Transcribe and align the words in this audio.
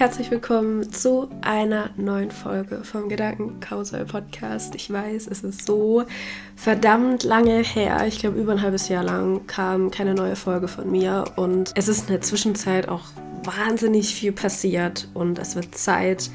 herzlich 0.00 0.30
willkommen 0.30 0.90
zu 0.90 1.28
einer 1.42 1.90
neuen 1.98 2.30
Folge 2.30 2.84
vom 2.84 3.10
Gedankenkausal 3.10 4.06
Podcast. 4.06 4.74
Ich 4.74 4.90
weiß, 4.90 5.26
es 5.26 5.44
ist 5.44 5.66
so 5.66 6.04
verdammt 6.56 7.22
lange 7.22 7.62
her. 7.62 8.06
Ich 8.06 8.18
glaube, 8.18 8.40
über 8.40 8.52
ein 8.52 8.62
halbes 8.62 8.88
Jahr 8.88 9.04
lang 9.04 9.46
kam 9.46 9.90
keine 9.90 10.14
neue 10.14 10.36
Folge 10.36 10.68
von 10.68 10.90
mir 10.90 11.24
und 11.36 11.72
es 11.74 11.86
ist 11.86 12.04
in 12.04 12.14
der 12.14 12.22
Zwischenzeit 12.22 12.88
auch 12.88 13.02
wahnsinnig 13.44 14.14
viel 14.14 14.32
passiert 14.32 15.06
und 15.12 15.38
es 15.38 15.54
wird 15.54 15.74
Zeit, 15.74 16.30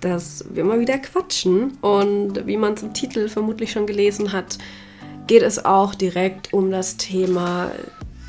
dass 0.00 0.46
wir 0.48 0.64
mal 0.64 0.80
wieder 0.80 0.96
quatschen. 0.96 1.76
Und 1.82 2.46
wie 2.46 2.56
man 2.56 2.78
zum 2.78 2.94
Titel 2.94 3.28
vermutlich 3.28 3.72
schon 3.72 3.86
gelesen 3.86 4.32
hat, 4.32 4.56
geht 5.26 5.42
es 5.42 5.62
auch 5.62 5.94
direkt 5.94 6.54
um 6.54 6.70
das 6.70 6.96
Thema 6.96 7.72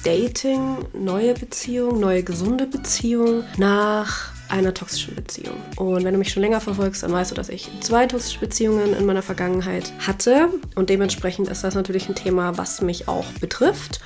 Dating, 0.04 0.79
neue 0.91 1.35
Beziehung, 1.35 2.02
neue 2.02 2.23
gesunde 2.23 2.68
Beziehung 2.68 3.45
nach 3.55 4.32
einer 4.53 4.73
toxischen 4.73 5.16
Beziehung. 5.16 5.57
Und 5.77 6.05
wenn 6.05 6.13
du 6.13 6.20
mich 6.20 6.31
schon 6.31 6.43
länger 6.43 6.62
verfolgst, 6.62 7.02
dann 7.02 7.12
weißt 7.12 7.31
du, 7.31 7.35
dass 7.35 7.49
ich 7.49 7.70
zwei 7.81 8.05
toxische 8.05 8.39
Beziehungen 8.39 8.93
in 8.93 9.05
meiner 9.05 9.23
Vergangenheit 9.23 9.91
hatte. 9.99 10.49
Und 10.76 10.89
dementsprechend 10.89 11.49
ist 11.49 11.63
das 11.63 11.73
natürlich 11.73 12.07
ein 12.07 12.16
Thema, 12.16 12.57
was 12.57 12.81
mich 12.81 13.07
auch 13.07 13.26
betrifft 13.41 13.99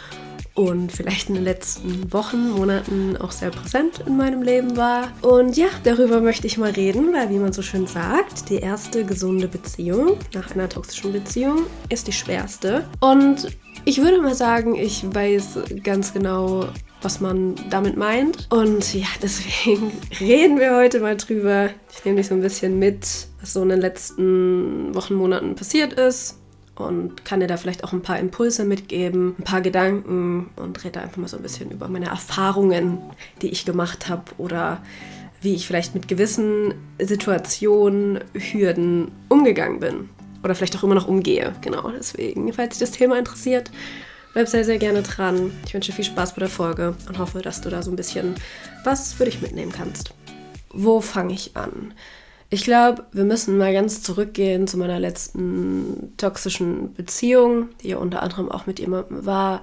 und 0.57 0.91
vielleicht 0.91 1.29
in 1.29 1.35
den 1.35 1.43
letzten 1.43 2.11
Wochen, 2.11 2.49
Monaten 2.49 3.15
auch 3.17 3.31
sehr 3.31 3.51
präsent 3.51 4.01
in 4.07 4.17
meinem 4.17 4.41
Leben 4.41 4.75
war. 4.75 5.11
Und 5.21 5.55
ja, 5.55 5.67
darüber 5.83 6.19
möchte 6.19 6.47
ich 6.47 6.57
mal 6.57 6.71
reden, 6.71 7.13
weil 7.13 7.29
wie 7.29 7.37
man 7.37 7.53
so 7.53 7.61
schön 7.61 7.85
sagt, 7.85 8.49
die 8.49 8.57
erste 8.57 9.05
gesunde 9.05 9.47
Beziehung 9.47 10.17
nach 10.33 10.51
einer 10.51 10.67
toxischen 10.67 11.11
Beziehung 11.11 11.67
ist 11.89 12.07
die 12.07 12.11
schwerste. 12.13 12.85
Und 13.01 13.55
ich 13.85 14.01
würde 14.01 14.19
mal 14.19 14.33
sagen, 14.33 14.75
ich 14.75 15.05
weiß 15.13 15.59
ganz 15.83 16.11
genau, 16.11 16.65
was 17.01 17.19
man 17.19 17.55
damit 17.69 17.97
meint. 17.97 18.47
Und 18.49 18.93
ja, 18.93 19.07
deswegen 19.21 19.91
reden 20.19 20.59
wir 20.59 20.75
heute 20.75 20.99
mal 20.99 21.17
drüber. 21.17 21.69
Ich 21.91 22.03
nehme 22.05 22.17
dich 22.17 22.27
so 22.27 22.35
ein 22.35 22.41
bisschen 22.41 22.79
mit, 22.79 23.27
was 23.39 23.53
so 23.53 23.61
in 23.63 23.69
den 23.69 23.81
letzten 23.81 24.93
Wochen, 24.95 25.15
Monaten 25.15 25.55
passiert 25.55 25.93
ist 25.93 26.37
und 26.75 27.25
kann 27.25 27.39
dir 27.39 27.47
da 27.47 27.57
vielleicht 27.57 27.83
auch 27.83 27.93
ein 27.93 28.01
paar 28.01 28.19
Impulse 28.19 28.63
mitgeben, 28.65 29.35
ein 29.39 29.43
paar 29.43 29.61
Gedanken 29.61 30.49
und 30.55 30.83
rede 30.83 31.01
einfach 31.01 31.17
mal 31.17 31.27
so 31.27 31.37
ein 31.37 31.43
bisschen 31.43 31.71
über 31.71 31.87
meine 31.87 32.07
Erfahrungen, 32.07 32.99
die 33.41 33.49
ich 33.49 33.65
gemacht 33.65 34.09
habe 34.09 34.23
oder 34.37 34.81
wie 35.41 35.55
ich 35.55 35.67
vielleicht 35.67 35.93
mit 35.93 36.07
gewissen 36.07 36.73
Situationen, 36.99 38.19
Hürden 38.33 39.11
umgegangen 39.29 39.79
bin 39.79 40.09
oder 40.43 40.55
vielleicht 40.55 40.75
auch 40.77 40.83
immer 40.83 40.95
noch 40.95 41.07
umgehe. 41.07 41.53
Genau, 41.61 41.89
deswegen, 41.91 42.51
falls 42.53 42.77
dich 42.77 42.87
das 42.87 42.97
Thema 42.97 43.17
interessiert, 43.17 43.71
bleib 44.33 44.47
sehr, 44.47 44.65
sehr 44.65 44.77
gerne 44.77 45.01
dran. 45.01 45.51
Ich 45.65 45.73
wünsche 45.73 45.91
viel 45.91 46.05
Spaß 46.05 46.33
bei 46.33 46.39
der 46.39 46.49
Folge 46.49 46.95
und 47.07 47.19
hoffe, 47.19 47.41
dass 47.41 47.61
du 47.61 47.69
da 47.69 47.81
so 47.81 47.91
ein 47.91 47.95
bisschen 47.95 48.35
was 48.83 49.13
für 49.13 49.25
dich 49.25 49.41
mitnehmen 49.41 49.71
kannst. 49.71 50.13
Wo 50.69 51.01
fange 51.01 51.33
ich 51.33 51.55
an? 51.55 51.93
Ich 52.49 52.63
glaube, 52.63 53.05
wir 53.11 53.25
müssen 53.25 53.57
mal 53.57 53.73
ganz 53.73 54.01
zurückgehen 54.01 54.67
zu 54.67 54.77
meiner 54.77 54.99
letzten 54.99 56.13
toxischen 56.17 56.93
Beziehung, 56.93 57.69
die 57.81 57.89
ja 57.89 57.97
unter 57.97 58.23
anderem 58.23 58.49
auch 58.49 58.67
mit 58.67 58.79
jemandem 58.79 59.25
war, 59.25 59.61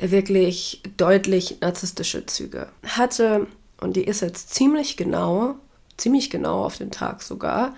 der 0.00 0.12
wirklich 0.12 0.82
deutlich 0.96 1.58
narzisstische 1.60 2.24
Züge 2.26 2.68
hatte. 2.86 3.46
Und 3.80 3.96
die 3.96 4.04
ist 4.04 4.20
jetzt 4.20 4.54
ziemlich 4.54 4.96
genau, 4.96 5.56
ziemlich 5.96 6.30
genau 6.30 6.64
auf 6.64 6.78
den 6.78 6.92
Tag 6.92 7.22
sogar, 7.22 7.74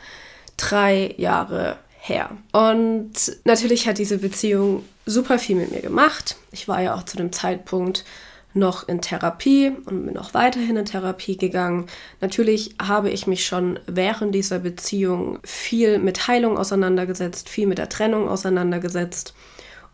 drei 0.59 1.15
Jahre 1.17 1.79
her. 2.07 2.31
Und 2.53 3.13
natürlich 3.45 3.89
hat 3.89 3.97
diese 3.97 4.19
Beziehung 4.19 4.85
super 5.07 5.39
viel 5.39 5.57
mit 5.57 5.73
mir 5.73 5.81
gemacht. 5.81 6.37
Ich 6.53 6.69
war 6.69 6.83
ja 6.83 6.95
auch 6.95 7.05
zu 7.05 7.17
dem 7.17 7.33
Zeitpunkt 7.33 8.05
noch 8.53 8.87
in 8.87 9.01
Therapie 9.01 9.73
und 9.87 10.07
bin 10.07 10.19
auch 10.19 10.35
weiterhin 10.35 10.77
in 10.77 10.85
Therapie 10.85 11.37
gegangen. 11.37 11.87
Natürlich 12.21 12.77
habe 12.81 13.11
ich 13.11 13.27
mich 13.27 13.47
schon 13.47 13.81
während 13.87 14.35
dieser 14.35 14.59
Beziehung 14.59 15.39
viel 15.45 15.99
mit 15.99 16.29
Heilung 16.29 16.59
auseinandergesetzt, 16.59 17.49
viel 17.49 17.67
mit 17.67 17.79
der 17.79 17.89
Trennung 17.89 18.29
auseinandergesetzt. 18.29 19.35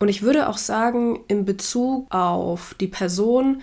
Und 0.01 0.09
ich 0.09 0.23
würde 0.23 0.49
auch 0.49 0.59
sagen, 0.59 1.21
in 1.29 1.45
Bezug 1.45 2.13
auf 2.13 2.75
die 2.81 2.89
Person 2.89 3.63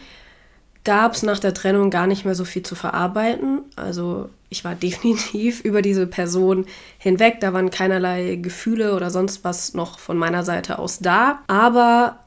gab 0.88 1.14
es 1.14 1.22
nach 1.22 1.38
der 1.38 1.54
Trennung 1.54 1.90
gar 1.90 2.08
nicht 2.08 2.24
mehr 2.24 2.34
so 2.34 2.46
viel 2.46 2.64
zu 2.64 2.74
verarbeiten. 2.74 3.60
Also 3.76 4.30
ich 4.50 4.64
war 4.64 4.74
definitiv 4.88 5.60
über 5.60 5.82
diese 5.82 6.08
Person 6.08 6.66
hinweg. 6.98 7.42
Da 7.42 7.52
waren 7.52 7.70
keinerlei 7.70 8.38
Gefühle 8.38 8.96
oder 8.96 9.12
sonst 9.12 9.44
was 9.44 9.74
noch 9.74 10.00
von 10.00 10.18
meiner 10.18 10.44
Seite 10.44 10.80
aus 10.80 11.00
da. 11.00 11.40
Aber 11.48 12.20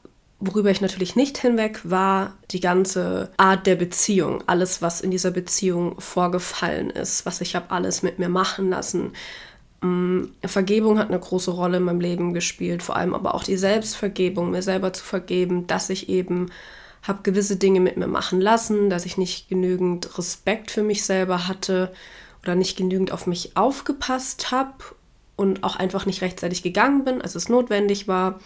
Worüber 0.43 0.71
ich 0.71 0.81
natürlich 0.81 1.15
nicht 1.15 1.37
hinweg 1.37 1.81
war, 1.83 2.33
die 2.49 2.61
ganze 2.61 3.29
Art 3.37 3.67
der 3.67 3.75
Beziehung, 3.75 4.43
alles, 4.47 4.81
was 4.81 4.99
in 4.99 5.11
dieser 5.11 5.29
Beziehung 5.29 6.01
vorgefallen 6.01 6.89
ist, 6.89 7.27
was 7.27 7.41
ich 7.41 7.55
habe 7.55 7.69
alles 7.69 8.01
mit 8.01 8.17
mir 8.17 8.27
machen 8.27 8.71
lassen. 8.71 9.11
Mm, 9.81 10.23
Vergebung 10.43 10.97
hat 10.97 11.09
eine 11.09 11.19
große 11.19 11.51
Rolle 11.51 11.77
in 11.77 11.83
meinem 11.83 11.99
Leben 11.99 12.33
gespielt, 12.33 12.81
vor 12.81 12.95
allem 12.95 13.13
aber 13.13 13.35
auch 13.35 13.43
die 13.43 13.55
Selbstvergebung, 13.55 14.49
mir 14.49 14.63
selber 14.63 14.93
zu 14.93 15.03
vergeben, 15.03 15.67
dass 15.67 15.91
ich 15.91 16.09
eben 16.09 16.49
habe 17.03 17.23
gewisse 17.23 17.55
Dinge 17.55 17.79
mit 17.79 17.97
mir 17.97 18.07
machen 18.07 18.41
lassen, 18.41 18.89
dass 18.89 19.05
ich 19.05 19.17
nicht 19.17 19.49
genügend 19.49 20.17
Respekt 20.17 20.71
für 20.71 20.83
mich 20.83 21.03
selber 21.03 21.47
hatte 21.47 21.91
oder 22.43 22.55
nicht 22.55 22.77
genügend 22.77 23.11
auf 23.11 23.27
mich 23.27 23.57
aufgepasst 23.57 24.51
habe 24.51 24.75
und 25.35 25.63
auch 25.63 25.75
einfach 25.75 26.05
nicht 26.05 26.21
rechtzeitig 26.21 26.63
gegangen 26.63 27.03
bin, 27.03 27.21
als 27.21 27.35
es 27.35 27.49
notwendig 27.49 28.07
war 28.07 28.39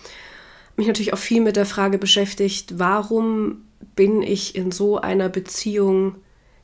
mich 0.78 0.88
natürlich 0.88 1.14
auch 1.14 1.20
viel 1.20 1.42
mit 1.42 1.56
der 1.56 1.66
Frage 1.66 1.98
beschäftigt, 1.98 2.80
warum 2.80 3.64
bin 3.96 4.22
ich 4.22 4.56
in 4.56 4.72
so 4.72 5.00
einer 5.00 5.30
Beziehung 5.30 6.16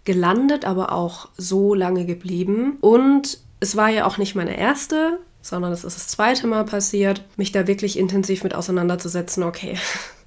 gelandet, 0.04 0.66
aber 0.66 0.92
auch 0.92 1.30
so 1.38 1.74
lange 1.74 2.06
geblieben. 2.06 2.78
Und 2.82 3.40
es 3.60 3.76
war 3.76 3.90
ja 3.90 4.06
auch 4.06 4.18
nicht 4.18 4.36
meine 4.36 4.58
erste, 4.58 5.20
sondern 5.42 5.72
es 5.72 5.84
ist 5.84 5.96
das 5.96 6.08
zweite 6.08 6.48
Mal 6.48 6.66
passiert, 6.66 7.24
mich 7.38 7.52
da 7.52 7.68
wirklich 7.68 7.98
intensiv 7.98 8.44
mit 8.44 8.56
auseinanderzusetzen, 8.56 9.44
okay, 9.44 9.78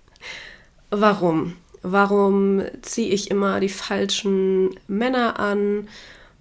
warum? 1.01 1.57
Warum 1.83 2.63
ziehe 2.83 3.11
ich 3.11 3.31
immer 3.31 3.61
die 3.61 3.69
falschen 3.69 4.71
Männer 4.87 5.39
an? 5.39 5.89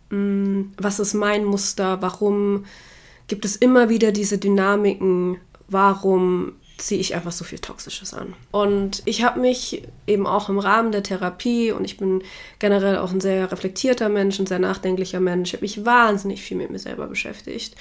Hm, 0.10 0.74
was 0.78 1.00
ist 1.00 1.14
mein 1.14 1.46
Muster? 1.46 2.02
Warum 2.02 2.66
gibt 3.28 3.46
es 3.46 3.56
immer 3.56 3.90
wieder 3.90 4.12
diese 4.12 4.38
Dynamiken? 4.38 5.38
Warum 5.68 6.54
ziehe 6.78 7.00
ich 7.00 7.16
einfach 7.16 7.32
so 7.32 7.44
viel 7.44 7.60
Toxisches 7.60 8.14
an. 8.14 8.34
Und 8.52 9.04
ich 9.06 9.24
habe 9.24 9.40
mich 9.40 9.84
eben 10.08 10.28
auch 10.28 10.50
im 10.50 10.60
Rahmen 10.60 10.92
der 10.92 11.04
Therapie 11.04 11.72
und 11.72 11.86
ich 11.86 11.98
bin 11.98 12.24
generell 12.60 12.98
auch 12.98 13.12
ein 13.12 13.22
sehr 13.22 13.52
reflektierter 13.52 14.10
Mensch, 14.10 14.40
ein 14.40 14.48
sehr 14.48 14.60
nachdenklicher 14.60 15.20
Mensch, 15.20 15.54
habe 15.54 15.64
mich 15.64 15.86
wahnsinnig 15.86 16.42
viel 16.42 16.58
mit 16.58 16.72
mir 16.72 16.80
selber 16.80 17.08
beschäftigt 17.08 17.76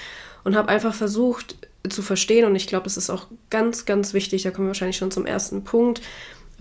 und 0.45 0.57
habe 0.57 0.69
einfach 0.69 0.95
versucht 0.95 1.57
zu 1.89 2.03
verstehen 2.03 2.47
und 2.47 2.55
ich 2.55 2.69
glaube, 2.69 2.85
das 2.85 2.97
ist 2.97 3.11
auch 3.11 3.27
ganz, 3.51 3.87
ganz 3.87 4.15
wichtig, 4.15 4.43
da 4.43 4.51
kommen 4.51 4.69
wir 4.69 4.71
wahrscheinlich 4.71 4.99
schon 4.99 5.11
zum 5.11 5.27
ersten 5.27 5.65
Punkt, 5.65 6.01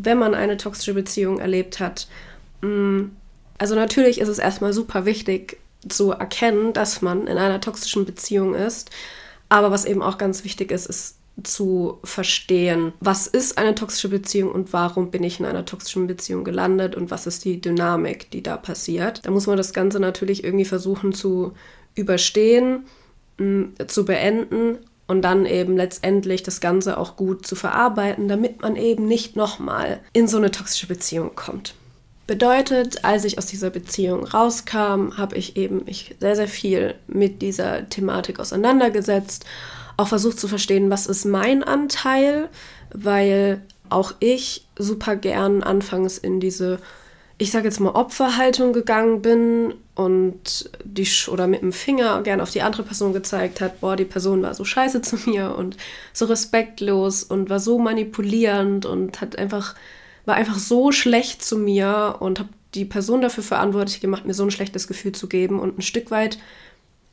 wenn 0.04 0.18
man 0.18 0.34
eine 0.34 0.58
toxische 0.58 0.94
Beziehung 0.94 1.40
erlebt 1.40 1.80
hat. 1.80 2.08
Mm, 2.62 3.06
also 3.58 3.76
natürlich 3.76 4.20
ist 4.20 4.28
es 4.28 4.40
erstmal 4.40 4.74
super 4.74 5.06
wichtig 5.06 5.58
zu 5.88 6.12
erkennen, 6.12 6.74
dass 6.74 7.02
man 7.02 7.28
in 7.28 7.38
einer 7.38 7.62
toxischen 7.62 8.06
Beziehung 8.06 8.54
ist, 8.56 8.92
aber 9.50 9.72
was 9.72 9.86
eben 9.86 10.02
auch 10.02 10.18
ganz 10.18 10.44
wichtig 10.44 10.72
ist, 10.72 10.86
ist 10.86 11.18
zu 11.44 12.00
verstehen, 12.04 12.94
was 13.00 13.26
ist 13.26 13.58
eine 13.58 13.74
toxische 13.74 14.10
Beziehung 14.10 14.52
und 14.52 14.74
warum 14.74 15.12
bin 15.12 15.24
ich 15.24 15.40
in 15.40 15.46
einer 15.46 15.66
toxischen 15.66 16.08
Beziehung 16.08 16.44
gelandet 16.44 16.96
und 16.96 17.10
was 17.10 17.26
ist 17.26 17.46
die 17.46 17.62
Dynamik, 17.62 18.30
die 18.32 18.44
da 18.44 18.58
passiert. 18.58 19.26
Da 19.26 19.32
muss 19.32 19.48
man 19.48 19.58
das 19.58 19.74
Ganze 19.74 20.00
natürlich 20.00 20.44
irgendwie 20.44 20.66
versuchen 20.66 21.14
zu 21.14 21.54
überstehen, 21.96 22.86
mm, 23.38 23.64
zu 23.88 24.06
beenden 24.06 24.78
und 25.08 25.22
dann 25.24 25.46
eben 25.46 25.76
letztendlich 25.76 26.44
das 26.44 26.62
Ganze 26.62 26.98
auch 26.98 27.16
gut 27.16 27.46
zu 27.46 27.56
verarbeiten, 27.56 28.28
damit 28.28 28.62
man 28.62 28.76
eben 28.76 29.08
nicht 29.08 29.36
nochmal 29.36 30.00
in 30.14 30.28
so 30.28 30.38
eine 30.38 30.52
toxische 30.52 30.88
Beziehung 30.88 31.36
kommt. 31.36 31.76
Bedeutet, 32.28 33.04
als 33.04 33.26
ich 33.26 33.38
aus 33.38 33.48
dieser 33.48 33.72
Beziehung 33.72 34.26
rauskam, 34.26 35.18
habe 35.18 35.36
ich 35.36 35.58
eben 35.58 35.84
mich 35.84 36.16
sehr, 36.20 36.36
sehr 36.36 36.48
viel 36.48 36.96
mit 37.08 37.42
dieser 37.42 37.90
Thematik 37.90 38.40
auseinandergesetzt 38.40 39.46
auch 39.98 40.08
versucht 40.08 40.40
zu 40.40 40.48
verstehen, 40.48 40.90
was 40.90 41.08
ist 41.08 41.26
mein 41.26 41.64
Anteil, 41.64 42.50
weil 42.94 43.62
auch 43.90 44.14
ich 44.20 44.66
super 44.78 45.16
gern 45.16 45.64
anfangs 45.64 46.18
in 46.18 46.40
diese, 46.40 46.80
ich 47.42 47.50
sage 47.50 47.66
jetzt 47.66 47.80
mal, 47.80 47.94
Opferhaltung 47.94 48.72
gegangen 48.72 49.24
bin 49.24 49.74
und 49.96 50.70
die 50.84 51.08
oder 51.28 51.48
mit 51.48 51.64
dem 51.64 51.74
Finger 51.74 52.22
gern 52.22 52.40
auf 52.40 52.52
die 52.52 52.62
andere 52.62 52.84
Person 52.84 53.14
gezeigt 53.14 53.62
hat, 53.62 53.82
boah, 53.82 53.96
die 53.96 54.06
Person 54.06 54.44
war 54.44 54.54
so 54.54 54.64
scheiße 54.64 55.02
zu 55.02 55.18
mir 55.28 55.56
und 55.58 55.76
so 56.14 56.26
respektlos 56.26 57.24
und 57.24 57.50
war 57.50 57.60
so 57.60 57.80
manipulierend 57.80 58.86
und 58.86 59.22
hat 59.22 59.40
einfach 59.40 59.74
war 60.26 60.36
einfach 60.36 60.60
so 60.60 60.92
schlecht 60.92 61.44
zu 61.44 61.58
mir 61.58 62.18
und 62.20 62.38
habe 62.38 62.50
die 62.76 62.86
Person 62.86 63.22
dafür 63.22 63.44
verantwortlich 63.44 64.02
gemacht, 64.02 64.24
mir 64.24 64.36
so 64.36 64.44
ein 64.44 64.52
schlechtes 64.52 64.88
Gefühl 64.88 65.14
zu 65.14 65.28
geben 65.28 65.60
und 65.60 65.80
ein 65.80 65.82
Stück 65.82 66.12
weit 66.12 66.38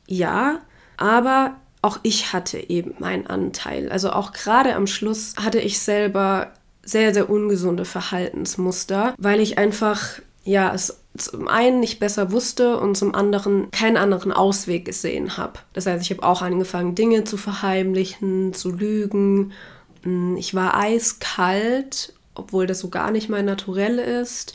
ja, 0.07 0.59
aber 0.97 1.55
auch 1.81 1.99
ich 2.03 2.33
hatte 2.33 2.69
eben 2.69 2.93
meinen 2.99 3.25
Anteil. 3.25 3.91
Also 3.91 4.11
auch 4.11 4.31
gerade 4.31 4.75
am 4.75 4.85
Schluss 4.85 5.33
hatte 5.37 5.59
ich 5.59 5.79
selber 5.79 6.53
sehr, 6.83 7.13
sehr 7.13 7.29
ungesunde 7.29 7.85
Verhaltensmuster, 7.85 9.13
weil 9.17 9.39
ich 9.39 9.57
einfach 9.57 10.19
ja, 10.43 10.73
es 10.73 10.99
zum 11.17 11.47
einen 11.47 11.79
nicht 11.79 11.99
besser 11.99 12.31
wusste 12.31 12.77
und 12.77 12.95
zum 12.95 13.13
anderen 13.13 13.69
keinen 13.71 13.97
anderen 13.97 14.31
Ausweg 14.31 14.85
gesehen 14.85 15.37
habe. 15.37 15.59
Das 15.73 15.85
heißt, 15.85 16.03
ich 16.03 16.11
habe 16.11 16.23
auch 16.23 16.41
angefangen, 16.41 16.95
Dinge 16.95 17.23
zu 17.23 17.37
verheimlichen, 17.37 18.53
zu 18.53 18.71
lügen. 18.71 19.51
Hm, 20.03 20.37
ich 20.37 20.55
war 20.55 20.75
eiskalt, 20.75 22.13
obwohl 22.35 22.67
das 22.67 22.79
so 22.79 22.89
gar 22.89 23.11
nicht 23.11 23.29
mein 23.29 23.45
Naturell 23.45 23.99
ist 23.99 24.53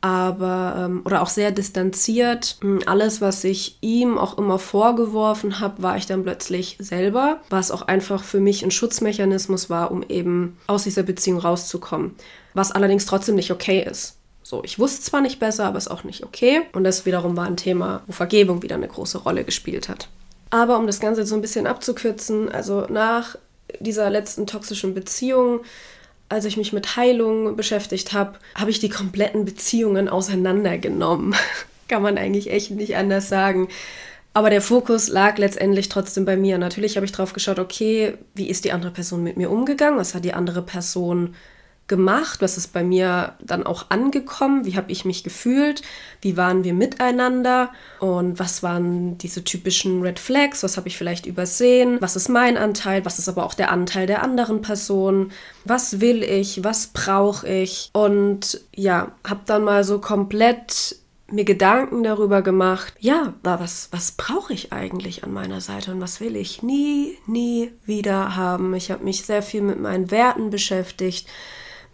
aber 0.00 0.74
ähm, 0.78 1.02
oder 1.04 1.22
auch 1.22 1.28
sehr 1.28 1.50
distanziert. 1.50 2.56
Hm, 2.60 2.80
alles, 2.86 3.20
was 3.20 3.42
ich 3.44 3.78
ihm 3.80 4.16
auch 4.18 4.38
immer 4.38 4.58
vorgeworfen 4.58 5.60
habe, 5.60 5.82
war 5.82 5.96
ich 5.96 6.06
dann 6.06 6.22
plötzlich 6.22 6.76
selber, 6.78 7.40
was 7.50 7.70
auch 7.70 7.82
einfach 7.82 8.22
für 8.22 8.40
mich 8.40 8.64
ein 8.64 8.70
Schutzmechanismus 8.70 9.70
war, 9.70 9.90
um 9.90 10.02
eben 10.08 10.56
aus 10.66 10.84
dieser 10.84 11.02
Beziehung 11.02 11.38
rauszukommen. 11.38 12.14
Was 12.54 12.72
allerdings 12.72 13.06
trotzdem 13.06 13.34
nicht 13.34 13.50
okay 13.50 13.82
ist. 13.82 14.16
So, 14.42 14.64
ich 14.64 14.78
wusste 14.78 15.02
zwar 15.02 15.20
nicht 15.20 15.40
besser, 15.40 15.66
aber 15.66 15.78
ist 15.78 15.90
auch 15.90 16.04
nicht 16.04 16.24
okay. 16.24 16.62
Und 16.72 16.84
das 16.84 17.04
wiederum 17.04 17.36
war 17.36 17.44
ein 17.44 17.56
Thema, 17.56 18.02
wo 18.06 18.12
Vergebung 18.12 18.62
wieder 18.62 18.76
eine 18.76 18.88
große 18.88 19.18
Rolle 19.18 19.44
gespielt 19.44 19.88
hat. 19.88 20.08
Aber 20.50 20.78
um 20.78 20.86
das 20.86 21.00
Ganze 21.00 21.26
so 21.26 21.34
ein 21.34 21.42
bisschen 21.42 21.66
abzukürzen, 21.66 22.48
also 22.48 22.86
nach 22.88 23.36
dieser 23.80 24.08
letzten 24.08 24.46
toxischen 24.46 24.94
Beziehung 24.94 25.60
als 26.28 26.44
ich 26.44 26.56
mich 26.56 26.72
mit 26.72 26.96
Heilung 26.96 27.56
beschäftigt 27.56 28.12
habe, 28.12 28.38
habe 28.54 28.70
ich 28.70 28.80
die 28.80 28.88
kompletten 28.88 29.44
Beziehungen 29.44 30.08
auseinandergenommen. 30.08 31.34
Kann 31.88 32.02
man 32.02 32.18
eigentlich 32.18 32.50
echt 32.50 32.70
nicht 32.70 32.96
anders 32.96 33.28
sagen. 33.28 33.68
Aber 34.34 34.50
der 34.50 34.60
Fokus 34.60 35.08
lag 35.08 35.38
letztendlich 35.38 35.88
trotzdem 35.88 36.24
bei 36.24 36.36
mir. 36.36 36.58
Natürlich 36.58 36.96
habe 36.96 37.06
ich 37.06 37.12
drauf 37.12 37.32
geschaut, 37.32 37.58
okay, 37.58 38.14
wie 38.34 38.48
ist 38.48 38.64
die 38.64 38.72
andere 38.72 38.92
Person 38.92 39.22
mit 39.22 39.36
mir 39.36 39.50
umgegangen? 39.50 39.98
Was 39.98 40.14
hat 40.14 40.24
die 40.24 40.34
andere 40.34 40.62
Person 40.62 41.34
gemacht? 41.88 42.40
Was 42.40 42.56
ist 42.56 42.72
bei 42.72 42.84
mir 42.84 43.34
dann 43.40 43.64
auch 43.64 43.86
angekommen? 43.88 44.64
Wie 44.64 44.76
habe 44.76 44.92
ich 44.92 45.04
mich 45.04 45.24
gefühlt? 45.24 45.82
Wie 46.20 46.36
waren 46.36 46.64
wir 46.64 46.74
miteinander? 46.74 47.70
Und 48.00 48.38
was 48.38 48.62
waren 48.62 49.18
diese 49.18 49.42
typischen 49.44 50.02
Red 50.02 50.18
Flags? 50.18 50.62
Was 50.62 50.76
habe 50.76 50.88
ich 50.88 50.96
vielleicht 50.96 51.26
übersehen? 51.26 51.98
Was 52.00 52.16
ist 52.16 52.28
mein 52.28 52.56
Anteil? 52.56 53.04
Was 53.04 53.18
ist 53.18 53.28
aber 53.28 53.44
auch 53.44 53.54
der 53.54 53.72
Anteil 53.72 54.06
der 54.06 54.22
anderen 54.22 54.62
Person? 54.62 55.32
Was 55.64 56.00
will 56.00 56.22
ich? 56.22 56.62
Was 56.62 56.88
brauche 56.88 57.48
ich? 57.48 57.90
Und 57.92 58.60
ja, 58.74 59.12
habe 59.26 59.40
dann 59.46 59.64
mal 59.64 59.84
so 59.84 60.00
komplett 60.00 60.96
mir 61.30 61.44
Gedanken 61.44 62.02
darüber 62.02 62.42
gemacht, 62.42 62.94
ja, 63.00 63.34
was, 63.42 63.88
was 63.92 64.12
brauche 64.12 64.54
ich 64.54 64.72
eigentlich 64.72 65.24
an 65.24 65.32
meiner 65.32 65.60
Seite 65.60 65.92
und 65.92 66.00
was 66.00 66.20
will 66.20 66.36
ich 66.36 66.62
nie, 66.62 67.18
nie 67.26 67.72
wieder 67.84 68.34
haben. 68.34 68.74
Ich 68.74 68.90
habe 68.90 69.04
mich 69.04 69.24
sehr 69.24 69.42
viel 69.42 69.60
mit 69.60 69.78
meinen 69.78 70.10
Werten 70.10 70.48
beschäftigt, 70.50 71.28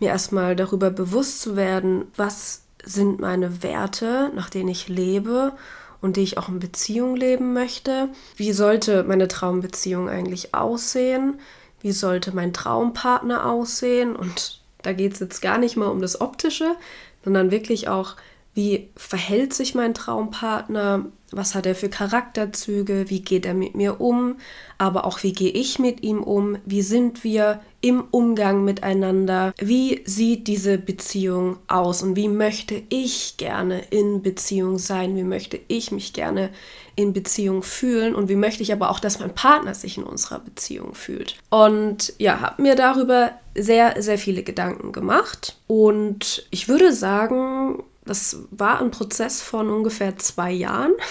mir 0.01 0.11
erstmal 0.11 0.57
darüber 0.57 0.91
bewusst 0.91 1.41
zu 1.41 1.57
werden, 1.57 2.07
was 2.17 2.63
sind 2.85 3.21
meine 3.21 3.63
Werte, 3.63 4.31
nach 4.35 4.51
denen 4.51 4.69
ich 4.69 4.89
lebe 4.89 5.53
und 6.01 6.17
die 6.17 6.23
ich 6.23 6.37
auch 6.37 6.49
in 6.49 6.59
Beziehung 6.59 7.17
leben 7.17 7.55
möchte. 7.55 8.11
Wie 8.37 8.53
sollte 8.53 9.05
meine 9.05 9.29
Traumbeziehung 9.29 10.09
eigentlich 10.09 10.55
aussehen? 10.55 11.41
Wie 11.81 11.93
sollte 11.93 12.35
mein 12.35 12.53
Traumpartner 12.53 13.47
aussehen? 13.47 14.15
Und 14.15 14.61
da 14.83 14.93
geht 14.93 15.15
es 15.15 15.21
jetzt 15.21 15.41
gar 15.41 15.59
nicht 15.59 15.77
mal 15.77 15.87
um 15.87 16.03
das 16.03 16.21
Optische, 16.21 16.77
sondern 17.25 17.51
wirklich 17.51 17.89
auch, 17.89 18.17
wie 18.55 18.89
verhält 18.97 19.53
sich 19.53 19.75
mein 19.75 19.95
Traumpartner, 19.95 21.07
was 21.33 21.57
hat 21.57 21.67
er 21.67 21.75
für 21.75 21.89
Charakterzüge, 21.89 23.07
wie 23.09 23.21
geht 23.21 23.47
er 23.47 23.55
mit 23.55 23.75
mir 23.75 24.01
um, 24.01 24.37
aber 24.79 25.05
auch 25.05 25.25
wie 25.25 25.33
gehe 25.33 25.51
ich 25.51 25.81
mit 25.81 26.05
ihm 26.05 26.23
um, 26.23 26.59
wie 26.65 26.83
sind 26.83 27.25
wir 27.25 27.61
im 27.81 28.05
Umgang 28.13 28.65
miteinander, 28.65 29.53
wie 29.59 30.03
sieht 30.05 30.47
diese 30.47 30.79
Beziehung 30.79 31.57
aus 31.67 32.03
und 32.03 32.15
wie 32.15 32.29
möchte 32.29 32.81
ich 32.89 33.37
gerne 33.37 33.83
in 33.91 34.23
Beziehung 34.23 34.79
sein, 34.79 35.17
wie 35.17 35.25
möchte 35.25 35.59
ich 35.67 35.91
mich 35.91 36.13
gerne 36.13 36.51
in 36.97 37.13
Beziehung 37.13 37.65
fühlen 37.65 38.15
und 38.15 38.29
wie 38.29 38.37
möchte 38.37 38.63
ich 38.63 38.73
aber 38.73 38.91
auch, 38.91 39.01
dass 39.01 39.19
mein 39.19 39.35
Partner 39.35 39.75
sich 39.75 39.99
in 39.99 40.05
unserer 40.05 40.39
Beziehung 40.39 40.95
fühlt. 40.95 41.37
Und 41.51 42.15
ja, 42.19 42.41
habe 42.41 42.63
mir 42.63 42.77
darüber 42.77 43.33
sehr, 43.57 44.01
sehr 44.01 44.19
viele 44.19 44.45
Gedanken 44.45 44.93
gemacht 44.93 45.57
und 45.67 46.47
ich 46.51 46.69
würde 46.69 46.93
sagen, 46.93 47.83
das 48.05 48.39
war 48.51 48.81
ein 48.81 48.91
Prozess 48.91 49.41
von 49.43 49.71
ungefähr 49.71 50.17
zwei 50.17 50.53
Jahren. 50.53 50.93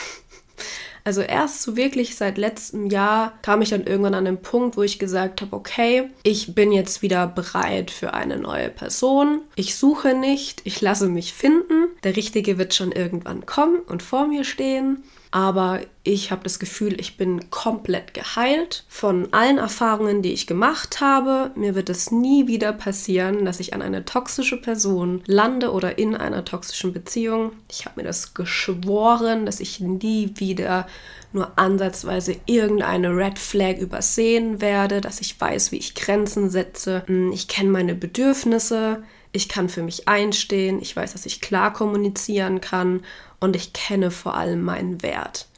Also 1.05 1.19
erst 1.19 1.63
so 1.63 1.75
wirklich 1.75 2.15
seit 2.15 2.37
letztem 2.37 2.89
Jahr 2.89 3.33
kam 3.41 3.61
ich 3.61 3.71
dann 3.71 3.85
irgendwann 3.85 4.13
an 4.13 4.23
den 4.23 4.41
Punkt, 4.41 4.77
wo 4.77 4.83
ich 4.83 4.99
gesagt 4.99 5.41
habe, 5.41 5.53
okay, 5.53 6.09
ich 6.23 6.55
bin 6.55 6.71
jetzt 6.71 7.01
wieder 7.01 7.27
bereit 7.27 7.91
für 7.91 8.13
eine 8.13 8.37
neue 8.37 8.69
Person. 8.69 9.41
Ich 9.55 9.75
suche 9.75 10.13
nicht, 10.13 10.61
ich 10.63 10.79
lasse 10.79 11.09
mich 11.09 11.33
finden. 11.33 11.87
Der 12.05 12.15
Richtige 12.15 12.57
wird 12.57 12.73
schon 12.73 12.93
irgendwann 12.93 13.45
kommen 13.45 13.79
und 13.79 14.01
vor 14.01 14.27
mir 14.27 14.45
stehen 14.45 15.03
aber 15.33 15.79
ich 16.03 16.29
habe 16.29 16.43
das 16.43 16.59
Gefühl, 16.59 16.99
ich 17.01 17.17
bin 17.17 17.49
komplett 17.49 18.13
geheilt 18.13 18.83
von 18.87 19.33
allen 19.33 19.57
Erfahrungen, 19.57 20.21
die 20.21 20.31
ich 20.31 20.45
gemacht 20.45 21.01
habe. 21.01 21.49
Mir 21.55 21.73
wird 21.73 21.89
es 21.89 22.11
nie 22.11 22.45
wieder 22.45 22.71
passieren, 22.71 23.43
dass 23.43 23.59
ich 23.59 23.73
an 23.73 23.81
eine 23.81 24.05
toxische 24.05 24.61
Person 24.61 25.23
lande 25.25 25.71
oder 25.71 25.97
in 25.97 26.15
einer 26.15 26.45
toxischen 26.45 26.93
Beziehung. 26.93 27.53
Ich 27.67 27.85
habe 27.85 27.99
mir 27.99 28.05
das 28.05 28.35
geschworen, 28.35 29.47
dass 29.47 29.59
ich 29.59 29.79
nie 29.79 30.33
wieder 30.35 30.85
nur 31.31 31.57
ansatzweise 31.57 32.35
irgendeine 32.45 33.17
Red 33.17 33.39
Flag 33.39 33.79
übersehen 33.79 34.61
werde, 34.61 35.01
dass 35.01 35.19
ich 35.19 35.41
weiß, 35.41 35.71
wie 35.71 35.77
ich 35.77 35.95
Grenzen 35.95 36.51
setze. 36.51 37.01
Hm, 37.07 37.31
ich 37.31 37.47
kenne 37.47 37.71
meine 37.71 37.95
Bedürfnisse. 37.95 39.01
Ich 39.31 39.49
kann 39.49 39.67
für 39.67 39.81
mich 39.81 40.07
einstehen, 40.07 40.79
ich 40.79 40.95
weiß, 40.95 41.13
dass 41.13 41.25
ich 41.25 41.41
klar 41.41 41.73
kommunizieren 41.73 42.61
kann 42.61 43.01
und 43.43 43.57
ich 43.57 43.73
kenne 43.73 44.09
vor 44.09 44.35
allem 44.35 44.61
meinen 44.61 45.03
Wert. 45.03 45.49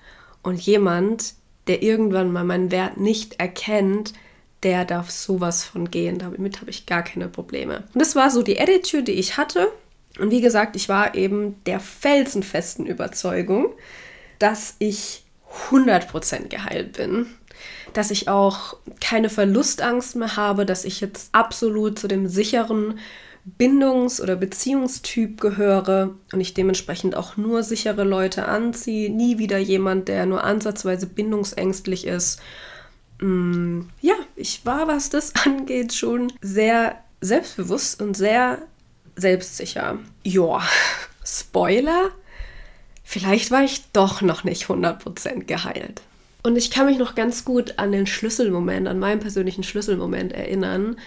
Und 0.42 0.60
jemand, 0.60 1.36
der 1.68 1.84
irgendwann 1.84 2.32
mal 2.32 2.44
meinen 2.44 2.72
Wert 2.72 2.98
nicht 2.98 3.40
erkennt, 3.40 4.14
der 4.64 4.86
darf 4.86 5.12
sowas 5.12 5.64
von 5.64 5.92
gehen. 5.92 6.18
Damit 6.18 6.62
habe 6.62 6.72
ich 6.72 6.88
gar 6.88 7.04
keine 7.04 7.28
Probleme. 7.28 7.84
Und 7.94 8.02
das 8.02 8.16
war 8.16 8.32
so 8.32 8.42
die 8.42 8.60
Attitude, 8.60 9.04
die 9.04 9.12
ich 9.12 9.38
hatte. 9.38 9.68
Und 10.18 10.32
wie 10.32 10.42
gesagt, 10.42 10.76
ich 10.76 10.90
war 10.90 11.14
eben 11.14 11.64
der 11.66 11.80
felsenfesten 11.80 12.88
Überzeugung, 12.88 13.68
dass 14.40 14.78
ich 14.80 15.24
100% 15.70 16.48
geheilt 16.48 16.94
bin. 16.94 17.28
Dass 17.94 18.10
ich 18.10 18.28
auch 18.28 18.78
keine 19.00 19.30
Verlustangst 19.30 20.16
mehr 20.16 20.36
habe, 20.36 20.66
dass 20.66 20.86
ich 20.86 21.02
jetzt 21.02 21.30
absolut 21.36 22.00
zu 22.00 22.08
dem 22.08 22.28
sicheren 22.28 22.98
Bindungs- 23.46 24.20
oder 24.20 24.36
Beziehungstyp 24.36 25.40
gehöre 25.40 26.16
und 26.34 26.42
ich 26.42 26.56
dementsprechend 26.56 27.16
auch 27.16 27.38
nur 27.38 27.62
sichere 27.62 28.04
Leute 28.04 28.48
anziehe, 28.48 29.12
nie 29.12 29.38
wieder 29.38 29.60
jemand, 29.60 30.08
der 30.08 30.26
nur 30.26 30.44
ansatzweise 30.44 31.06
bindungsängstlich 31.06 32.08
ist. 32.08 32.42
Mm, 33.22 33.82
ja, 34.02 34.16
ich 34.36 34.66
war, 34.66 34.88
was 34.88 35.10
das 35.10 35.34
angeht, 35.46 35.94
schon 35.94 36.34
sehr 36.42 36.98
selbstbewusst 37.22 38.02
und 38.02 38.18
sehr 38.18 38.64
selbstsicher. 39.16 40.00
Joa, 40.24 40.64
Spoiler, 41.24 42.10
vielleicht 43.04 43.52
war 43.52 43.64
ich 43.64 43.84
doch 43.94 44.22
noch 44.22 44.44
nicht 44.44 44.66
100% 44.66 45.46
geheilt. 45.46 46.02
Und 46.42 46.58
ich 46.58 46.70
kann 46.70 46.86
mich 46.86 46.98
noch 46.98 47.16
ganz 47.16 47.46
gut 47.46 47.78
an 47.78 47.92
den 47.92 48.06
Schlüsselmoment, 48.06 48.88
an 48.88 49.00
meinen 49.00 49.20
persönlichen 49.20 49.64
Schlüsselmoment 49.64 50.32
erinnern. 50.34 50.98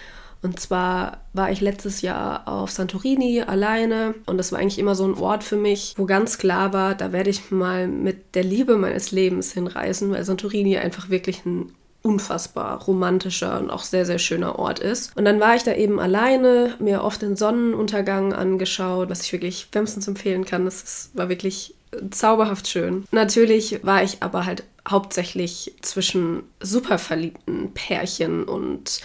Und 0.41 0.59
zwar 0.59 1.25
war 1.33 1.51
ich 1.51 1.59
letztes 1.59 2.01
Jahr 2.01 2.47
auf 2.47 2.71
Santorini 2.71 3.41
alleine 3.41 4.15
und 4.25 4.37
das 4.37 4.51
war 4.51 4.59
eigentlich 4.59 4.79
immer 4.79 4.95
so 4.95 5.05
ein 5.05 5.15
Ort 5.15 5.43
für 5.43 5.57
mich, 5.57 5.95
wo 5.97 6.05
ganz 6.05 6.37
klar 6.37 6.71
war, 6.71 6.95
da 6.95 7.11
werde 7.11 7.29
ich 7.29 7.51
mal 7.51 7.87
mit 7.87 8.35
der 8.35 8.43
Liebe 8.43 8.77
meines 8.77 9.11
Lebens 9.11 9.51
hinreisen, 9.51 10.11
weil 10.11 10.23
Santorini 10.23 10.77
einfach 10.77 11.09
wirklich 11.09 11.45
ein 11.45 11.73
unfassbar 12.01 12.81
romantischer 12.83 13.59
und 13.59 13.69
auch 13.69 13.83
sehr, 13.83 14.05
sehr 14.05 14.19
schöner 14.19 14.57
Ort 14.57 14.79
ist. 14.79 15.15
Und 15.17 15.25
dann 15.25 15.41
war 15.41 15.55
ich 15.55 15.63
da 15.63 15.73
eben 15.73 15.99
alleine, 15.99 16.75
mir 16.79 17.03
oft 17.03 17.21
den 17.21 17.35
Sonnenuntergang 17.35 18.31
angeschaut, 18.31 19.09
was 19.09 19.21
ich 19.23 19.33
wirklich 19.33 19.67
wärmstens 19.73 20.07
empfehlen 20.07 20.45
kann. 20.45 20.63
Das 20.63 21.11
war 21.13 21.27
wirklich 21.27 21.75
zauberhaft 22.11 22.67
schön. 22.67 23.03
Natürlich 23.11 23.83
war 23.83 24.03
ich 24.03 24.23
aber 24.23 24.45
halt 24.45 24.63
hauptsächlich 24.87 25.75
zwischen 25.81 26.43
super 26.61 26.97
verliebten 26.97 27.73
Pärchen 27.73 28.45
und 28.45 29.01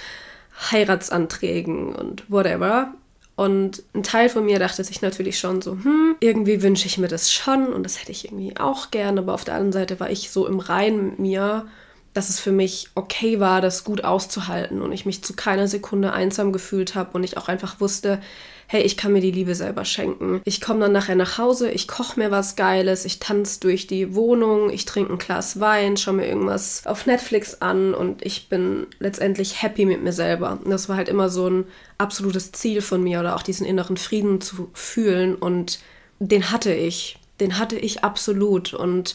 Heiratsanträgen 0.71 1.95
und 1.95 2.31
whatever. 2.31 2.95
Und 3.37 3.83
ein 3.95 4.05
Teil 4.05 4.29
von 4.29 4.45
mir 4.45 4.59
dachte 4.59 4.85
sich 4.85 5.03
natürlich 5.03 5.39
schon 5.39 5.61
so, 5.61 5.73
hm, 5.73 6.17
irgendwie 6.21 6.63
wünsche 6.63 6.87
ich 6.87 6.99
mir 6.99 7.09
das 7.09 7.33
schon 7.33 7.73
und 7.73 7.83
das 7.83 8.01
hätte 8.01 8.13
ich 8.13 8.27
irgendwie 8.27 8.57
auch 8.57 8.91
gern. 8.91 9.19
Aber 9.19 9.35
auf 9.35 9.45
der 9.45 9.55
anderen 9.55 9.73
Seite 9.73 9.99
war 9.99 10.11
ich 10.11 10.31
so 10.31 10.47
im 10.47 10.61
Reinen 10.61 11.07
mit 11.07 11.19
mir, 11.19 11.67
dass 12.13 12.29
es 12.29 12.39
für 12.39 12.53
mich 12.53 12.91
okay 12.95 13.41
war, 13.41 13.61
das 13.61 13.83
gut 13.83 14.05
auszuhalten 14.05 14.81
und 14.83 14.93
ich 14.93 15.05
mich 15.05 15.25
zu 15.25 15.35
keiner 15.35 15.67
Sekunde 15.67 16.13
einsam 16.13 16.53
gefühlt 16.53 16.95
habe 16.95 17.11
und 17.15 17.25
ich 17.25 17.37
auch 17.37 17.49
einfach 17.49 17.81
wusste, 17.81 18.21
hey, 18.75 18.83
ich 18.83 18.97
kann 18.97 19.13
mir 19.13 19.21
die 19.21 19.31
Liebe 19.31 19.55
selber 19.55 19.85
schenken. 19.85 20.41
Ich 20.45 20.61
komme 20.61 20.81
dann 20.81 20.91
nachher 20.91 21.15
nach 21.15 21.39
Hause, 21.39 21.71
ich 21.71 21.87
koche 21.87 22.19
mir 22.19 22.33
was 22.33 22.57
Geiles, 22.57 23.05
ich 23.05 23.21
tanze 23.21 23.61
durch 23.61 23.87
die 23.87 24.17
Wohnung, 24.17 24.69
ich 24.69 24.85
trinke 24.85 25.13
ein 25.13 25.19
Glas 25.19 25.61
Wein, 25.61 25.97
schaue 25.97 26.15
mir 26.15 26.27
irgendwas 26.27 26.85
auf 26.85 27.07
Netflix 27.07 27.63
an 27.63 27.95
und 27.95 28.27
ich 28.27 28.49
bin 28.49 28.89
letztendlich 28.99 29.63
happy 29.63 29.85
mit 29.85 30.03
mir 30.03 30.13
selber. 30.13 30.59
Und 30.65 30.73
das 30.73 30.89
war 30.89 30.97
halt 30.97 31.09
immer 31.09 31.29
so 31.29 31.49
ein 31.49 31.67
absolutes 31.99 32.51
Ziel 32.51 32.81
von 32.81 33.01
mir 33.01 33.21
oder 33.21 33.37
auch 33.37 33.43
diesen 33.43 33.65
inneren 33.65 33.97
Frieden 33.97 34.41
zu 34.41 34.71
fühlen 34.73 35.37
und 35.37 35.79
den 36.19 36.51
hatte 36.51 36.75
ich. 36.75 37.21
Den 37.39 37.61
hatte 37.61 37.77
ich 37.77 38.03
absolut. 38.03 38.75
Und 38.75 39.15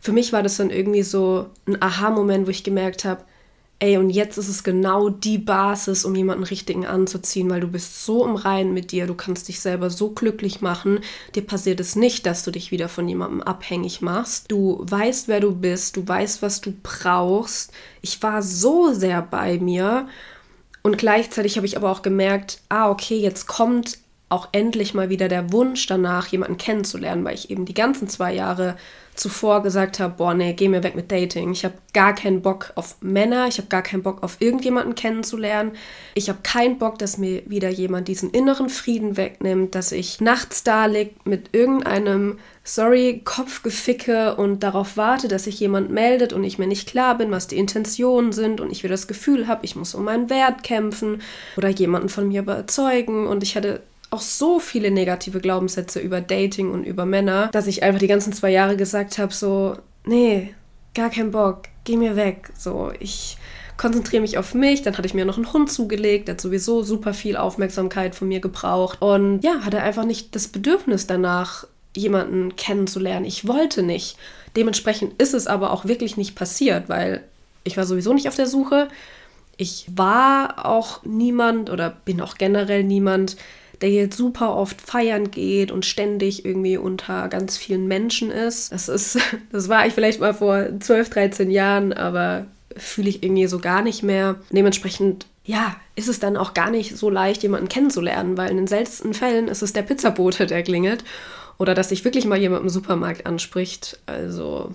für 0.00 0.12
mich 0.12 0.34
war 0.34 0.42
das 0.42 0.58
dann 0.58 0.68
irgendwie 0.68 1.02
so 1.02 1.48
ein 1.66 1.80
Aha-Moment, 1.80 2.46
wo 2.46 2.50
ich 2.50 2.62
gemerkt 2.62 3.06
habe, 3.06 3.24
ey, 3.80 3.96
und 3.96 4.10
jetzt 4.10 4.38
ist 4.38 4.48
es 4.48 4.64
genau 4.64 5.08
die 5.08 5.38
Basis, 5.38 6.04
um 6.04 6.14
jemanden 6.14 6.44
richtigen 6.44 6.84
anzuziehen, 6.86 7.48
weil 7.48 7.60
du 7.60 7.68
bist 7.68 8.04
so 8.04 8.24
im 8.24 8.34
Reinen 8.34 8.74
mit 8.74 8.90
dir, 8.90 9.06
du 9.06 9.14
kannst 9.14 9.48
dich 9.48 9.60
selber 9.60 9.88
so 9.88 10.10
glücklich 10.10 10.60
machen, 10.60 11.00
dir 11.34 11.46
passiert 11.46 11.78
es 11.78 11.94
nicht, 11.94 12.26
dass 12.26 12.42
du 12.42 12.50
dich 12.50 12.72
wieder 12.72 12.88
von 12.88 13.08
jemandem 13.08 13.42
abhängig 13.42 14.00
machst. 14.00 14.50
Du 14.50 14.78
weißt, 14.80 15.28
wer 15.28 15.40
du 15.40 15.54
bist, 15.54 15.96
du 15.96 16.06
weißt, 16.06 16.42
was 16.42 16.60
du 16.60 16.74
brauchst. 16.82 17.72
Ich 18.02 18.20
war 18.22 18.42
so 18.42 18.92
sehr 18.92 19.22
bei 19.22 19.58
mir 19.58 20.08
und 20.82 20.98
gleichzeitig 20.98 21.56
habe 21.56 21.66
ich 21.66 21.76
aber 21.76 21.90
auch 21.90 22.02
gemerkt, 22.02 22.60
ah, 22.68 22.90
okay, 22.90 23.18
jetzt 23.18 23.46
kommt 23.46 23.98
auch 24.28 24.48
endlich 24.52 24.94
mal 24.94 25.08
wieder 25.08 25.28
der 25.28 25.52
Wunsch 25.52 25.86
danach, 25.86 26.26
jemanden 26.28 26.58
kennenzulernen, 26.58 27.24
weil 27.24 27.34
ich 27.34 27.50
eben 27.50 27.64
die 27.64 27.74
ganzen 27.74 28.08
zwei 28.08 28.34
Jahre 28.34 28.76
zuvor 29.18 29.62
gesagt 29.62 29.98
habe, 29.98 30.14
boah, 30.16 30.32
nee, 30.32 30.52
geh 30.52 30.68
mir 30.68 30.84
weg 30.84 30.94
mit 30.94 31.10
Dating. 31.10 31.50
Ich 31.50 31.64
habe 31.64 31.74
gar 31.92 32.14
keinen 32.14 32.40
Bock 32.40 32.72
auf 32.76 32.96
Männer, 33.00 33.48
ich 33.48 33.58
habe 33.58 33.68
gar 33.68 33.82
keinen 33.82 34.02
Bock 34.02 34.22
auf 34.22 34.36
irgendjemanden 34.38 34.94
kennenzulernen. 34.94 35.72
Ich 36.14 36.28
habe 36.28 36.38
keinen 36.42 36.78
Bock, 36.78 36.98
dass 36.98 37.18
mir 37.18 37.42
wieder 37.46 37.68
jemand 37.68 38.06
diesen 38.06 38.30
inneren 38.30 38.68
Frieden 38.68 39.16
wegnimmt, 39.16 39.74
dass 39.74 39.92
ich 39.92 40.20
nachts 40.20 40.62
da 40.62 40.86
lieg 40.86 41.26
mit 41.26 41.50
irgendeinem 41.52 42.38
sorry 42.62 43.22
Kopfgeficke 43.24 44.36
und 44.36 44.62
darauf 44.62 44.96
warte, 44.96 45.26
dass 45.26 45.44
sich 45.44 45.58
jemand 45.58 45.90
meldet 45.90 46.32
und 46.32 46.44
ich 46.44 46.58
mir 46.58 46.66
nicht 46.66 46.88
klar 46.88 47.16
bin, 47.18 47.30
was 47.30 47.48
die 47.48 47.56
Intentionen 47.56 48.32
sind 48.32 48.60
und 48.60 48.70
ich 48.70 48.84
wieder 48.84 48.94
das 48.94 49.08
Gefühl 49.08 49.48
habe, 49.48 49.64
ich 49.64 49.74
muss 49.74 49.94
um 49.94 50.04
meinen 50.04 50.30
Wert 50.30 50.62
kämpfen 50.62 51.22
oder 51.56 51.68
jemanden 51.68 52.08
von 52.08 52.28
mir 52.28 52.42
überzeugen 52.42 53.26
und 53.26 53.42
ich 53.42 53.56
hatte 53.56 53.82
auch 54.10 54.20
so 54.20 54.58
viele 54.58 54.90
negative 54.90 55.40
Glaubenssätze 55.40 56.00
über 56.00 56.20
Dating 56.20 56.70
und 56.70 56.84
über 56.84 57.04
Männer, 57.06 57.48
dass 57.52 57.66
ich 57.66 57.82
einfach 57.82 58.00
die 58.00 58.06
ganzen 58.06 58.32
zwei 58.32 58.50
Jahre 58.50 58.76
gesagt 58.76 59.18
habe, 59.18 59.32
so, 59.34 59.76
nee, 60.04 60.54
gar 60.94 61.10
keinen 61.10 61.30
Bock, 61.30 61.62
geh 61.84 61.96
mir 61.96 62.16
weg. 62.16 62.50
So, 62.56 62.92
ich 62.98 63.36
konzentriere 63.76 64.22
mich 64.22 64.36
auf 64.38 64.54
mich. 64.54 64.82
Dann 64.82 64.96
hatte 64.96 65.06
ich 65.06 65.14
mir 65.14 65.24
noch 65.24 65.36
einen 65.36 65.52
Hund 65.52 65.70
zugelegt, 65.70 66.28
der 66.28 66.34
hat 66.34 66.40
sowieso 66.40 66.82
super 66.82 67.14
viel 67.14 67.36
Aufmerksamkeit 67.36 68.14
von 68.14 68.28
mir 68.28 68.40
gebraucht. 68.40 69.00
Und 69.00 69.40
ja, 69.42 69.60
hatte 69.64 69.82
einfach 69.82 70.04
nicht 70.04 70.34
das 70.34 70.48
Bedürfnis 70.48 71.06
danach, 71.06 71.66
jemanden 71.96 72.54
kennenzulernen. 72.56 73.24
Ich 73.24 73.48
wollte 73.48 73.82
nicht. 73.82 74.16
Dementsprechend 74.56 75.20
ist 75.20 75.34
es 75.34 75.46
aber 75.46 75.72
auch 75.72 75.84
wirklich 75.86 76.16
nicht 76.16 76.34
passiert, 76.34 76.88
weil 76.88 77.24
ich 77.64 77.76
war 77.76 77.86
sowieso 77.86 78.12
nicht 78.12 78.28
auf 78.28 78.36
der 78.36 78.46
Suche. 78.46 78.88
Ich 79.56 79.86
war 79.94 80.64
auch 80.66 81.02
niemand 81.04 81.70
oder 81.70 81.90
bin 81.90 82.20
auch 82.20 82.36
generell 82.36 82.84
niemand, 82.84 83.36
der 83.80 83.90
jetzt 83.90 84.16
super 84.16 84.54
oft 84.56 84.80
feiern 84.80 85.30
geht 85.30 85.70
und 85.70 85.86
ständig 85.86 86.44
irgendwie 86.44 86.76
unter 86.76 87.28
ganz 87.28 87.56
vielen 87.56 87.86
Menschen 87.86 88.30
ist. 88.30 88.72
Das 88.72 88.88
ist, 88.88 89.18
das 89.52 89.68
war 89.68 89.86
ich 89.86 89.94
vielleicht 89.94 90.20
mal 90.20 90.34
vor 90.34 90.66
12, 90.80 91.10
13 91.10 91.50
Jahren, 91.50 91.92
aber 91.92 92.46
fühle 92.76 93.08
ich 93.08 93.22
irgendwie 93.22 93.46
so 93.46 93.58
gar 93.58 93.82
nicht 93.82 94.02
mehr. 94.02 94.36
Dementsprechend 94.50 95.26
ja, 95.48 95.76
ist 95.94 96.08
es 96.08 96.20
dann 96.20 96.36
auch 96.36 96.52
gar 96.52 96.70
nicht 96.70 96.98
so 96.98 97.08
leicht, 97.08 97.42
jemanden 97.42 97.70
kennenzulernen, 97.70 98.36
weil 98.36 98.50
in 98.50 98.58
den 98.58 98.66
seltensten 98.66 99.14
Fällen 99.14 99.48
ist 99.48 99.62
es 99.62 99.72
der 99.72 99.80
Pizzabote, 99.82 100.46
der 100.46 100.62
klingelt. 100.62 101.04
Oder 101.56 101.74
dass 101.74 101.88
sich 101.88 102.04
wirklich 102.04 102.26
mal 102.26 102.38
jemand 102.38 102.62
im 102.62 102.68
Supermarkt 102.68 103.26
anspricht. 103.26 103.98
Also, 104.04 104.72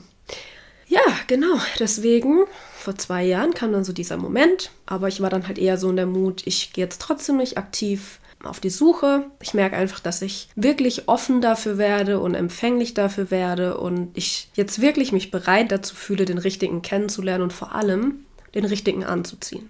ja, 0.88 1.02
genau. 1.28 1.60
Deswegen, 1.80 2.46
vor 2.76 2.96
zwei 2.96 3.24
Jahren 3.24 3.54
kam 3.54 3.72
dann 3.72 3.84
so 3.84 3.94
dieser 3.94 4.18
Moment. 4.18 4.72
Aber 4.88 5.08
ich 5.08 5.22
war 5.22 5.30
dann 5.30 5.48
halt 5.48 5.60
eher 5.60 5.78
so 5.78 5.92
in 5.92 5.96
der 5.96 6.08
Mut, 6.08 6.42
ich 6.46 6.74
gehe 6.74 6.84
jetzt 6.84 7.00
trotzdem 7.00 7.38
nicht 7.38 7.60
aktiv 7.60 8.20
auf 8.44 8.60
die 8.60 8.70
Suche. 8.70 9.26
Ich 9.42 9.54
merke 9.54 9.76
einfach, 9.76 10.00
dass 10.00 10.22
ich 10.22 10.50
wirklich 10.56 11.08
offen 11.08 11.42
dafür 11.42 11.78
werde 11.78 12.20
und 12.20 12.36
empfänglich 12.36 12.94
dafür 12.94 13.32
werde 13.32 13.78
und 13.78 14.10
ich 14.18 14.50
jetzt 14.56 14.82
wirklich 14.82 15.12
mich 15.12 15.32
bereit 15.32 15.72
dazu 15.72 15.96
fühle, 15.96 16.26
den 16.26 16.38
richtigen 16.38 16.82
kennenzulernen 16.82 17.44
und 17.44 17.54
vor 17.54 17.74
allem 17.74 18.26
den 18.56 18.66
richtigen 18.66 19.04
anzuziehen. 19.04 19.70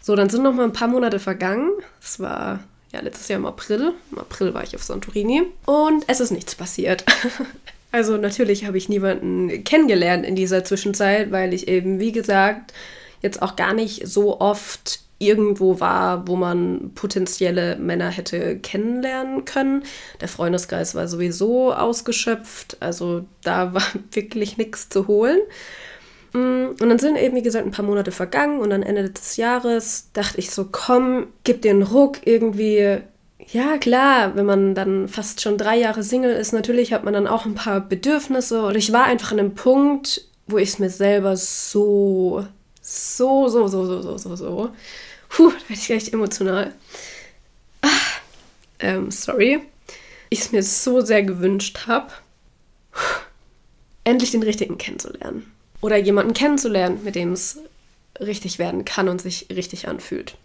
So, 0.00 0.14
dann 0.14 0.30
sind 0.30 0.42
noch 0.42 0.54
mal 0.54 0.64
ein 0.64 0.72
paar 0.72 0.88
Monate 0.88 1.18
vergangen. 1.18 1.70
Es 2.00 2.20
war 2.20 2.60
ja 2.92 3.00
letztes 3.00 3.28
Jahr 3.28 3.38
im 3.38 3.46
April. 3.46 3.92
Im 4.12 4.18
April 4.18 4.54
war 4.54 4.62
ich 4.62 4.74
auf 4.76 4.82
Santorini 4.82 5.42
und 5.66 6.04
es 6.06 6.20
ist 6.20 6.30
nichts 6.30 6.54
passiert. 6.54 7.04
also 7.92 8.16
natürlich 8.16 8.66
habe 8.66 8.78
ich 8.78 8.88
niemanden 8.88 9.64
kennengelernt 9.64 10.24
in 10.24 10.36
dieser 10.36 10.64
Zwischenzeit, 10.64 11.32
weil 11.32 11.52
ich 11.52 11.68
eben, 11.68 12.00
wie 12.00 12.12
gesagt, 12.12 12.72
jetzt 13.22 13.42
auch 13.42 13.56
gar 13.56 13.74
nicht 13.74 14.06
so 14.06 14.40
oft 14.40 15.00
irgendwo 15.18 15.80
war, 15.80 16.28
wo 16.28 16.36
man 16.36 16.92
potenzielle 16.94 17.76
Männer 17.76 18.10
hätte 18.10 18.58
kennenlernen 18.58 19.44
können. 19.44 19.82
Der 20.20 20.28
Freundeskreis 20.28 20.94
war 20.94 21.08
sowieso 21.08 21.72
ausgeschöpft, 21.72 22.76
also 22.80 23.24
da 23.42 23.72
war 23.74 23.82
wirklich 24.12 24.58
nichts 24.58 24.88
zu 24.88 25.06
holen. 25.06 25.40
Mm, 26.32 26.74
und 26.80 26.88
dann 26.88 26.98
sind 26.98 27.16
eben, 27.16 27.36
wie 27.36 27.42
gesagt, 27.42 27.66
ein 27.66 27.72
paar 27.72 27.84
Monate 27.84 28.12
vergangen 28.12 28.60
und 28.60 28.70
dann 28.70 28.82
Ende 28.82 29.08
des 29.10 29.36
Jahres 29.36 30.10
dachte 30.12 30.38
ich 30.38 30.50
so, 30.50 30.68
komm, 30.70 31.28
gib 31.44 31.62
dir 31.62 31.70
einen 31.70 31.82
Ruck 31.82 32.18
irgendwie. 32.26 32.98
Ja, 33.52 33.78
klar, 33.78 34.34
wenn 34.36 34.46
man 34.46 34.74
dann 34.74 35.08
fast 35.08 35.40
schon 35.40 35.56
drei 35.56 35.78
Jahre 35.78 36.02
Single 36.02 36.32
ist, 36.32 36.52
natürlich 36.52 36.92
hat 36.92 37.04
man 37.04 37.14
dann 37.14 37.26
auch 37.26 37.46
ein 37.46 37.54
paar 37.54 37.80
Bedürfnisse. 37.80 38.66
Und 38.66 38.76
ich 38.76 38.92
war 38.92 39.04
einfach 39.04 39.32
an 39.32 39.38
einem 39.38 39.54
Punkt, 39.54 40.26
wo 40.46 40.58
ich 40.58 40.70
es 40.70 40.78
mir 40.78 40.90
selber 40.90 41.36
so, 41.36 42.44
so, 42.80 43.48
so, 43.48 43.68
so, 43.68 43.84
so, 43.86 44.02
so, 44.02 44.18
so, 44.18 44.36
so 44.36 44.70
Puh, 45.28 45.50
da 45.50 45.68
werde 45.68 45.80
ich 45.80 45.86
gleich 45.86 46.12
emotional. 46.12 46.72
Ah, 47.82 47.88
ähm, 48.78 49.10
sorry. 49.10 49.60
Ich 50.28 50.40
es 50.40 50.52
mir 50.52 50.62
so 50.62 51.00
sehr 51.00 51.22
gewünscht 51.22 51.86
habe, 51.86 52.12
endlich 54.04 54.32
den 54.32 54.42
Richtigen 54.42 54.78
kennenzulernen. 54.78 55.52
Oder 55.80 55.96
jemanden 55.96 56.34
kennenzulernen, 56.34 57.04
mit 57.04 57.14
dem 57.14 57.32
es 57.32 57.58
richtig 58.18 58.58
werden 58.58 58.84
kann 58.84 59.08
und 59.08 59.20
sich 59.20 59.46
richtig 59.50 59.88
anfühlt. 59.88 60.36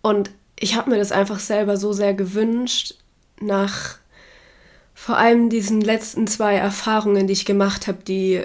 Und 0.00 0.30
ich 0.58 0.74
habe 0.74 0.90
mir 0.90 0.98
das 0.98 1.12
einfach 1.12 1.40
selber 1.40 1.76
so 1.76 1.92
sehr 1.92 2.14
gewünscht, 2.14 2.94
nach 3.40 3.98
vor 4.94 5.16
allem 5.16 5.50
diesen 5.50 5.80
letzten 5.80 6.26
zwei 6.26 6.54
Erfahrungen, 6.54 7.26
die 7.26 7.32
ich 7.32 7.44
gemacht 7.44 7.88
habe, 7.88 7.98
die 8.04 8.44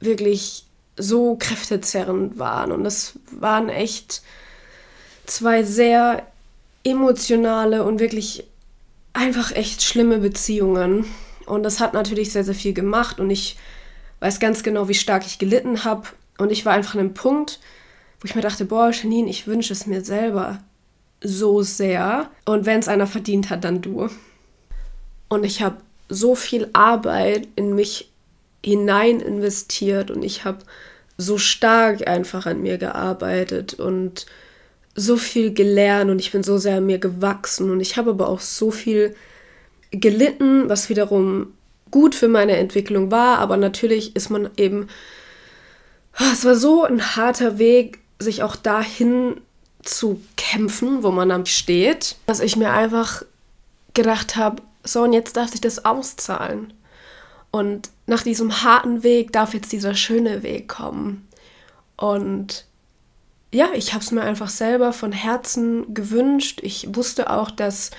wirklich 0.00 0.64
so 0.96 1.36
kräftezerrend 1.36 2.38
waren. 2.38 2.72
Und 2.72 2.84
das 2.84 3.18
waren 3.30 3.68
echt 3.68 4.22
zwei 5.26 5.62
sehr 5.62 6.26
emotionale 6.84 7.84
und 7.84 7.98
wirklich 8.00 8.44
einfach 9.12 9.52
echt 9.52 9.82
schlimme 9.82 10.18
Beziehungen. 10.18 11.04
Und 11.46 11.62
das 11.62 11.80
hat 11.80 11.94
natürlich 11.94 12.32
sehr, 12.32 12.44
sehr 12.44 12.54
viel 12.54 12.72
gemacht 12.72 13.20
und 13.20 13.30
ich 13.30 13.56
weiß 14.20 14.40
ganz 14.40 14.62
genau, 14.62 14.88
wie 14.88 14.94
stark 14.94 15.26
ich 15.26 15.38
gelitten 15.38 15.84
habe. 15.84 16.08
Und 16.38 16.50
ich 16.50 16.64
war 16.66 16.74
einfach 16.74 16.94
an 16.94 17.00
einem 17.00 17.14
Punkt, 17.14 17.60
wo 18.20 18.26
ich 18.26 18.34
mir 18.34 18.42
dachte, 18.42 18.64
boah, 18.64 18.90
Janine, 18.90 19.30
ich 19.30 19.46
wünsche 19.46 19.72
es 19.72 19.86
mir 19.86 20.04
selber 20.04 20.58
so 21.20 21.62
sehr. 21.62 22.30
Und 22.44 22.66
wenn 22.66 22.80
es 22.80 22.88
einer 22.88 23.06
verdient 23.06 23.50
hat, 23.50 23.64
dann 23.64 23.82
du. 23.82 24.08
Und 25.28 25.44
ich 25.44 25.62
habe 25.62 25.76
so 26.08 26.34
viel 26.34 26.68
Arbeit 26.72 27.48
in 27.56 27.74
mich 27.74 28.10
hinein 28.64 29.20
investiert 29.20 30.10
und 30.10 30.22
ich 30.22 30.44
habe 30.44 30.58
so 31.16 31.38
stark 31.38 32.06
einfach 32.06 32.46
an 32.46 32.62
mir 32.62 32.78
gearbeitet 32.78 33.74
und 33.74 34.26
so 34.96 35.16
viel 35.16 35.52
gelernt 35.52 36.10
und 36.10 36.18
ich 36.18 36.32
bin 36.32 36.42
so 36.42 36.58
sehr 36.58 36.78
an 36.78 36.86
mir 36.86 36.98
gewachsen 36.98 37.70
und 37.70 37.80
ich 37.80 37.96
habe 37.96 38.10
aber 38.10 38.28
auch 38.28 38.40
so 38.40 38.70
viel 38.70 39.14
gelitten, 39.90 40.68
was 40.68 40.88
wiederum 40.88 41.52
gut 41.90 42.14
für 42.14 42.28
meine 42.28 42.56
Entwicklung 42.56 43.10
war, 43.10 43.38
aber 43.38 43.56
natürlich 43.56 44.16
ist 44.16 44.30
man 44.30 44.50
eben, 44.56 44.88
ah, 46.14 46.30
es 46.32 46.44
war 46.44 46.56
so 46.56 46.82
ein 46.82 47.14
harter 47.16 47.58
Weg, 47.58 48.00
sich 48.18 48.42
auch 48.42 48.56
dahin 48.56 49.40
zu 49.82 50.20
kämpfen, 50.36 51.02
wo 51.02 51.10
man 51.10 51.28
dann 51.28 51.46
steht, 51.46 52.16
dass 52.26 52.40
ich 52.40 52.56
mir 52.56 52.72
einfach 52.72 53.22
gedacht 53.94 54.36
habe, 54.36 54.62
so 54.82 55.02
und 55.02 55.12
jetzt 55.12 55.36
darf 55.36 55.50
sich 55.50 55.60
das 55.60 55.84
auszahlen. 55.84 56.72
Und 57.50 57.90
nach 58.06 58.22
diesem 58.22 58.62
harten 58.62 59.02
Weg 59.02 59.32
darf 59.32 59.54
jetzt 59.54 59.72
dieser 59.72 59.94
schöne 59.94 60.42
Weg 60.42 60.68
kommen. 60.68 61.26
Und 61.96 62.65
ja, 63.52 63.68
ich 63.74 63.92
habe 63.92 64.02
es 64.02 64.10
mir 64.10 64.22
einfach 64.22 64.48
selber 64.48 64.92
von 64.92 65.12
Herzen 65.12 65.94
gewünscht. 65.94 66.60
Ich 66.62 66.94
wusste 66.94 67.30
auch, 67.30 67.50
dass 67.50 67.90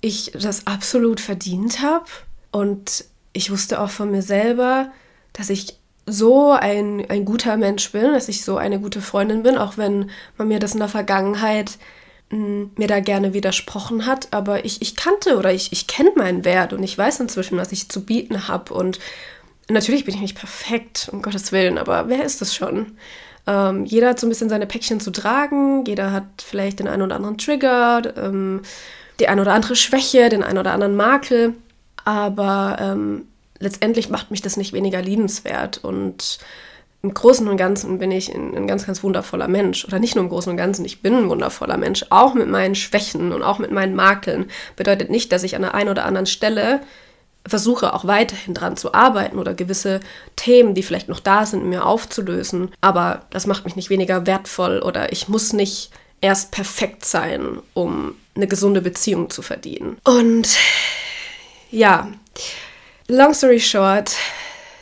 ich 0.00 0.32
das 0.32 0.66
absolut 0.66 1.20
verdient 1.20 1.80
habe. 1.80 2.06
Und 2.50 3.04
ich 3.32 3.50
wusste 3.50 3.80
auch 3.80 3.90
von 3.90 4.10
mir 4.10 4.22
selber, 4.22 4.92
dass 5.32 5.50
ich 5.50 5.78
so 6.06 6.50
ein, 6.50 7.08
ein 7.08 7.24
guter 7.24 7.56
Mensch 7.56 7.92
bin, 7.92 8.12
dass 8.12 8.28
ich 8.28 8.44
so 8.44 8.56
eine 8.56 8.80
gute 8.80 9.00
Freundin 9.00 9.42
bin, 9.42 9.56
auch 9.56 9.78
wenn 9.78 10.10
man 10.36 10.48
mir 10.48 10.58
das 10.58 10.74
in 10.74 10.80
der 10.80 10.88
Vergangenheit 10.88 11.78
mh, 12.30 12.36
hm, 12.36 12.70
mir 12.76 12.88
da 12.88 13.00
gerne 13.00 13.32
widersprochen 13.34 14.06
hat. 14.06 14.28
Aber 14.32 14.64
ich, 14.64 14.82
ich 14.82 14.96
kannte 14.96 15.38
oder 15.38 15.52
ich, 15.52 15.72
ich 15.72 15.86
kenne 15.86 16.12
meinen 16.16 16.44
Wert 16.44 16.72
und 16.72 16.82
ich 16.82 16.98
weiß 16.98 17.20
inzwischen, 17.20 17.56
was 17.56 17.72
ich 17.72 17.88
zu 17.88 18.04
bieten 18.04 18.48
habe. 18.48 18.74
Und 18.74 18.98
natürlich 19.68 20.04
bin 20.04 20.14
ich 20.14 20.20
nicht 20.20 20.38
perfekt, 20.38 21.08
um 21.12 21.22
Gottes 21.22 21.52
Willen, 21.52 21.78
aber 21.78 22.08
wer 22.08 22.24
ist 22.24 22.40
das 22.40 22.54
schon? 22.54 22.96
Ähm, 23.46 23.84
jeder 23.84 24.10
hat 24.10 24.20
so 24.20 24.26
ein 24.26 24.30
bisschen 24.30 24.48
seine 24.48 24.66
Päckchen 24.66 25.00
zu 25.00 25.10
tragen, 25.10 25.84
jeder 25.84 26.12
hat 26.12 26.24
vielleicht 26.42 26.78
den 26.78 26.88
einen 26.88 27.02
oder 27.02 27.16
anderen 27.16 27.38
Trigger, 27.38 28.02
ähm, 28.16 28.62
die 29.18 29.28
ein 29.28 29.40
oder 29.40 29.52
andere 29.52 29.76
Schwäche, 29.76 30.28
den 30.28 30.42
ein 30.42 30.58
oder 30.58 30.72
anderen 30.72 30.96
Makel, 30.96 31.54
aber 32.04 32.76
ähm, 32.80 33.26
letztendlich 33.58 34.08
macht 34.08 34.30
mich 34.30 34.42
das 34.42 34.56
nicht 34.56 34.72
weniger 34.72 35.02
liebenswert 35.02 35.78
und 35.82 36.38
im 37.02 37.14
Großen 37.14 37.46
und 37.48 37.56
Ganzen 37.56 37.98
bin 37.98 38.12
ich 38.12 38.32
ein, 38.32 38.56
ein, 38.56 38.68
ganz, 38.68 38.86
ganz 38.86 39.02
wundervoller 39.02 39.48
Mensch. 39.48 39.84
Oder 39.84 39.98
nicht 39.98 40.14
nur 40.14 40.22
im 40.22 40.30
Großen 40.30 40.50
und 40.50 40.56
Ganzen, 40.56 40.84
ich 40.84 41.02
bin 41.02 41.14
ein 41.14 41.28
wundervoller 41.28 41.76
Mensch, 41.76 42.06
auch 42.10 42.34
mit 42.34 42.48
meinen 42.48 42.76
Schwächen 42.76 43.32
und 43.32 43.42
auch 43.42 43.58
mit 43.58 43.72
meinen 43.72 43.96
Makeln. 43.96 44.48
Bedeutet 44.76 45.10
nicht, 45.10 45.32
dass 45.32 45.42
ich 45.42 45.56
an 45.56 45.62
der 45.62 45.74
einen 45.74 45.90
oder 45.90 46.04
anderen 46.04 46.26
Stelle 46.26 46.80
versuche 47.46 47.92
auch 47.92 48.06
weiterhin 48.06 48.54
dran 48.54 48.76
zu 48.76 48.94
arbeiten 48.94 49.38
oder 49.38 49.54
gewisse 49.54 50.00
Themen, 50.36 50.74
die 50.74 50.82
vielleicht 50.82 51.08
noch 51.08 51.20
da 51.20 51.44
sind, 51.44 51.64
mir 51.64 51.86
aufzulösen. 51.86 52.72
Aber 52.80 53.26
das 53.30 53.46
macht 53.46 53.64
mich 53.64 53.76
nicht 53.76 53.90
weniger 53.90 54.26
wertvoll 54.26 54.80
oder 54.80 55.12
ich 55.12 55.28
muss 55.28 55.52
nicht 55.52 55.90
erst 56.20 56.52
perfekt 56.52 57.04
sein, 57.04 57.58
um 57.74 58.14
eine 58.34 58.46
gesunde 58.46 58.80
Beziehung 58.80 59.28
zu 59.28 59.42
verdienen. 59.42 59.98
Und 60.04 60.56
ja, 61.70 62.10
long 63.08 63.34
story 63.34 63.60
short, 63.60 64.14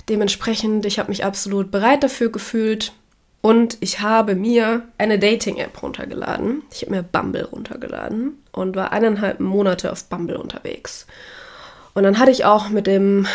dementsprechend, 0.09 0.85
ich 0.87 0.99
habe 0.99 1.09
mich 1.09 1.25
absolut 1.25 1.71
bereit 1.71 2.03
dafür 2.03 2.31
gefühlt. 2.31 2.93
Und 3.43 3.79
ich 3.81 4.01
habe 4.01 4.35
mir 4.35 4.83
eine 4.99 5.19
Dating-App 5.19 5.83
runtergeladen. 5.83 6.63
Ich 6.73 6.83
habe 6.83 6.91
mir 6.91 7.03
Bumble 7.03 7.47
runtergeladen 7.47 8.39
und 8.53 8.77
war 8.77 8.93
eineinhalb 8.93 9.41
Monate 9.41 9.91
auf 9.91 10.05
Bumble 10.05 10.37
unterwegs. 10.37 11.07
Und 11.95 12.05
dann 12.05 12.19
hatte 12.19 12.31
ich 12.31 12.45
auch 12.45 12.69
mit 12.69 12.87
dem, 12.87 13.27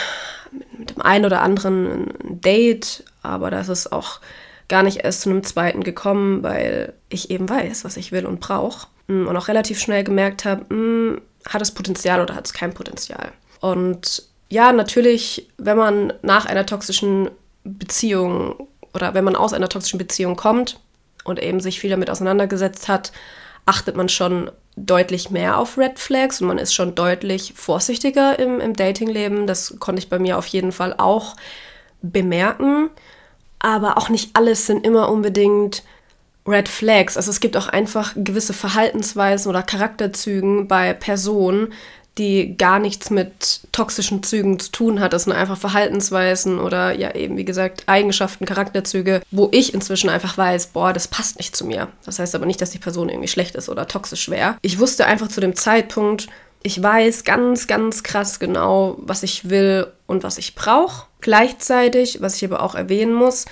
mit 0.78 0.92
dem 0.92 1.02
einen 1.02 1.26
oder 1.26 1.42
anderen 1.42 2.10
ein 2.24 2.42
Date, 2.42 3.04
aber 3.22 3.52
das 3.52 3.70
ist 3.70 3.92
auch 3.92 4.20
gar 4.68 4.84
nicht 4.84 5.04
erst 5.04 5.22
zu 5.22 5.30
einem 5.30 5.44
zweiten 5.44 5.84
gekommen, 5.84 6.44
weil 6.44 6.94
ich 7.10 7.30
eben 7.30 7.48
weiß, 7.50 7.86
was 7.86 7.98
ich 7.98 8.12
will 8.12 8.26
und 8.26 8.40
brauche. 8.40 8.88
Mm, 9.08 9.28
und 9.28 9.38
auch 9.38 9.48
relativ 9.48 9.80
schnell 9.80 10.04
gemerkt 10.04 10.46
habe, 10.46 10.74
mm, 10.74 11.22
hat 11.48 11.62
es 11.62 11.72
Potenzial 11.72 12.22
oder 12.22 12.36
hat 12.36 12.48
es 12.48 12.54
kein 12.54 12.74
Potenzial. 12.74 13.32
Und 13.60 14.24
ja, 14.50 14.72
natürlich, 14.72 15.50
wenn 15.58 15.78
man 15.78 16.14
nach 16.22 16.46
einer 16.46 16.66
toxischen 16.66 17.30
Beziehung 17.64 18.68
oder 18.94 19.14
wenn 19.14 19.24
man 19.24 19.36
aus 19.36 19.54
einer 19.54 19.70
toxischen 19.70 19.98
Beziehung 19.98 20.36
kommt 20.36 20.80
und 21.24 21.42
eben 21.42 21.60
sich 21.60 21.80
viel 21.80 21.90
damit 21.90 22.10
auseinandergesetzt 22.10 22.88
hat, 22.88 23.12
achtet 23.66 23.96
man 23.96 24.10
schon 24.10 24.52
deutlich 24.76 25.30
mehr 25.30 25.58
auf 25.58 25.78
Red 25.78 26.00
Flags 26.00 26.42
und 26.42 26.48
man 26.48 26.58
ist 26.58 26.74
schon 26.74 26.96
deutlich 26.96 27.54
vorsichtiger 27.56 28.38
im, 28.40 28.60
im 28.60 28.76
Datingleben. 28.76 29.48
Das 29.48 29.76
konnte 29.80 30.00
ich 30.00 30.10
bei 30.10 30.20
mir 30.20 30.38
auf 30.38 30.48
jeden 30.48 30.72
Fall 30.72 30.94
auch 30.98 31.36
bemerken. 32.02 32.90
Aber 33.60 33.98
auch 33.98 34.10
nicht 34.10 34.32
alles 34.36 34.66
sind 34.66 34.86
immer 34.86 35.10
unbedingt 35.10 35.84
Red 36.48 36.70
Flags. 36.70 37.18
Also 37.18 37.32
es 37.32 37.40
gibt 37.40 37.58
auch 37.58 37.68
einfach 37.68 38.14
gewisse 38.16 38.54
Verhaltensweisen 38.54 39.50
oder 39.50 39.64
Charakterzügen 39.64 40.68
bei 40.68 40.94
Personen, 40.94 41.74
die 42.18 42.58
gar 42.58 42.80
nichts 42.80 43.10
mit 43.10 43.62
toxischen 43.72 44.24
Zügen 44.24 44.60
zu 44.60 44.72
tun 44.72 45.00
hat. 45.00 45.12
Das 45.12 45.26
sind 45.26 45.34
einfach 45.34 45.58
Verhaltensweisen 45.58 46.60
oder 46.60 46.94
ja 46.94 47.14
eben, 47.14 47.36
wie 47.36 47.46
gesagt, 47.46 47.84
Eigenschaften, 47.88 48.46
Charakterzüge, 48.46 49.22
wo 49.32 49.50
ich 49.52 49.74
inzwischen 49.74 50.10
einfach 50.10 50.38
weiß, 50.38 50.68
boah, 50.68 50.94
das 50.94 51.10
passt 51.10 51.38
nicht 51.38 51.56
zu 51.56 51.66
mir. 51.66 51.90
Das 52.06 52.20
heißt 52.20 52.34
aber 52.36 52.46
nicht, 52.46 52.62
dass 52.62 52.72
die 52.72 52.80
Person 52.80 53.10
irgendwie 53.10 53.28
schlecht 53.28 53.56
ist 53.56 53.68
oder 53.68 53.88
toxisch 53.88 54.30
wäre. 54.30 54.58
Ich 54.62 54.80
wusste 54.80 55.06
einfach 55.06 55.28
zu 55.28 55.42
dem 55.42 55.56
Zeitpunkt, 55.56 56.28
ich 56.64 56.82
weiß 56.82 57.26
ganz, 57.26 57.68
ganz 57.68 58.02
krass 58.02 58.40
genau, 58.40 58.96
was 59.00 59.22
ich 59.22 59.50
will 59.50 59.88
und 60.08 60.24
was 60.24 60.38
ich 60.38 60.56
brauche. 60.56 61.06
Gleichzeitig, 61.22 62.22
was 62.22 62.38
ich 62.38 62.46
aber 62.46 62.64
auch 62.64 62.76
erwähnen 62.76 63.14
muss, 63.14 63.46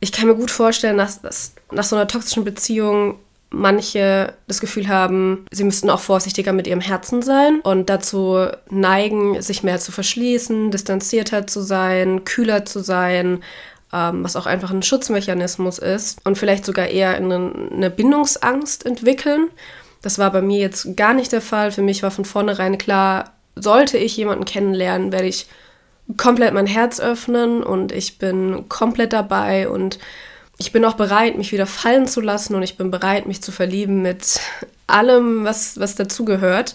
ich 0.00 0.12
kann 0.12 0.28
mir 0.28 0.34
gut 0.34 0.50
vorstellen, 0.50 0.98
dass, 0.98 1.22
dass 1.22 1.54
nach 1.70 1.84
so 1.84 1.96
einer 1.96 2.06
toxischen 2.06 2.44
Beziehung 2.44 3.18
manche 3.54 4.34
das 4.46 4.60
Gefühl 4.60 4.88
haben, 4.88 5.46
sie 5.50 5.64
müssten 5.64 5.90
auch 5.90 6.00
vorsichtiger 6.00 6.52
mit 6.52 6.66
ihrem 6.66 6.80
Herzen 6.80 7.22
sein 7.22 7.60
und 7.60 7.88
dazu 7.88 8.46
neigen, 8.70 9.40
sich 9.40 9.62
mehr 9.62 9.78
zu 9.78 9.92
verschließen, 9.92 10.70
distanzierter 10.70 11.46
zu 11.46 11.60
sein, 11.60 12.24
kühler 12.24 12.64
zu 12.64 12.80
sein, 12.80 13.42
ähm, 13.92 14.24
was 14.24 14.36
auch 14.36 14.46
einfach 14.46 14.70
ein 14.70 14.82
Schutzmechanismus 14.82 15.78
ist 15.78 16.18
und 16.24 16.36
vielleicht 16.36 16.64
sogar 16.64 16.88
eher 16.88 17.14
eine, 17.14 17.52
eine 17.72 17.90
Bindungsangst 17.90 18.84
entwickeln. 18.84 19.48
Das 20.02 20.18
war 20.18 20.30
bei 20.32 20.42
mir 20.42 20.58
jetzt 20.58 20.96
gar 20.96 21.14
nicht 21.14 21.32
der 21.32 21.40
Fall. 21.40 21.70
Für 21.70 21.82
mich 21.82 22.02
war 22.02 22.10
von 22.10 22.24
vornherein 22.24 22.76
klar, 22.76 23.32
sollte 23.56 23.96
ich 23.96 24.16
jemanden 24.16 24.44
kennenlernen, 24.44 25.12
werde 25.12 25.28
ich 25.28 25.46
komplett 26.16 26.52
mein 26.52 26.66
Herz 26.66 27.00
öffnen 27.00 27.62
und 27.62 27.92
ich 27.92 28.18
bin 28.18 28.68
komplett 28.68 29.12
dabei 29.12 29.68
und 29.68 29.98
ich 30.58 30.72
bin 30.72 30.84
auch 30.84 30.94
bereit, 30.94 31.36
mich 31.36 31.52
wieder 31.52 31.66
fallen 31.66 32.06
zu 32.06 32.20
lassen 32.20 32.54
und 32.54 32.62
ich 32.62 32.76
bin 32.76 32.90
bereit, 32.90 33.26
mich 33.26 33.42
zu 33.42 33.52
verlieben 33.52 34.02
mit 34.02 34.40
allem, 34.86 35.44
was, 35.44 35.78
was 35.80 35.96
dazugehört. 35.96 36.74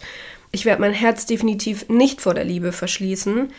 Ich 0.51 0.65
werde 0.65 0.81
mein 0.81 0.93
Herz 0.93 1.25
definitiv 1.25 1.87
nicht 1.89 2.21
vor 2.21 2.33
der 2.33 2.43
Liebe 2.43 2.71
verschließen 2.71 3.51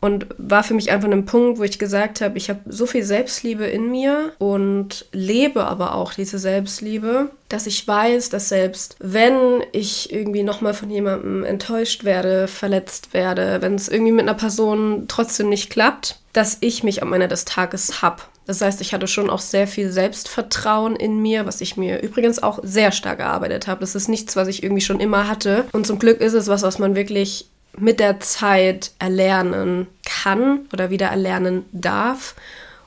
und 0.00 0.26
war 0.38 0.62
für 0.62 0.74
mich 0.74 0.90
einfach 0.90 1.10
ein 1.10 1.24
Punkt, 1.24 1.58
wo 1.58 1.64
ich 1.64 1.78
gesagt 1.78 2.20
habe, 2.20 2.36
ich 2.36 2.50
habe 2.50 2.60
so 2.66 2.86
viel 2.86 3.02
Selbstliebe 3.02 3.64
in 3.64 3.90
mir 3.90 4.32
und 4.38 5.06
lebe 5.12 5.64
aber 5.64 5.94
auch 5.94 6.12
diese 6.12 6.38
Selbstliebe, 6.38 7.30
dass 7.48 7.66
ich 7.66 7.86
weiß, 7.86 8.28
dass 8.28 8.48
selbst 8.48 8.96
wenn 9.00 9.62
ich 9.72 10.12
irgendwie 10.12 10.42
nochmal 10.42 10.74
von 10.74 10.90
jemandem 10.90 11.44
enttäuscht 11.44 12.04
werde, 12.04 12.46
verletzt 12.46 13.14
werde, 13.14 13.62
wenn 13.62 13.74
es 13.74 13.88
irgendwie 13.88 14.12
mit 14.12 14.28
einer 14.28 14.34
Person 14.34 15.06
trotzdem 15.08 15.48
nicht 15.48 15.70
klappt, 15.70 16.20
dass 16.32 16.58
ich 16.60 16.82
mich 16.82 17.02
am 17.02 17.12
Ende 17.12 17.28
des 17.28 17.44
Tages 17.44 18.02
habe. 18.02 18.22
Das 18.46 18.60
heißt, 18.60 18.80
ich 18.80 18.94
hatte 18.94 19.08
schon 19.08 19.28
auch 19.28 19.40
sehr 19.40 19.66
viel 19.66 19.90
Selbstvertrauen 19.90 20.94
in 20.94 21.20
mir, 21.20 21.46
was 21.46 21.60
ich 21.60 21.76
mir 21.76 22.00
übrigens 22.02 22.40
auch 22.40 22.60
sehr 22.62 22.92
stark 22.92 23.18
erarbeitet 23.18 23.66
habe. 23.66 23.80
Das 23.80 23.96
ist 23.96 24.08
nichts, 24.08 24.36
was 24.36 24.46
ich 24.46 24.62
irgendwie 24.62 24.82
schon 24.82 25.00
immer 25.00 25.28
hatte. 25.28 25.64
Und 25.72 25.86
zum 25.86 25.98
Glück 25.98 26.20
ist 26.20 26.32
es 26.32 26.46
was, 26.46 26.62
was 26.62 26.78
man 26.78 26.94
wirklich 26.94 27.48
mit 27.76 27.98
der 27.98 28.20
Zeit 28.20 28.92
erlernen 29.00 29.88
kann 30.04 30.60
oder 30.72 30.90
wieder 30.90 31.08
erlernen 31.08 31.64
darf. 31.72 32.36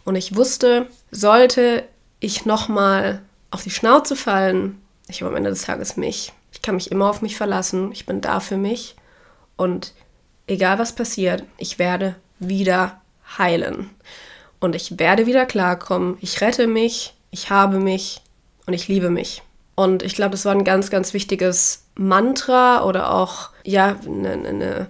Und 0.06 0.16
ich 0.16 0.36
wusste, 0.36 0.88
sollte 1.12 1.84
ich 2.22 2.46
nochmal 2.46 3.22
auf 3.52 3.64
die 3.64 3.70
Schnauze 3.70 4.16
fallen, 4.16 4.82
ich 5.10 5.22
habe 5.22 5.32
am 5.32 5.38
Ende 5.38 5.50
des 5.50 5.64
Tages 5.64 5.98
mich. 5.98 6.32
Ich 6.54 6.62
kann 6.62 6.76
mich 6.76 6.92
immer 6.92 7.10
auf 7.10 7.22
mich 7.22 7.36
verlassen. 7.36 7.92
Ich 7.92 8.06
bin 8.06 8.22
da 8.22 8.40
für 8.40 8.58
mich. 8.58 8.96
Und 9.58 9.94
egal 10.48 10.80
was 10.80 10.94
passiert, 10.94 11.44
ich 11.58 11.80
werde 11.80 12.16
wieder 12.40 13.02
heilen 13.38 13.90
und 14.60 14.76
ich 14.76 15.00
werde 15.00 15.26
wieder 15.26 15.46
klarkommen. 15.46 16.18
Ich 16.22 16.42
rette 16.42 16.68
mich, 16.68 17.14
ich 17.32 17.50
habe 17.50 17.80
mich 17.80 18.22
und 18.66 18.74
ich 18.74 18.88
liebe 18.88 19.10
mich. 19.10 19.42
Und 19.76 20.04
ich 20.04 20.16
glaube, 20.16 20.32
das 20.32 20.46
war 20.46 20.54
ein 20.54 20.66
ganz, 20.66 20.90
ganz 20.90 21.14
wichtiges 21.14 21.86
Mantra 21.96 22.84
oder 22.84 23.14
auch, 23.14 23.50
ja, 23.64 23.96
eine, 24.06 24.32
eine 24.32 24.88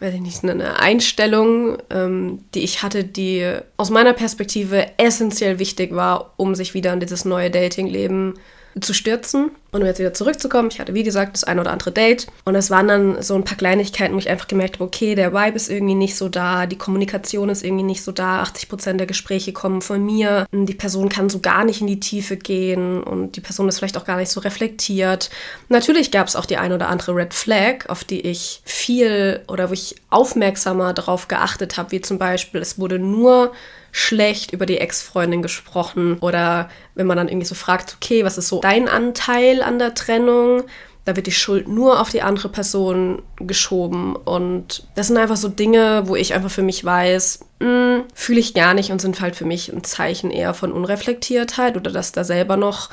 weiß 0.00 0.14
ich 0.14 0.20
nicht, 0.20 0.44
eine 0.44 0.80
Einstellung, 0.80 1.76
ähm, 1.90 2.44
die 2.54 2.60
ich 2.60 2.82
hatte, 2.82 3.04
die 3.04 3.58
aus 3.76 3.90
meiner 3.90 4.14
Perspektive 4.14 4.98
essentiell 4.98 5.58
wichtig 5.58 5.94
war, 5.94 6.32
um 6.38 6.54
sich 6.54 6.74
wieder 6.74 6.92
in 6.92 7.00
dieses 7.00 7.24
neue 7.24 7.50
Dating-Leben 7.50 8.34
zu 8.78 8.94
stürzen. 8.94 9.50
Und 9.72 9.82
um 9.82 9.86
jetzt 9.86 10.00
wieder 10.00 10.12
zurückzukommen, 10.12 10.68
ich 10.72 10.80
hatte 10.80 10.94
wie 10.94 11.04
gesagt 11.04 11.34
das 11.34 11.44
ein 11.44 11.60
oder 11.60 11.70
andere 11.70 11.92
Date 11.92 12.26
und 12.44 12.56
es 12.56 12.70
waren 12.70 12.88
dann 12.88 13.22
so 13.22 13.36
ein 13.36 13.44
paar 13.44 13.56
Kleinigkeiten, 13.56 14.14
wo 14.14 14.18
ich 14.18 14.28
einfach 14.28 14.48
gemerkt 14.48 14.76
habe, 14.76 14.84
okay, 14.84 15.14
der 15.14 15.32
Vibe 15.32 15.54
ist 15.54 15.70
irgendwie 15.70 15.94
nicht 15.94 16.16
so 16.16 16.28
da, 16.28 16.66
die 16.66 16.78
Kommunikation 16.78 17.48
ist 17.48 17.62
irgendwie 17.62 17.84
nicht 17.84 18.02
so 18.02 18.10
da, 18.10 18.42
80% 18.42 18.94
der 18.94 19.06
Gespräche 19.06 19.52
kommen 19.52 19.80
von 19.80 20.04
mir, 20.04 20.46
die 20.50 20.74
Person 20.74 21.08
kann 21.08 21.30
so 21.30 21.38
gar 21.38 21.64
nicht 21.64 21.80
in 21.80 21.86
die 21.86 22.00
Tiefe 22.00 22.36
gehen 22.36 23.00
und 23.02 23.36
die 23.36 23.40
Person 23.40 23.68
ist 23.68 23.78
vielleicht 23.78 23.96
auch 23.96 24.04
gar 24.04 24.16
nicht 24.16 24.30
so 24.30 24.40
reflektiert. 24.40 25.30
Natürlich 25.68 26.10
gab 26.10 26.26
es 26.26 26.34
auch 26.34 26.46
die 26.46 26.56
ein 26.56 26.72
oder 26.72 26.88
andere 26.88 27.14
Red 27.14 27.32
Flag, 27.32 27.88
auf 27.88 28.02
die 28.02 28.22
ich 28.22 28.62
viel 28.64 29.40
oder 29.46 29.70
wo 29.70 29.74
ich 29.74 29.94
aufmerksamer 30.10 30.94
darauf 30.94 31.28
geachtet 31.28 31.76
habe, 31.76 31.92
wie 31.92 32.00
zum 32.00 32.18
Beispiel, 32.18 32.60
es 32.60 32.76
wurde 32.76 32.98
nur 32.98 33.52
schlecht 33.92 34.52
über 34.52 34.66
die 34.66 34.78
Ex-Freundin 34.78 35.42
gesprochen 35.42 36.18
oder 36.20 36.68
wenn 36.94 37.06
man 37.06 37.16
dann 37.16 37.28
irgendwie 37.28 37.46
so 37.46 37.54
fragt, 37.54 37.96
okay, 37.96 38.24
was 38.24 38.38
ist 38.38 38.48
so 38.48 38.60
dein 38.60 38.88
Anteil 38.88 39.62
an 39.62 39.78
der 39.78 39.94
Trennung? 39.94 40.64
Da 41.04 41.16
wird 41.16 41.26
die 41.26 41.32
Schuld 41.32 41.66
nur 41.66 42.00
auf 42.00 42.10
die 42.10 42.22
andere 42.22 42.50
Person 42.50 43.22
geschoben. 43.38 44.14
Und 44.14 44.86
das 44.94 45.08
sind 45.08 45.16
einfach 45.16 45.36
so 45.36 45.48
Dinge, 45.48 46.02
wo 46.06 46.14
ich 46.14 46.34
einfach 46.34 46.50
für 46.50 46.62
mich 46.62 46.84
weiß, 46.84 47.40
hm, 47.60 48.04
fühle 48.14 48.40
ich 48.40 48.54
gar 48.54 48.74
nicht 48.74 48.92
und 48.92 49.00
sind 49.00 49.20
halt 49.20 49.34
für 49.34 49.46
mich 49.46 49.72
ein 49.72 49.82
Zeichen 49.82 50.30
eher 50.30 50.54
von 50.54 50.72
Unreflektiertheit 50.72 51.76
oder 51.76 51.90
dass 51.90 52.12
da 52.12 52.22
selber 52.22 52.56
noch 52.56 52.90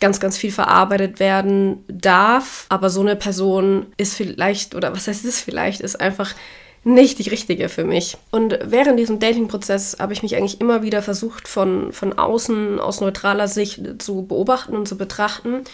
ganz, 0.00 0.20
ganz 0.20 0.38
viel 0.38 0.52
verarbeitet 0.52 1.20
werden 1.20 1.84
darf. 1.88 2.66
Aber 2.68 2.88
so 2.88 3.00
eine 3.00 3.16
Person 3.16 3.86
ist 3.96 4.14
vielleicht, 4.14 4.74
oder 4.74 4.94
was 4.94 5.06
heißt 5.06 5.24
es 5.24 5.40
vielleicht, 5.40 5.80
ist 5.80 6.00
einfach 6.00 6.34
nicht 6.82 7.18
die 7.18 7.28
richtige 7.28 7.68
für 7.68 7.84
mich. 7.84 8.16
Und 8.30 8.58
während 8.64 8.98
diesem 8.98 9.18
Dating-Prozess 9.18 9.96
habe 9.98 10.12
ich 10.12 10.22
mich 10.22 10.36
eigentlich 10.36 10.60
immer 10.60 10.82
wieder 10.82 11.02
versucht, 11.02 11.46
von, 11.46 11.92
von 11.92 12.18
außen, 12.18 12.80
aus 12.80 13.00
neutraler 13.00 13.48
Sicht 13.48 14.02
zu 14.02 14.22
beobachten 14.22 14.74
und 14.74 14.88
zu 14.88 14.96
betrachten 14.96 15.64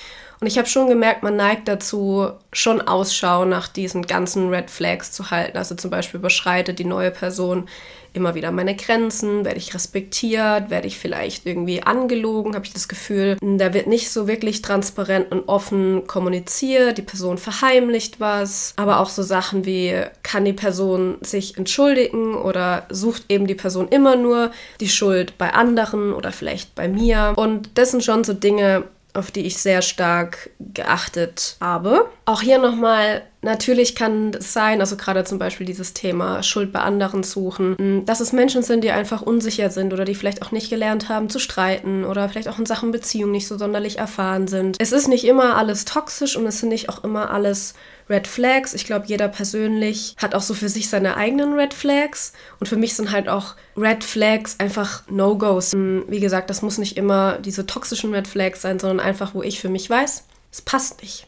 Und 0.40 0.46
ich 0.46 0.58
habe 0.58 0.68
schon 0.68 0.88
gemerkt, 0.88 1.22
man 1.22 1.36
neigt 1.36 1.68
dazu, 1.68 2.28
schon 2.52 2.80
Ausschau 2.80 3.44
nach 3.44 3.68
diesen 3.68 4.06
ganzen 4.06 4.50
Red 4.50 4.70
Flags 4.70 5.12
zu 5.12 5.30
halten. 5.30 5.56
Also 5.56 5.74
zum 5.74 5.90
Beispiel 5.90 6.20
überschreitet 6.20 6.78
die 6.78 6.84
neue 6.84 7.10
Person 7.10 7.68
immer 8.16 8.34
wieder 8.34 8.50
meine 8.50 8.74
Grenzen, 8.74 9.44
werde 9.44 9.58
ich 9.58 9.74
respektiert, 9.74 10.70
werde 10.70 10.86
ich 10.86 10.98
vielleicht 10.98 11.46
irgendwie 11.46 11.82
angelogen, 11.82 12.54
habe 12.54 12.64
ich 12.64 12.72
das 12.72 12.88
Gefühl, 12.88 13.36
da 13.40 13.74
wird 13.74 13.86
nicht 13.86 14.10
so 14.10 14.26
wirklich 14.26 14.62
transparent 14.62 15.30
und 15.30 15.48
offen 15.48 16.06
kommuniziert, 16.06 16.98
die 16.98 17.02
Person 17.02 17.36
verheimlicht 17.38 18.18
was, 18.18 18.72
aber 18.76 19.00
auch 19.00 19.10
so 19.10 19.22
Sachen 19.22 19.66
wie, 19.66 20.02
kann 20.22 20.46
die 20.46 20.54
Person 20.54 21.18
sich 21.20 21.58
entschuldigen 21.58 22.34
oder 22.34 22.86
sucht 22.88 23.24
eben 23.28 23.46
die 23.46 23.54
Person 23.54 23.88
immer 23.88 24.16
nur 24.16 24.50
die 24.80 24.88
Schuld 24.88 25.36
bei 25.36 25.52
anderen 25.52 26.12
oder 26.14 26.32
vielleicht 26.32 26.74
bei 26.74 26.88
mir. 26.88 27.34
Und 27.36 27.70
das 27.74 27.90
sind 27.90 28.02
schon 28.02 28.24
so 28.24 28.32
Dinge, 28.32 28.84
auf 29.16 29.30
die 29.30 29.46
ich 29.46 29.58
sehr 29.58 29.82
stark 29.82 30.50
geachtet 30.58 31.56
habe. 31.60 32.06
Auch 32.24 32.42
hier 32.42 32.58
nochmal, 32.58 33.22
natürlich 33.42 33.94
kann 33.94 34.32
es 34.34 34.52
sein, 34.52 34.80
also 34.80 34.96
gerade 34.96 35.24
zum 35.24 35.38
Beispiel 35.38 35.66
dieses 35.66 35.94
Thema 35.94 36.42
Schuld 36.42 36.72
bei 36.72 36.80
anderen 36.80 37.22
suchen, 37.22 38.04
dass 38.06 38.20
es 38.20 38.32
Menschen 38.32 38.62
sind, 38.62 38.84
die 38.84 38.90
einfach 38.90 39.22
unsicher 39.22 39.70
sind 39.70 39.92
oder 39.92 40.04
die 40.04 40.14
vielleicht 40.14 40.42
auch 40.42 40.52
nicht 40.52 40.70
gelernt 40.70 41.08
haben 41.08 41.28
zu 41.28 41.38
streiten 41.38 42.04
oder 42.04 42.28
vielleicht 42.28 42.48
auch 42.48 42.58
in 42.58 42.66
Sachen 42.66 42.92
Beziehung 42.92 43.30
nicht 43.30 43.46
so 43.46 43.56
sonderlich 43.58 43.98
erfahren 43.98 44.48
sind. 44.48 44.76
Es 44.78 44.92
ist 44.92 45.08
nicht 45.08 45.24
immer 45.24 45.56
alles 45.56 45.84
toxisch 45.84 46.36
und 46.36 46.46
es 46.46 46.60
sind 46.60 46.68
nicht 46.68 46.88
auch 46.88 47.04
immer 47.04 47.30
alles 47.30 47.74
Red 48.08 48.26
Flags. 48.26 48.74
Ich 48.74 48.84
glaube, 48.84 49.06
jeder 49.06 49.28
persönlich 49.28 50.14
hat 50.18 50.34
auch 50.34 50.42
so 50.42 50.54
für 50.54 50.68
sich 50.68 50.88
seine 50.88 51.16
eigenen 51.16 51.54
Red 51.54 51.74
Flags. 51.74 52.32
Und 52.60 52.68
für 52.68 52.76
mich 52.76 52.94
sind 52.94 53.10
halt 53.10 53.28
auch 53.28 53.54
Red 53.76 54.04
Flags 54.04 54.56
einfach 54.58 55.02
No-Gos. 55.08 55.72
Hm, 55.72 56.04
wie 56.08 56.20
gesagt, 56.20 56.50
das 56.50 56.62
muss 56.62 56.78
nicht 56.78 56.96
immer 56.96 57.38
diese 57.38 57.66
toxischen 57.66 58.14
Red 58.14 58.28
Flags 58.28 58.62
sein, 58.62 58.78
sondern 58.78 59.00
einfach, 59.00 59.34
wo 59.34 59.42
ich 59.42 59.60
für 59.60 59.68
mich 59.68 59.88
weiß, 59.90 60.24
es 60.52 60.62
passt 60.62 61.02
nicht. 61.02 61.26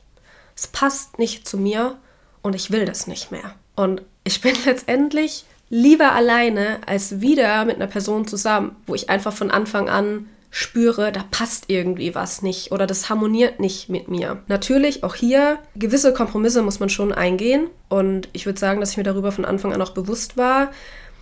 Es 0.57 0.67
passt 0.67 1.19
nicht 1.19 1.47
zu 1.47 1.59
mir 1.59 1.97
und 2.43 2.55
ich 2.55 2.71
will 2.71 2.85
das 2.85 3.07
nicht 3.07 3.31
mehr. 3.31 3.55
Und 3.75 4.03
ich 4.25 4.41
bin 4.41 4.55
letztendlich 4.65 5.45
lieber 5.71 6.13
alleine 6.13 6.79
als 6.87 7.21
wieder 7.21 7.65
mit 7.65 7.77
einer 7.77 7.87
Person 7.87 8.27
zusammen, 8.27 8.77
wo 8.87 8.95
ich 8.95 9.11
einfach 9.11 9.33
von 9.33 9.51
Anfang 9.51 9.89
an 9.89 10.29
spüre, 10.51 11.13
da 11.13 11.25
passt 11.31 11.65
irgendwie 11.69 12.15
was 12.15 12.43
nicht 12.43 12.73
oder 12.73 12.87
das 12.87 13.11
harmoniert 13.11 13.61
nicht 13.61 13.89
mit 13.89 14.09
mir. 14.09 14.43
Natürlich 14.49 15.05
auch 15.05 15.15
hier 15.15 15.59
gewisse 15.77 16.13
Kompromisse 16.13 16.63
muss 16.63 16.81
man 16.81 16.89
schon 16.89 17.13
eingehen 17.13 17.69
und 17.89 18.29
ich 18.33 18.47
würde 18.47 18.59
sagen, 18.59 18.81
dass 18.81 18.93
ich 18.93 18.97
mir 18.97 19.03
darüber 19.03 19.33
von 19.33 19.45
Anfang 19.45 19.73
an 19.73 19.83
auch 19.83 19.91
bewusst 19.91 20.37
war. 20.37 20.71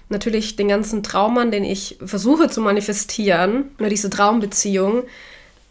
Natürlich 0.08 0.54
den 0.54 0.68
ganzen 0.68 1.02
Traummann, 1.02 1.50
den 1.50 1.64
ich 1.64 1.98
versuche 2.04 2.48
zu 2.48 2.60
manifestieren 2.60 3.70
oder 3.78 3.88
diese 3.88 4.10
Traumbeziehung, 4.10 5.02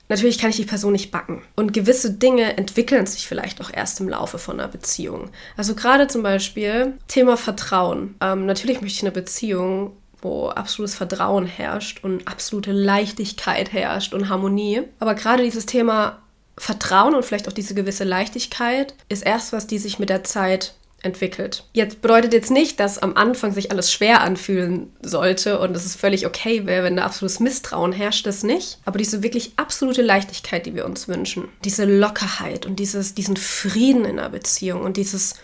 Natürlich 0.08 0.38
kann 0.38 0.52
ich 0.52 0.58
die 0.58 0.66
Person 0.66 0.92
nicht 0.92 1.10
backen. 1.10 1.42
Und 1.56 1.74
gewisse 1.74 2.14
Dinge 2.14 2.58
entwickeln 2.58 3.08
sich 3.08 3.28
vielleicht 3.28 3.60
auch 3.62 3.72
erst 3.74 4.00
im 4.00 4.10
Laufe 4.10 4.38
von 4.38 4.60
einer 4.60 4.70
Beziehung. 4.70 5.30
Also 5.58 5.74
gerade 5.74 6.08
zum 6.08 6.22
Beispiel 6.22 6.94
Thema 7.08 7.38
Vertrauen. 7.38 8.14
Ähm, 8.22 8.46
natürlich 8.46 8.82
möchte 8.82 8.98
ich 8.98 9.02
eine 9.02 9.12
Beziehung, 9.12 9.94
wo 10.26 10.50
absolutes 10.50 10.96
Vertrauen 10.96 11.46
herrscht 11.46 12.04
und 12.04 12.28
absolute 12.28 12.72
Leichtigkeit 12.72 13.72
herrscht 13.72 14.14
und 14.14 14.28
Harmonie. 14.28 14.82
Aber 15.00 15.14
gerade 15.14 15.44
dieses 15.44 15.68
Thema 15.68 16.20
Vertrauen 16.58 17.14
und 17.14 17.24
vielleicht 17.24 17.48
auch 17.48 17.54
diese 17.54 17.76
gewisse 17.76 18.04
Leichtigkeit 18.04 18.96
ist 19.08 19.26
erst 19.26 19.54
was, 19.54 19.68
die 19.68 19.78
sich 19.78 20.00
mit 20.00 20.10
der 20.10 20.24
Zeit 20.24 20.74
entwickelt. 21.04 21.66
Jetzt 21.74 22.02
bedeutet 22.02 22.34
jetzt 22.34 22.50
nicht, 22.50 22.80
dass 22.80 22.98
am 22.98 23.16
Anfang 23.16 23.54
sich 23.54 23.70
alles 23.70 23.94
schwer 23.94 24.22
anfühlen 24.22 24.92
sollte 25.04 25.60
und 25.60 25.74
dass 25.74 25.86
es 25.86 25.96
völlig 25.96 26.26
okay 26.26 26.66
wäre, 26.66 26.84
wenn 26.84 26.98
da 26.98 27.06
absolutes 27.06 27.40
Misstrauen 27.40 27.92
herrscht, 27.92 28.26
das 28.26 28.42
nicht. 28.42 28.80
Aber 28.86 28.98
diese 28.98 29.22
wirklich 29.22 29.54
absolute 29.58 30.02
Leichtigkeit, 30.02 30.66
die 30.66 30.74
wir 30.74 30.86
uns 30.86 31.08
wünschen, 31.08 31.50
diese 31.64 31.86
Lockerheit 31.86 32.66
und 32.66 32.80
dieses, 32.80 33.14
diesen 33.14 33.38
Frieden 33.38 34.06
in 34.06 34.18
einer 34.18 34.30
Beziehung 34.30 34.82
und 34.82 34.98
dieses 34.98 35.36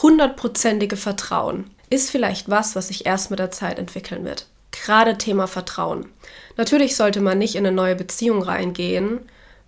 hundertprozentige 0.00 0.96
Vertrauen, 0.96 1.68
ist 1.90 2.10
vielleicht 2.10 2.48
was, 2.48 2.76
was 2.76 2.88
sich 2.88 3.04
erst 3.04 3.30
mit 3.30 3.38
der 3.38 3.50
Zeit 3.50 3.78
entwickeln 3.78 4.24
wird. 4.24 4.46
Gerade 4.70 5.18
Thema 5.18 5.46
Vertrauen. 5.46 6.06
Natürlich 6.56 6.96
sollte 6.96 7.20
man 7.20 7.38
nicht 7.38 7.56
in 7.56 7.66
eine 7.66 7.74
neue 7.74 7.96
Beziehung 7.96 8.42
reingehen 8.42 9.20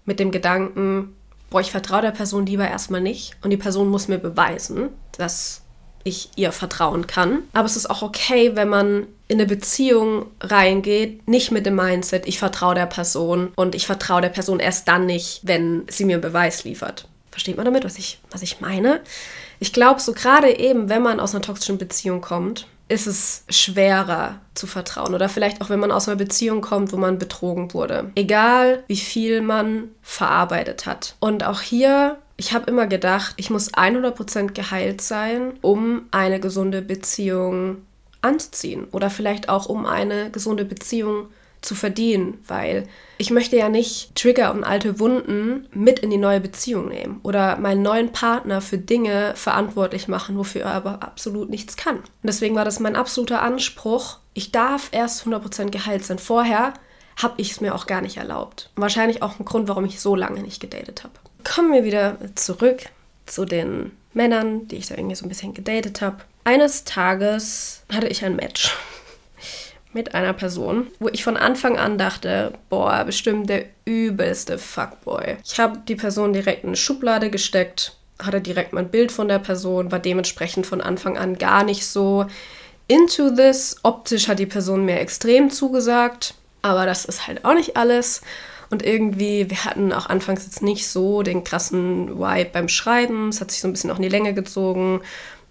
mit 0.04 0.20
dem 0.20 0.30
Gedanken, 0.30 1.16
boah, 1.50 1.60
ich 1.60 1.70
vertraue 1.70 2.02
der 2.02 2.12
Person 2.12 2.46
lieber 2.46 2.66
erstmal 2.66 3.00
nicht 3.00 3.36
und 3.42 3.50
die 3.50 3.56
Person 3.56 3.90
muss 3.90 4.08
mir 4.08 4.18
beweisen, 4.18 4.88
dass 5.18 5.62
ich 6.04 6.30
ihr 6.36 6.52
vertrauen 6.52 7.06
kann. 7.06 7.44
Aber 7.52 7.66
es 7.66 7.76
ist 7.76 7.90
auch 7.90 8.02
okay, 8.02 8.56
wenn 8.56 8.68
man 8.68 9.06
in 9.28 9.38
eine 9.38 9.46
Beziehung 9.46 10.26
reingeht, 10.40 11.28
nicht 11.28 11.52
mit 11.52 11.66
dem 11.66 11.76
Mindset, 11.76 12.26
ich 12.26 12.38
vertraue 12.38 12.74
der 12.74 12.86
Person 12.86 13.52
und 13.56 13.74
ich 13.74 13.86
vertraue 13.86 14.20
der 14.20 14.28
Person 14.28 14.60
erst 14.60 14.88
dann 14.88 15.06
nicht, 15.06 15.40
wenn 15.44 15.84
sie 15.88 16.04
mir 16.04 16.18
Beweis 16.18 16.64
liefert. 16.64 17.08
Versteht 17.30 17.56
man 17.56 17.64
damit, 17.64 17.84
was 17.84 17.98
ich, 17.98 18.18
was 18.30 18.42
ich 18.42 18.60
meine? 18.60 19.00
Ich 19.62 19.72
glaube, 19.72 20.00
so 20.00 20.12
gerade 20.12 20.58
eben, 20.58 20.88
wenn 20.88 21.02
man 21.02 21.20
aus 21.20 21.36
einer 21.36 21.42
toxischen 21.42 21.78
Beziehung 21.78 22.20
kommt, 22.20 22.66
ist 22.88 23.06
es 23.06 23.44
schwerer 23.48 24.40
zu 24.54 24.66
vertrauen. 24.66 25.14
Oder 25.14 25.28
vielleicht 25.28 25.62
auch, 25.62 25.70
wenn 25.70 25.78
man 25.78 25.92
aus 25.92 26.08
einer 26.08 26.16
Beziehung 26.16 26.62
kommt, 26.62 26.92
wo 26.92 26.96
man 26.96 27.16
betrogen 27.16 27.72
wurde. 27.72 28.10
Egal, 28.16 28.82
wie 28.88 28.96
viel 28.96 29.40
man 29.40 29.90
verarbeitet 30.02 30.84
hat. 30.84 31.14
Und 31.20 31.44
auch 31.44 31.60
hier, 31.60 32.18
ich 32.36 32.52
habe 32.52 32.68
immer 32.68 32.88
gedacht, 32.88 33.34
ich 33.36 33.50
muss 33.50 33.72
100% 33.72 34.50
geheilt 34.52 35.00
sein, 35.00 35.52
um 35.60 36.06
eine 36.10 36.40
gesunde 36.40 36.82
Beziehung 36.82 37.82
anzuziehen. 38.20 38.88
Oder 38.90 39.10
vielleicht 39.10 39.48
auch, 39.48 39.66
um 39.66 39.86
eine 39.86 40.32
gesunde 40.32 40.64
Beziehung 40.64 41.26
zu 41.26 41.41
zu 41.62 41.74
verdienen, 41.74 42.38
weil 42.46 42.88
ich 43.18 43.30
möchte 43.30 43.56
ja 43.56 43.68
nicht 43.68 44.14
Trigger 44.16 44.52
und 44.52 44.64
alte 44.64 44.98
Wunden 44.98 45.68
mit 45.72 46.00
in 46.00 46.10
die 46.10 46.18
neue 46.18 46.40
Beziehung 46.40 46.88
nehmen 46.88 47.20
oder 47.22 47.56
meinen 47.56 47.82
neuen 47.82 48.12
Partner 48.12 48.60
für 48.60 48.78
Dinge 48.78 49.32
verantwortlich 49.36 50.08
machen, 50.08 50.36
wofür 50.36 50.62
er 50.62 50.74
aber 50.74 51.02
absolut 51.02 51.48
nichts 51.48 51.76
kann. 51.76 51.96
Und 51.96 52.04
deswegen 52.24 52.56
war 52.56 52.64
das 52.64 52.80
mein 52.80 52.96
absoluter 52.96 53.42
Anspruch, 53.42 54.18
ich 54.34 54.50
darf 54.50 54.88
erst 54.92 55.26
100% 55.26 55.70
geheilt 55.70 56.04
sein. 56.04 56.18
Vorher 56.18 56.74
habe 57.16 57.34
ich 57.36 57.52
es 57.52 57.60
mir 57.60 57.74
auch 57.74 57.86
gar 57.86 58.00
nicht 58.00 58.16
erlaubt. 58.16 58.70
Wahrscheinlich 58.76 59.22
auch 59.22 59.38
ein 59.38 59.44
Grund, 59.44 59.68
warum 59.68 59.84
ich 59.84 60.00
so 60.00 60.16
lange 60.16 60.42
nicht 60.42 60.60
gedatet 60.60 61.04
habe. 61.04 61.14
Kommen 61.44 61.72
wir 61.72 61.84
wieder 61.84 62.16
zurück 62.34 62.84
zu 63.26 63.44
den 63.44 63.92
Männern, 64.14 64.66
die 64.68 64.76
ich 64.76 64.88
da 64.88 64.96
irgendwie 64.96 65.16
so 65.16 65.26
ein 65.26 65.28
bisschen 65.28 65.54
gedatet 65.54 66.00
habe. 66.00 66.18
Eines 66.44 66.84
Tages 66.84 67.84
hatte 67.92 68.08
ich 68.08 68.24
ein 68.24 68.36
Match 68.36 68.76
mit 69.92 70.14
einer 70.14 70.32
Person, 70.32 70.86
wo 70.98 71.08
ich 71.08 71.24
von 71.24 71.36
Anfang 71.36 71.78
an 71.78 71.98
dachte, 71.98 72.52
boah, 72.68 73.04
bestimmt 73.04 73.48
der 73.48 73.66
übelste 73.84 74.58
Fuckboy. 74.58 75.36
Ich 75.44 75.58
habe 75.58 75.78
die 75.86 75.96
Person 75.96 76.32
direkt 76.32 76.64
in 76.64 76.70
eine 76.70 76.76
Schublade 76.76 77.30
gesteckt, 77.30 77.96
hatte 78.18 78.40
direkt 78.40 78.72
mein 78.72 78.90
Bild 78.90 79.12
von 79.12 79.28
der 79.28 79.38
Person, 79.38 79.92
war 79.92 79.98
dementsprechend 79.98 80.66
von 80.66 80.80
Anfang 80.80 81.18
an 81.18 81.38
gar 81.38 81.64
nicht 81.64 81.86
so 81.86 82.26
into 82.88 83.30
this. 83.30 83.76
Optisch 83.82 84.28
hat 84.28 84.38
die 84.38 84.46
Person 84.46 84.84
mir 84.84 85.00
extrem 85.00 85.50
zugesagt, 85.50 86.34
aber 86.62 86.86
das 86.86 87.04
ist 87.04 87.26
halt 87.26 87.44
auch 87.44 87.54
nicht 87.54 87.76
alles. 87.76 88.22
Und 88.70 88.82
irgendwie, 88.82 89.50
wir 89.50 89.66
hatten 89.66 89.92
auch 89.92 90.06
anfangs 90.06 90.46
jetzt 90.46 90.62
nicht 90.62 90.88
so 90.88 91.22
den 91.22 91.44
krassen 91.44 92.18
Vibe 92.18 92.50
beim 92.54 92.68
Schreiben. 92.68 93.28
Es 93.28 93.42
hat 93.42 93.50
sich 93.50 93.60
so 93.60 93.68
ein 93.68 93.72
bisschen 93.72 93.90
auch 93.90 93.96
in 93.96 94.02
die 94.02 94.08
Länge 94.08 94.32
gezogen. 94.32 95.02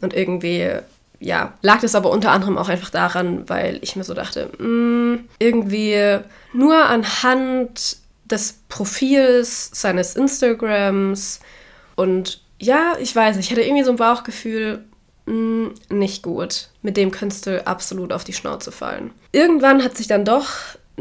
Und 0.01 0.15
irgendwie 0.15 0.80
ja, 1.21 1.53
lag 1.62 1.81
das 1.81 1.93
aber 1.93 2.10
unter 2.10 2.31
anderem 2.31 2.57
auch 2.57 2.67
einfach 2.67 2.89
daran, 2.89 3.47
weil 3.47 3.77
ich 3.81 3.95
mir 3.95 4.03
so 4.03 4.15
dachte, 4.15 4.49
mh, 4.57 4.67
mm, 4.67 5.29
irgendwie 5.39 6.19
nur 6.51 6.75
anhand 6.75 7.97
des 8.25 8.60
Profils 8.69 9.69
seines 9.73 10.15
Instagrams 10.15 11.39
und 11.95 12.41
ja, 12.60 12.95
ich 12.99 13.15
weiß 13.15 13.38
ich 13.38 13.51
hatte 13.51 13.62
irgendwie 13.62 13.84
so 13.84 13.91
ein 13.91 13.97
Bauchgefühl, 13.97 14.84
mh, 15.27 15.34
mm, 15.34 15.73
nicht 15.89 16.23
gut. 16.23 16.69
Mit 16.81 16.97
dem 16.97 17.12
könntest 17.12 17.45
du 17.45 17.65
absolut 17.67 18.12
auf 18.12 18.23
die 18.23 18.34
Schnauze 18.34 18.71
fallen. 18.71 19.12
Irgendwann 19.31 19.84
hat 19.84 19.97
sich 19.97 20.07
dann 20.07 20.25
doch 20.25 20.49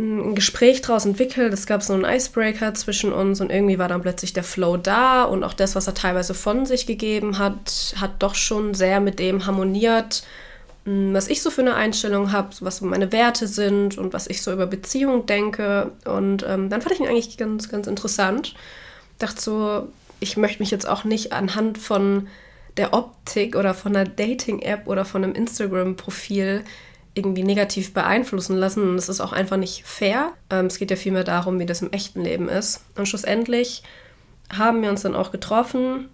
ein 0.00 0.34
Gespräch 0.34 0.82
daraus 0.82 1.04
entwickelt. 1.04 1.52
Es 1.52 1.66
gab 1.66 1.82
so 1.82 1.92
einen 1.92 2.04
Icebreaker 2.04 2.74
zwischen 2.74 3.12
uns 3.12 3.40
und 3.40 3.50
irgendwie 3.50 3.78
war 3.78 3.88
dann 3.88 4.02
plötzlich 4.02 4.32
der 4.32 4.44
Flow 4.44 4.76
da 4.76 5.24
und 5.24 5.44
auch 5.44 5.52
das, 5.52 5.74
was 5.74 5.86
er 5.86 5.94
teilweise 5.94 6.34
von 6.34 6.66
sich 6.66 6.86
gegeben 6.86 7.38
hat, 7.38 7.94
hat 8.00 8.12
doch 8.20 8.34
schon 8.34 8.74
sehr 8.74 9.00
mit 9.00 9.18
dem 9.18 9.46
harmoniert, 9.46 10.22
hm, 10.84 11.12
was 11.12 11.28
ich 11.28 11.42
so 11.42 11.50
für 11.50 11.60
eine 11.60 11.74
Einstellung 11.74 12.32
habe, 12.32 12.48
was 12.60 12.80
meine 12.80 13.12
Werte 13.12 13.46
sind 13.46 13.98
und 13.98 14.12
was 14.12 14.26
ich 14.26 14.42
so 14.42 14.52
über 14.52 14.66
Beziehungen 14.66 15.26
denke. 15.26 15.92
Und 16.04 16.44
ähm, 16.48 16.70
dann 16.70 16.82
fand 16.82 16.94
ich 16.94 17.00
ihn 17.00 17.08
eigentlich 17.08 17.36
ganz, 17.36 17.68
ganz 17.68 17.86
interessant. 17.86 18.54
Dachte 19.18 19.40
so, 19.40 19.88
ich 20.20 20.36
möchte 20.36 20.62
mich 20.62 20.70
jetzt 20.70 20.88
auch 20.88 21.04
nicht 21.04 21.32
anhand 21.32 21.78
von 21.78 22.28
der 22.76 22.94
Optik 22.94 23.56
oder 23.56 23.74
von 23.74 23.94
einer 23.94 24.08
Dating-App 24.08 24.86
oder 24.86 25.04
von 25.04 25.24
einem 25.24 25.34
Instagram-Profil 25.34 26.64
irgendwie 27.14 27.42
negativ 27.42 27.92
beeinflussen 27.92 28.56
lassen. 28.56 28.90
Und 28.90 28.96
es 28.96 29.08
ist 29.08 29.20
auch 29.20 29.32
einfach 29.32 29.56
nicht 29.56 29.84
fair. 29.84 30.32
Ähm, 30.50 30.66
es 30.66 30.78
geht 30.78 30.90
ja 30.90 30.96
vielmehr 30.96 31.24
darum, 31.24 31.58
wie 31.58 31.66
das 31.66 31.82
im 31.82 31.92
echten 31.92 32.22
Leben 32.22 32.48
ist. 32.48 32.84
Und 32.96 33.06
schlussendlich 33.06 33.82
haben 34.52 34.82
wir 34.82 34.90
uns 34.90 35.02
dann 35.02 35.14
auch 35.14 35.32
getroffen. 35.32 36.08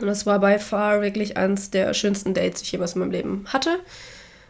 Und 0.00 0.08
es 0.08 0.26
war 0.26 0.40
by 0.40 0.58
far 0.58 1.00
wirklich 1.00 1.36
eines 1.36 1.70
der 1.70 1.94
schönsten 1.94 2.34
Dates, 2.34 2.60
die 2.60 2.66
ich 2.66 2.72
jemals 2.72 2.94
in 2.94 3.00
meinem 3.00 3.12
Leben 3.12 3.44
hatte. 3.46 3.78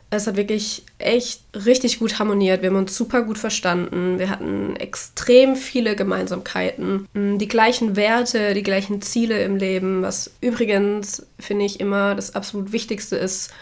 Es 0.08 0.26
hat 0.26 0.36
wirklich 0.36 0.84
echt 0.98 1.42
richtig 1.52 1.98
gut 1.98 2.18
harmoniert. 2.18 2.62
Wir 2.62 2.70
haben 2.70 2.76
uns 2.76 2.96
super 2.96 3.22
gut 3.22 3.38
verstanden. 3.38 4.18
Wir 4.18 4.30
hatten 4.30 4.76
extrem 4.76 5.56
viele 5.56 5.96
Gemeinsamkeiten. 5.96 7.08
Mm, 7.12 7.38
die 7.38 7.48
gleichen 7.48 7.96
Werte, 7.96 8.54
die 8.54 8.62
gleichen 8.62 9.02
Ziele 9.02 9.42
im 9.42 9.56
Leben, 9.56 10.02
was 10.02 10.30
übrigens, 10.40 11.26
finde 11.40 11.64
ich, 11.64 11.80
immer 11.80 12.14
das 12.14 12.36
absolut 12.36 12.72
Wichtigste 12.72 13.16
ist, 13.16 13.52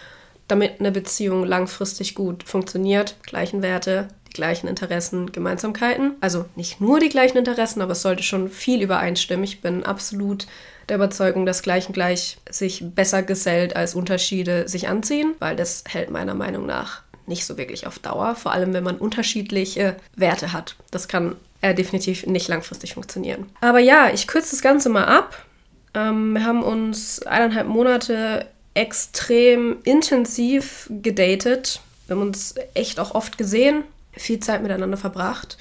damit 0.48 0.80
eine 0.80 0.92
Beziehung 0.92 1.44
langfristig 1.44 2.14
gut 2.14 2.42
funktioniert. 2.44 3.16
Gleichen 3.22 3.62
Werte, 3.62 4.08
die 4.28 4.32
gleichen 4.32 4.68
Interessen, 4.68 5.32
Gemeinsamkeiten. 5.32 6.12
Also 6.20 6.44
nicht 6.56 6.80
nur 6.80 7.00
die 7.00 7.08
gleichen 7.08 7.38
Interessen, 7.38 7.80
aber 7.80 7.92
es 7.92 8.02
sollte 8.02 8.22
schon 8.22 8.48
viel 8.48 8.82
übereinstimmen. 8.82 9.44
Ich 9.44 9.60
bin 9.60 9.84
absolut 9.84 10.46
der 10.88 10.96
Überzeugung, 10.96 11.46
dass 11.46 11.62
Gleich 11.62 11.86
und 11.86 11.94
Gleich 11.94 12.38
sich 12.50 12.84
besser 12.94 13.22
gesellt 13.22 13.74
als 13.76 13.94
Unterschiede 13.94 14.68
sich 14.68 14.88
anziehen, 14.88 15.34
weil 15.38 15.56
das 15.56 15.84
hält 15.88 16.10
meiner 16.10 16.34
Meinung 16.34 16.66
nach 16.66 17.02
nicht 17.26 17.46
so 17.46 17.56
wirklich 17.56 17.86
auf 17.86 17.98
Dauer, 17.98 18.34
vor 18.34 18.52
allem 18.52 18.74
wenn 18.74 18.84
man 18.84 18.98
unterschiedliche 18.98 19.96
Werte 20.14 20.52
hat. 20.52 20.76
Das 20.90 21.08
kann 21.08 21.36
äh, 21.62 21.74
definitiv 21.74 22.26
nicht 22.26 22.48
langfristig 22.48 22.94
funktionieren. 22.94 23.46
Aber 23.62 23.78
ja, 23.78 24.10
ich 24.12 24.26
kürze 24.26 24.50
das 24.50 24.60
Ganze 24.60 24.90
mal 24.90 25.04
ab. 25.04 25.46
Ähm, 25.94 26.34
wir 26.34 26.44
haben 26.44 26.62
uns 26.62 27.22
eineinhalb 27.22 27.66
Monate 27.66 28.46
extrem 28.74 29.78
intensiv 29.84 30.90
gedatet. 30.90 31.80
Wir 32.06 32.16
haben 32.16 32.22
uns 32.22 32.54
echt 32.74 33.00
auch 33.00 33.14
oft 33.14 33.38
gesehen, 33.38 33.84
viel 34.12 34.40
Zeit 34.40 34.62
miteinander 34.62 34.96
verbracht 34.96 35.56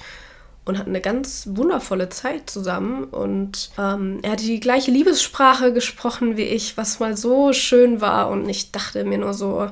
und 0.64 0.78
hatten 0.78 0.90
eine 0.90 1.00
ganz 1.00 1.48
wundervolle 1.52 2.08
Zeit 2.08 2.48
zusammen. 2.48 3.04
Und 3.04 3.70
ähm, 3.78 4.20
er 4.22 4.32
hatte 4.32 4.44
die 4.44 4.60
gleiche 4.60 4.90
Liebessprache 4.90 5.72
gesprochen 5.72 6.36
wie 6.36 6.42
ich, 6.42 6.76
was 6.76 7.00
mal 7.00 7.16
so 7.16 7.52
schön 7.52 8.00
war. 8.00 8.28
Und 8.30 8.48
ich 8.48 8.72
dachte 8.72 9.04
mir 9.04 9.18
nur 9.18 9.34
so, 9.34 9.70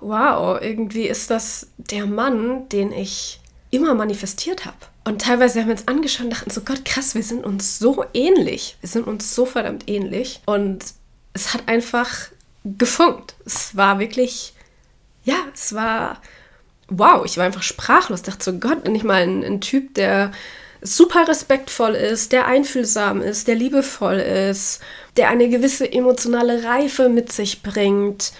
wow, 0.00 0.58
irgendwie 0.60 1.06
ist 1.06 1.30
das 1.30 1.68
der 1.76 2.06
Mann, 2.06 2.68
den 2.70 2.92
ich 2.92 3.40
immer 3.70 3.94
manifestiert 3.94 4.64
habe. 4.64 4.76
Und 5.04 5.22
teilweise 5.22 5.60
haben 5.60 5.68
wir 5.68 5.74
uns 5.74 5.86
angeschaut 5.86 6.24
und 6.24 6.32
dachten 6.32 6.50
so, 6.50 6.62
Gott, 6.62 6.84
krass, 6.84 7.14
wir 7.14 7.22
sind 7.22 7.44
uns 7.44 7.78
so 7.78 8.04
ähnlich. 8.12 8.76
Wir 8.80 8.88
sind 8.88 9.06
uns 9.06 9.34
so 9.34 9.46
verdammt 9.46 9.88
ähnlich. 9.88 10.40
Und 10.46 10.84
es 11.32 11.52
hat 11.52 11.68
einfach 11.68 12.30
gefunkt. 12.78 13.34
Es 13.44 13.76
war 13.76 13.98
wirklich, 13.98 14.54
ja, 15.24 15.36
es 15.54 15.74
war 15.74 16.20
wow, 16.88 17.24
ich 17.24 17.36
war 17.36 17.44
einfach 17.44 17.62
sprachlos. 17.62 18.22
Dachte 18.22 18.44
so, 18.44 18.58
Gott, 18.58 18.84
bin 18.84 18.94
ich 18.94 19.04
mal 19.04 19.22
ein, 19.22 19.44
ein 19.44 19.60
Typ, 19.60 19.94
der 19.94 20.32
super 20.82 21.26
respektvoll 21.26 21.94
ist, 21.94 22.32
der 22.32 22.46
einfühlsam 22.46 23.20
ist, 23.20 23.48
der 23.48 23.56
liebevoll 23.56 24.16
ist, 24.16 24.80
der 25.16 25.28
eine 25.28 25.48
gewisse 25.48 25.90
emotionale 25.90 26.64
Reife 26.64 27.08
mit 27.08 27.32
sich 27.32 27.62
bringt, 27.62 28.32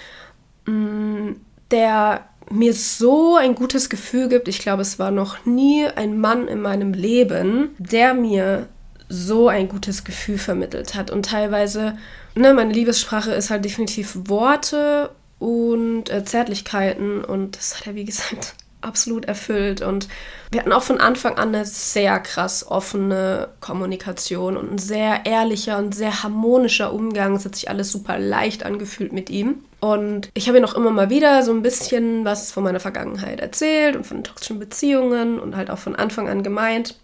mm, 0.67 1.33
der 1.71 2.29
mir 2.49 2.75
so 2.75 3.37
ein 3.37 3.57
gutes 3.57 3.89
Gefühl 3.89 4.29
gibt. 4.29 4.47
Ich 4.47 4.61
glaube, 4.61 4.83
es 4.83 5.01
war 5.01 5.11
noch 5.11 5.45
nie 5.45 5.87
ein 5.87 6.21
Mann 6.21 6.47
in 6.47 6.61
meinem 6.61 6.93
Leben, 6.93 7.71
der 7.79 8.15
mir 8.15 8.69
so 9.09 9.49
ein 9.49 9.69
gutes 9.69 10.05
Gefühl 10.05 10.39
vermittelt 10.39 10.95
hat. 10.95 11.11
Und 11.11 11.27
teilweise, 11.27 11.97
ne, 12.35 12.55
meine 12.55 12.73
Liebessprache 12.73 13.33
ist 13.33 13.51
halt 13.51 13.65
definitiv 13.65 14.17
Worte 14.29 15.11
und 15.39 16.11
äh, 16.11 16.25
Zärtlichkeiten 16.25 17.25
und 17.25 17.57
das 17.57 17.79
hat 17.79 17.87
er, 17.87 17.95
wie 17.95 18.05
gesagt, 18.05 18.55
absolut 18.81 19.25
erfüllt. 19.25 19.81
Und 19.81 20.09
wir 20.51 20.61
hatten 20.61 20.73
auch 20.73 20.83
von 20.83 21.01
Anfang 21.01 21.37
an 21.37 21.55
eine 21.55 21.65
sehr 21.65 22.19
krass 22.21 22.67
offene 22.69 23.49
Kommunikation 23.61 24.57
und 24.57 24.73
ein 24.73 24.79
sehr 24.79 25.27
ehrlicher 25.27 25.79
und 25.79 25.95
sehr 25.95 26.23
harmonischer 26.23 26.93
Umgang. 26.93 27.35
Es 27.35 27.45
hat 27.45 27.57
sich 27.57 27.69
alles 27.69 27.91
super 27.91 28.19
leicht 28.19 28.65
angefühlt 28.65 29.13
mit 29.13 29.29
ihm. 29.29 29.65
Und 29.81 30.31
ich 30.35 30.49
habe 30.49 30.59
ihm 30.59 30.65
auch 30.65 30.75
immer 30.75 30.91
mal 30.91 31.11
wieder 31.11 31.43
so 31.43 31.53
ein 31.53 31.63
bisschen 31.63 32.25
was 32.25 32.53
von 32.53 32.65
meiner 32.65 32.81
Vergangenheit 32.81 33.41
erzählt 33.41 33.97
und 33.97 34.07
von 34.07 34.25
toxischen 34.25 34.59
Beziehungen 34.59 35.39
und 35.39 35.57
halt 35.57 35.71
auch 35.71 35.79
von 35.79 35.97
Anfang 35.97 36.29
an 36.29 36.43
gemeint. 36.43 36.97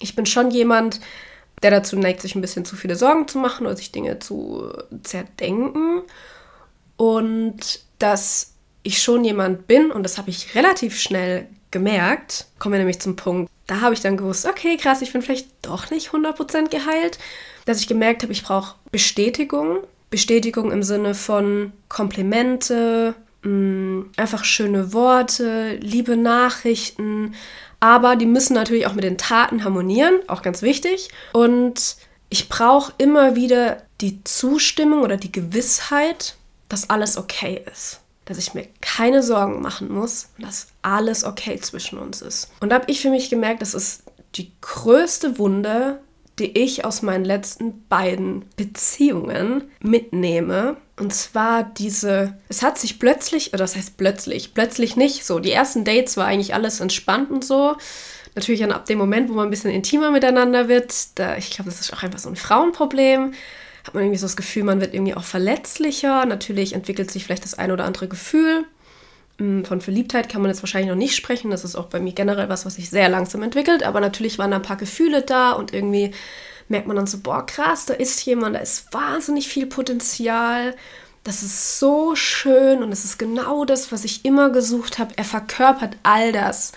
Ich 0.00 0.14
bin 0.14 0.26
schon 0.26 0.50
jemand, 0.50 1.00
der 1.62 1.70
dazu 1.70 1.96
neigt, 1.96 2.20
sich 2.20 2.34
ein 2.34 2.40
bisschen 2.40 2.64
zu 2.64 2.76
viele 2.76 2.96
Sorgen 2.96 3.26
zu 3.26 3.38
machen 3.38 3.66
oder 3.66 3.76
sich 3.76 3.92
Dinge 3.92 4.18
zu 4.18 4.72
zerdenken 5.02 6.02
und 6.96 7.80
dass 7.98 8.54
ich 8.82 9.02
schon 9.02 9.24
jemand 9.24 9.66
bin, 9.66 9.90
und 9.90 10.02
das 10.02 10.18
habe 10.18 10.30
ich 10.30 10.54
relativ 10.54 10.98
schnell 10.98 11.48
gemerkt, 11.70 12.46
kommen 12.58 12.74
wir 12.74 12.78
nämlich 12.78 13.00
zum 13.00 13.16
Punkt, 13.16 13.50
da 13.66 13.80
habe 13.80 13.94
ich 13.94 14.00
dann 14.00 14.16
gewusst, 14.16 14.46
okay, 14.46 14.76
krass, 14.76 15.02
ich 15.02 15.12
bin 15.12 15.20
vielleicht 15.20 15.48
doch 15.62 15.90
nicht 15.90 16.10
100% 16.10 16.70
geheilt, 16.70 17.18
dass 17.66 17.80
ich 17.80 17.86
gemerkt 17.86 18.22
habe, 18.22 18.32
ich 18.32 18.42
brauche 18.42 18.76
Bestätigung. 18.90 19.80
Bestätigung 20.10 20.72
im 20.72 20.82
Sinne 20.82 21.14
von 21.14 21.72
Komplimente, 21.90 23.14
mh, 23.42 24.06
einfach 24.16 24.44
schöne 24.44 24.94
Worte, 24.94 25.76
liebe 25.76 26.16
Nachrichten, 26.16 27.34
aber 27.80 28.16
die 28.16 28.26
müssen 28.26 28.54
natürlich 28.54 28.86
auch 28.86 28.94
mit 28.94 29.04
den 29.04 29.18
Taten 29.18 29.64
harmonieren, 29.64 30.20
auch 30.26 30.42
ganz 30.42 30.62
wichtig. 30.62 31.10
Und 31.32 31.96
ich 32.28 32.48
brauche 32.48 32.92
immer 32.98 33.36
wieder 33.36 33.82
die 34.00 34.22
Zustimmung 34.24 35.02
oder 35.02 35.16
die 35.16 35.32
Gewissheit, 35.32 36.36
dass 36.68 36.90
alles 36.90 37.16
okay 37.16 37.62
ist. 37.70 38.00
Dass 38.24 38.38
ich 38.38 38.52
mir 38.52 38.66
keine 38.80 39.22
Sorgen 39.22 39.62
machen 39.62 39.92
muss 39.92 40.28
und 40.36 40.46
dass 40.46 40.68
alles 40.82 41.24
okay 41.24 41.58
zwischen 41.60 41.98
uns 41.98 42.20
ist. 42.20 42.50
Und 42.60 42.70
da 42.70 42.76
habe 42.76 42.90
ich 42.90 43.00
für 43.00 43.10
mich 43.10 43.30
gemerkt, 43.30 43.62
das 43.62 43.74
ist 43.74 44.02
die 44.34 44.52
größte 44.60 45.38
Wunde, 45.38 46.00
die 46.38 46.58
ich 46.58 46.84
aus 46.84 47.02
meinen 47.02 47.24
letzten 47.24 47.86
beiden 47.88 48.44
Beziehungen 48.56 49.64
mitnehme. 49.80 50.76
Und 50.98 51.12
zwar 51.12 51.62
diese, 51.62 52.38
es 52.48 52.62
hat 52.62 52.78
sich 52.78 52.98
plötzlich, 52.98 53.48
oder 53.48 53.58
das 53.58 53.76
heißt 53.76 53.96
plötzlich, 53.96 54.54
plötzlich 54.54 54.96
nicht 54.96 55.24
so. 55.24 55.38
Die 55.38 55.52
ersten 55.52 55.84
Dates 55.84 56.16
war 56.16 56.26
eigentlich 56.26 56.54
alles 56.54 56.80
entspannt 56.80 57.30
und 57.30 57.44
so. 57.44 57.76
Natürlich 58.34 58.60
dann 58.60 58.72
ab 58.72 58.86
dem 58.86 58.98
Moment, 58.98 59.30
wo 59.30 59.34
man 59.34 59.48
ein 59.48 59.50
bisschen 59.50 59.70
intimer 59.70 60.10
miteinander 60.10 60.68
wird, 60.68 61.18
da, 61.18 61.36
ich 61.36 61.50
glaube, 61.50 61.70
das 61.70 61.80
ist 61.80 61.92
auch 61.92 62.02
einfach 62.02 62.18
so 62.18 62.28
ein 62.28 62.36
Frauenproblem 62.36 63.32
hat 63.88 63.94
man 63.94 64.04
irgendwie 64.04 64.18
so 64.18 64.26
das 64.26 64.36
Gefühl, 64.36 64.64
man 64.64 64.80
wird 64.82 64.94
irgendwie 64.94 65.14
auch 65.14 65.24
verletzlicher. 65.24 66.26
Natürlich 66.26 66.74
entwickelt 66.74 67.10
sich 67.10 67.24
vielleicht 67.24 67.44
das 67.44 67.54
ein 67.54 67.72
oder 67.72 67.84
andere 67.86 68.06
Gefühl. 68.06 68.66
Hm, 69.38 69.64
von 69.64 69.80
Verliebtheit 69.80 70.28
kann 70.28 70.42
man 70.42 70.50
jetzt 70.50 70.62
wahrscheinlich 70.62 70.90
noch 70.90 70.96
nicht 70.96 71.16
sprechen. 71.16 71.50
Das 71.50 71.64
ist 71.64 71.76
auch 71.76 71.86
bei 71.86 72.00
mir 72.00 72.12
generell 72.12 72.48
was, 72.48 72.66
was 72.66 72.74
sich 72.74 72.90
sehr 72.90 73.08
langsam 73.08 73.42
entwickelt. 73.42 73.82
Aber 73.82 74.00
natürlich 74.00 74.38
waren 74.38 74.50
da 74.50 74.56
ein 74.56 74.62
paar 74.62 74.76
Gefühle 74.76 75.22
da 75.22 75.52
und 75.52 75.72
irgendwie 75.72 76.12
merkt 76.68 76.86
man 76.86 76.96
dann 76.96 77.06
so, 77.06 77.18
boah, 77.18 77.46
krass, 77.46 77.86
da 77.86 77.94
ist 77.94 78.24
jemand, 78.24 78.56
da 78.56 78.60
ist 78.60 78.92
wahnsinnig 78.92 79.48
viel 79.48 79.66
Potenzial. 79.66 80.74
Das 81.24 81.42
ist 81.42 81.78
so 81.78 82.14
schön 82.14 82.82
und 82.82 82.92
es 82.92 83.04
ist 83.04 83.18
genau 83.18 83.64
das, 83.64 83.92
was 83.92 84.04
ich 84.04 84.24
immer 84.24 84.50
gesucht 84.50 84.98
habe. 84.98 85.12
Er 85.16 85.24
verkörpert 85.24 85.96
all 86.02 86.32
das, 86.32 86.72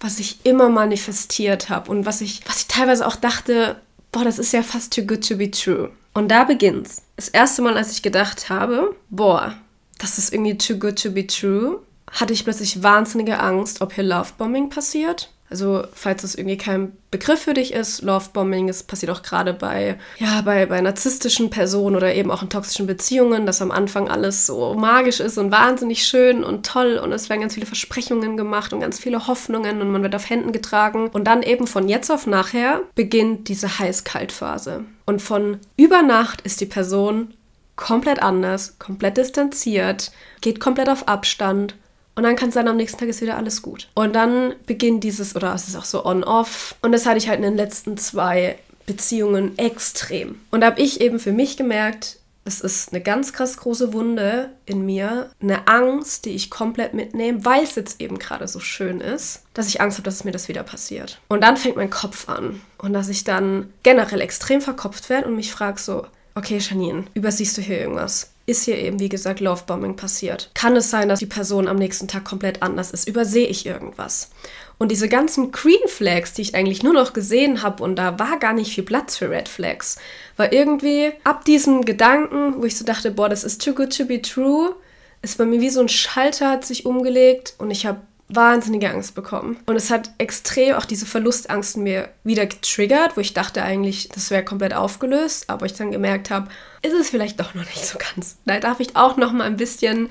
was 0.00 0.18
ich 0.18 0.44
immer 0.44 0.68
manifestiert 0.68 1.68
habe 1.68 1.90
und 1.90 2.04
was 2.04 2.20
ich, 2.20 2.42
was 2.46 2.60
ich 2.60 2.68
teilweise 2.68 3.06
auch 3.06 3.16
dachte, 3.16 3.80
boah, 4.10 4.24
das 4.24 4.38
ist 4.38 4.52
ja 4.52 4.62
fast 4.62 4.94
too 4.94 5.02
good 5.02 5.26
to 5.26 5.36
be 5.36 5.50
true. 5.50 5.90
Und 6.14 6.28
da 6.28 6.44
beginnt's. 6.44 7.02
Das 7.16 7.28
erste 7.28 7.62
Mal, 7.62 7.76
als 7.76 7.92
ich 7.92 8.02
gedacht 8.02 8.50
habe, 8.50 8.94
boah, 9.08 9.54
das 9.98 10.18
ist 10.18 10.32
irgendwie 10.32 10.58
too 10.58 10.76
good 10.76 11.00
to 11.00 11.10
be 11.10 11.26
true, 11.26 11.80
hatte 12.12 12.32
ich 12.32 12.44
plötzlich 12.44 12.82
wahnsinnige 12.82 13.40
Angst, 13.40 13.80
ob 13.80 13.94
hier 13.94 14.04
Lovebombing 14.04 14.68
passiert. 14.70 15.30
Also, 15.52 15.84
falls 15.92 16.22
das 16.22 16.34
irgendwie 16.34 16.56
kein 16.56 16.96
Begriff 17.10 17.40
für 17.40 17.52
dich 17.52 17.74
ist, 17.74 18.00
Lovebombing, 18.00 18.70
es 18.70 18.84
passiert 18.84 19.12
auch 19.12 19.20
gerade 19.20 19.52
bei, 19.52 19.98
ja, 20.16 20.40
bei, 20.40 20.64
bei 20.64 20.80
narzisstischen 20.80 21.50
Personen 21.50 21.94
oder 21.94 22.14
eben 22.14 22.30
auch 22.30 22.42
in 22.42 22.48
toxischen 22.48 22.86
Beziehungen, 22.86 23.44
dass 23.44 23.60
am 23.60 23.70
Anfang 23.70 24.08
alles 24.08 24.46
so 24.46 24.72
magisch 24.72 25.20
ist 25.20 25.36
und 25.36 25.50
wahnsinnig 25.50 26.04
schön 26.06 26.42
und 26.42 26.64
toll 26.64 26.98
und 27.02 27.12
es 27.12 27.28
werden 27.28 27.42
ganz 27.42 27.52
viele 27.52 27.66
Versprechungen 27.66 28.38
gemacht 28.38 28.72
und 28.72 28.80
ganz 28.80 28.98
viele 28.98 29.26
Hoffnungen 29.26 29.82
und 29.82 29.90
man 29.90 30.02
wird 30.02 30.14
auf 30.14 30.30
Händen 30.30 30.52
getragen. 30.52 31.08
Und 31.08 31.24
dann 31.24 31.42
eben 31.42 31.66
von 31.66 31.86
jetzt 31.86 32.10
auf 32.10 32.26
nachher 32.26 32.80
beginnt 32.94 33.48
diese 33.48 33.78
Heiß-Kalt-Phase. 33.78 34.84
Und 35.04 35.20
von 35.20 35.58
über 35.76 36.00
Nacht 36.00 36.40
ist 36.40 36.62
die 36.62 36.66
Person 36.66 37.34
komplett 37.76 38.22
anders, 38.22 38.78
komplett 38.78 39.18
distanziert, 39.18 40.12
geht 40.40 40.60
komplett 40.60 40.88
auf 40.88 41.08
Abstand 41.08 41.74
und 42.14 42.24
dann 42.24 42.36
kann 42.36 42.48
es 42.48 42.54
sein, 42.54 42.68
am 42.68 42.76
nächsten 42.76 42.98
Tag 42.98 43.08
ist 43.08 43.22
wieder 43.22 43.36
alles 43.36 43.62
gut. 43.62 43.88
Und 43.94 44.14
dann 44.14 44.54
beginnt 44.66 45.02
dieses, 45.04 45.34
oder 45.34 45.54
es 45.54 45.68
ist 45.68 45.76
auch 45.76 45.84
so 45.84 46.04
on-off. 46.04 46.74
Und 46.82 46.92
das 46.92 47.06
hatte 47.06 47.18
ich 47.18 47.28
halt 47.28 47.38
in 47.38 47.44
den 47.44 47.56
letzten 47.56 47.96
zwei 47.96 48.58
Beziehungen 48.86 49.56
extrem. 49.58 50.40
Und 50.50 50.60
da 50.60 50.66
habe 50.68 50.80
ich 50.80 51.00
eben 51.00 51.18
für 51.18 51.32
mich 51.32 51.56
gemerkt, 51.56 52.18
es 52.44 52.60
ist 52.60 52.92
eine 52.92 53.00
ganz 53.00 53.32
krass 53.32 53.56
große 53.56 53.92
Wunde 53.92 54.50
in 54.66 54.84
mir, 54.84 55.30
eine 55.40 55.68
Angst, 55.68 56.24
die 56.24 56.30
ich 56.30 56.50
komplett 56.50 56.92
mitnehme, 56.92 57.44
weil 57.44 57.62
es 57.62 57.76
jetzt 57.76 58.00
eben 58.00 58.18
gerade 58.18 58.48
so 58.48 58.58
schön 58.58 59.00
ist, 59.00 59.42
dass 59.54 59.68
ich 59.68 59.80
Angst 59.80 59.98
habe, 59.98 60.04
dass 60.04 60.24
mir 60.24 60.32
das 60.32 60.48
wieder 60.48 60.64
passiert. 60.64 61.20
Und 61.28 61.42
dann 61.42 61.56
fängt 61.56 61.76
mein 61.76 61.90
Kopf 61.90 62.28
an 62.28 62.60
und 62.78 62.92
dass 62.94 63.08
ich 63.08 63.22
dann 63.22 63.72
generell 63.84 64.20
extrem 64.20 64.60
verkopft 64.60 65.08
werde 65.08 65.28
und 65.28 65.36
mich 65.36 65.52
frage 65.52 65.80
so, 65.80 66.04
okay 66.34 66.58
Janine, 66.58 67.04
übersiehst 67.14 67.56
du 67.56 67.62
hier 67.62 67.78
irgendwas? 67.78 68.31
Ist 68.46 68.64
hier 68.64 68.76
eben, 68.76 68.98
wie 68.98 69.08
gesagt, 69.08 69.40
Lovebombing 69.40 69.96
passiert. 69.96 70.50
Kann 70.54 70.74
es 70.76 70.90
sein, 70.90 71.08
dass 71.08 71.20
die 71.20 71.26
Person 71.26 71.68
am 71.68 71.76
nächsten 71.76 72.08
Tag 72.08 72.24
komplett 72.24 72.62
anders 72.62 72.90
ist? 72.90 73.08
Übersehe 73.08 73.46
ich 73.46 73.66
irgendwas? 73.66 74.30
Und 74.78 74.90
diese 74.90 75.08
ganzen 75.08 75.52
Green 75.52 75.86
Flags, 75.86 76.32
die 76.32 76.42
ich 76.42 76.54
eigentlich 76.56 76.82
nur 76.82 76.92
noch 76.92 77.12
gesehen 77.12 77.62
habe, 77.62 77.84
und 77.84 77.96
da 77.96 78.18
war 78.18 78.38
gar 78.38 78.52
nicht 78.52 78.74
viel 78.74 78.82
Platz 78.84 79.16
für 79.16 79.30
Red 79.30 79.48
Flags, 79.48 79.96
war 80.36 80.52
irgendwie 80.52 81.12
ab 81.22 81.44
diesem 81.44 81.84
Gedanken, 81.84 82.60
wo 82.60 82.64
ich 82.64 82.76
so 82.76 82.84
dachte, 82.84 83.12
boah, 83.12 83.28
das 83.28 83.44
ist 83.44 83.64
too 83.64 83.74
good 83.74 83.96
to 83.96 84.06
be 84.06 84.20
true, 84.20 84.74
ist 85.22 85.38
bei 85.38 85.44
mir 85.44 85.60
wie 85.60 85.70
so 85.70 85.80
ein 85.80 85.88
Schalter 85.88 86.50
hat 86.50 86.64
sich 86.64 86.84
umgelegt 86.84 87.54
und 87.58 87.70
ich 87.70 87.86
habe 87.86 88.00
wahnsinnige 88.34 88.90
Angst 88.90 89.14
bekommen. 89.14 89.58
Und 89.66 89.76
es 89.76 89.90
hat 89.90 90.10
extrem 90.18 90.74
auch 90.74 90.84
diese 90.84 91.06
Verlustangst 91.06 91.76
mir 91.76 92.08
wieder 92.24 92.46
getriggert, 92.46 93.16
wo 93.16 93.20
ich 93.20 93.34
dachte 93.34 93.62
eigentlich, 93.62 94.08
das 94.08 94.30
wäre 94.30 94.44
komplett 94.44 94.74
aufgelöst, 94.74 95.48
aber 95.48 95.66
ich 95.66 95.74
dann 95.74 95.92
gemerkt 95.92 96.30
habe, 96.30 96.48
ist 96.82 96.94
es 96.94 97.10
vielleicht 97.10 97.40
doch 97.40 97.54
noch 97.54 97.64
nicht 97.64 97.86
so 97.86 97.98
ganz. 97.98 98.36
Da 98.44 98.60
darf 98.60 98.80
ich 98.80 98.96
auch 98.96 99.16
noch 99.16 99.32
mal 99.32 99.44
ein 99.44 99.56
bisschen 99.56 100.08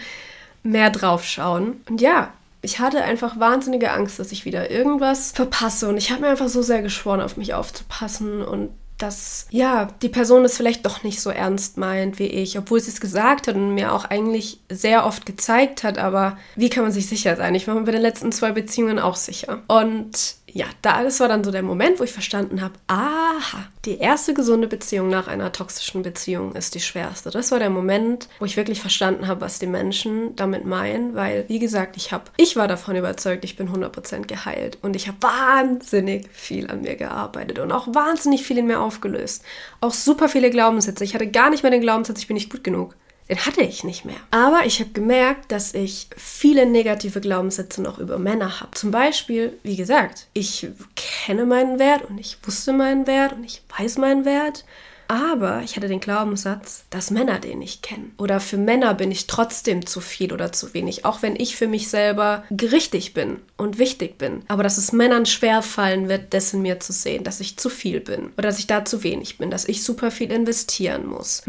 mehr 0.64 0.90
drauf 0.90 1.26
schauen. 1.26 1.82
Und 1.90 2.02
ja, 2.02 2.34
ich 2.62 2.80
hatte 2.80 3.04
einfach 3.04 3.40
wahnsinnige 3.40 3.92
Angst, 3.92 4.20
dass 4.20 4.32
ich 4.32 4.46
wieder 4.46 4.70
irgendwas 4.70 5.32
verpasse. 5.32 5.88
Und 5.90 5.98
ich 5.98 6.12
habe 6.12 6.22
mir 6.22 6.30
einfach 6.30 6.48
so 6.48 6.62
sehr 6.62 6.82
geschworen, 6.82 7.22
auf 7.22 7.38
mich 7.38 7.54
aufzupassen 7.54 8.44
und 8.44 8.70
dass 9.02 9.48
ja, 9.50 9.88
die 10.02 10.10
Person 10.10 10.46
es 10.46 10.58
vielleicht 10.58 10.86
doch 10.86 11.04
nicht 11.04 11.22
so 11.22 11.30
ernst 11.30 11.78
meint 11.78 12.20
wie 12.20 12.28
ich, 12.28 12.58
obwohl 12.58 12.80
sie 12.80 12.92
es 12.92 13.02
gesagt 13.02 13.48
hat 13.48 13.56
und 13.56 13.74
mir 13.74 13.94
auch 13.94 14.06
eigentlich 14.06 14.60
sehr 14.70 15.06
oft 15.06 15.26
gezeigt 15.26 15.84
hat, 15.84 15.98
aber 15.98 16.38
wie 16.56 16.70
kann 16.70 16.84
man 16.84 16.92
sich 16.92 17.08
sicher 17.08 17.36
sein? 17.36 17.56
Ich 17.56 17.68
war 17.68 17.76
mir 17.76 17.84
bei 17.84 17.92
den 17.92 18.02
letzten 18.02 18.32
zwei 18.32 18.52
Beziehungen 18.52 19.00
auch 19.00 19.16
sicher. 19.16 19.62
Und 19.68 20.36
ja, 20.54 20.66
da, 20.82 21.04
das 21.04 21.20
war 21.20 21.28
dann 21.28 21.44
so 21.44 21.52
der 21.52 21.64
Moment, 21.64 22.00
wo 22.00 22.04
ich 22.04 22.12
verstanden 22.12 22.62
habe, 22.62 22.74
aha, 22.88 23.68
die 23.86 23.98
erste 23.98 24.34
gesunde 24.34 24.68
Beziehung 24.68 25.10
nach 25.10 25.28
einer 25.28 25.52
toxischen 25.52 26.02
Beziehung 26.02 26.54
ist 26.56 26.76
die 26.76 26.82
schwerste. 26.82 27.30
Das 27.30 27.52
war 27.52 27.60
der 27.60 27.70
Moment, 27.70 28.28
wo 28.40 28.46
ich 28.46 28.58
wirklich 28.58 28.82
verstanden 28.82 29.28
habe, 29.28 29.42
was 29.42 29.60
die 29.60 29.68
Menschen 29.68 30.36
damit 30.36 30.66
meinen, 30.66 31.16
weil, 31.16 31.46
wie 31.48 31.60
gesagt, 31.60 31.96
ich 31.96 32.12
habe, 32.12 32.26
ich 32.38 32.56
war 32.56 32.68
davon 32.68 32.96
überzeugt, 32.96 33.46
ich 33.46 33.56
bin 33.56 33.70
100% 33.70 34.28
geheilt 34.28 34.78
und 34.82 34.96
ich 34.96 35.08
habe 35.08 35.18
wahnsinnig 35.22 36.28
viel 36.32 36.70
an 36.70 36.82
mir 36.82 36.96
gearbeitet 36.96 37.60
und 37.60 37.72
auch 37.72 37.88
wahnsinnig 37.94 38.44
viel 38.44 38.58
in 38.58 38.68
mir 38.68 38.82
aufgelöst. 38.82 39.44
Auch 39.80 39.94
super 39.94 40.28
viele 40.28 40.50
Glaubenssätze. 40.50 41.04
Ich 41.04 41.14
hatte 41.14 41.28
gar 41.28 41.50
nicht 41.50 41.64
mehr 41.64 41.72
den 41.72 41.82
Glaubenssatz, 41.82 42.20
ich 42.20 42.28
bin 42.28 42.36
nicht 42.36 42.52
gut 42.52 42.64
genug. 42.64 42.96
Den 43.30 43.46
hatte 43.46 43.62
ich 43.62 43.84
nicht 43.84 44.04
mehr. 44.04 44.18
Aber 44.32 44.66
ich 44.66 44.80
habe 44.80 44.92
gemerkt, 44.92 45.52
dass 45.52 45.74
ich 45.74 46.08
viele 46.18 46.66
negative 46.66 47.22
Glaubenssätze 47.22 47.82
noch 47.82 47.98
über 47.98 48.18
Männer 48.18 48.60
habe. 48.60 48.72
Zum 48.72 48.92
Beispiel, 48.92 49.58
wie 49.64 49.76
gesagt, 49.76 50.28
ich 50.34 50.68
kenne 50.96 51.46
meinen 51.46 51.80
Wert 51.80 52.04
und 52.04 52.18
ich 52.18 52.38
wusste 52.44 52.74
meinen 52.74 53.08
Wert 53.08 53.34
und 53.34 53.44
ich 53.44 53.62
weiß 53.78 53.98
meinen 53.98 54.26
Wert. 54.26 54.66
Aber 55.12 55.62
ich 55.62 55.76
hatte 55.76 55.90
den 55.90 56.00
Glaubenssatz, 56.00 56.86
dass 56.90 57.12
Männer 57.12 57.40
den 57.40 57.60
nicht 57.60 57.84
kennen. 57.84 58.14
Oder 58.18 58.40
für 58.40 58.56
Männer 58.56 58.94
bin 58.94 59.12
ich 59.12 59.28
trotzdem 59.28 59.86
zu 59.86 60.00
viel 60.00 60.32
oder 60.32 60.54
zu 60.54 60.74
wenig, 60.74 61.04
auch 61.04 61.22
wenn 61.22 61.36
ich 61.36 61.58
für 61.58 61.68
mich 61.68 61.90
selber 61.90 62.46
richtig 62.50 63.14
bin 63.14 63.40
und 63.58 63.78
wichtig 63.78 64.18
bin. 64.18 64.44
Aber 64.48 64.64
dass 64.64 64.78
es 64.78 64.94
Männern 64.94 65.26
schwer 65.26 65.64
fallen 65.64 66.08
wird, 66.08 66.32
dessen 66.32 66.62
mir 66.62 66.80
zu 66.80 66.94
sehen, 66.94 67.26
dass 67.26 67.42
ich 67.42 67.58
zu 67.58 67.68
viel 67.68 68.00
bin 68.00 68.28
oder 68.38 68.48
dass 68.48 68.60
ich 68.60 68.68
da 68.68 68.86
zu 68.86 69.04
wenig 69.04 69.38
bin, 69.38 69.52
dass 69.52 69.68
ich 69.68 69.84
super 69.84 70.12
viel 70.12 70.32
investieren 70.32 71.06
muss. 71.06 71.44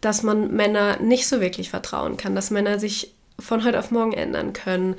Dass 0.00 0.22
man 0.22 0.54
Männer 0.54 1.00
nicht 1.00 1.26
so 1.26 1.40
wirklich 1.40 1.70
vertrauen 1.70 2.16
kann, 2.16 2.34
dass 2.34 2.50
Männer 2.50 2.78
sich 2.78 3.14
von 3.38 3.64
heute 3.64 3.78
auf 3.78 3.90
morgen 3.90 4.12
ändern 4.12 4.52
können, 4.52 4.96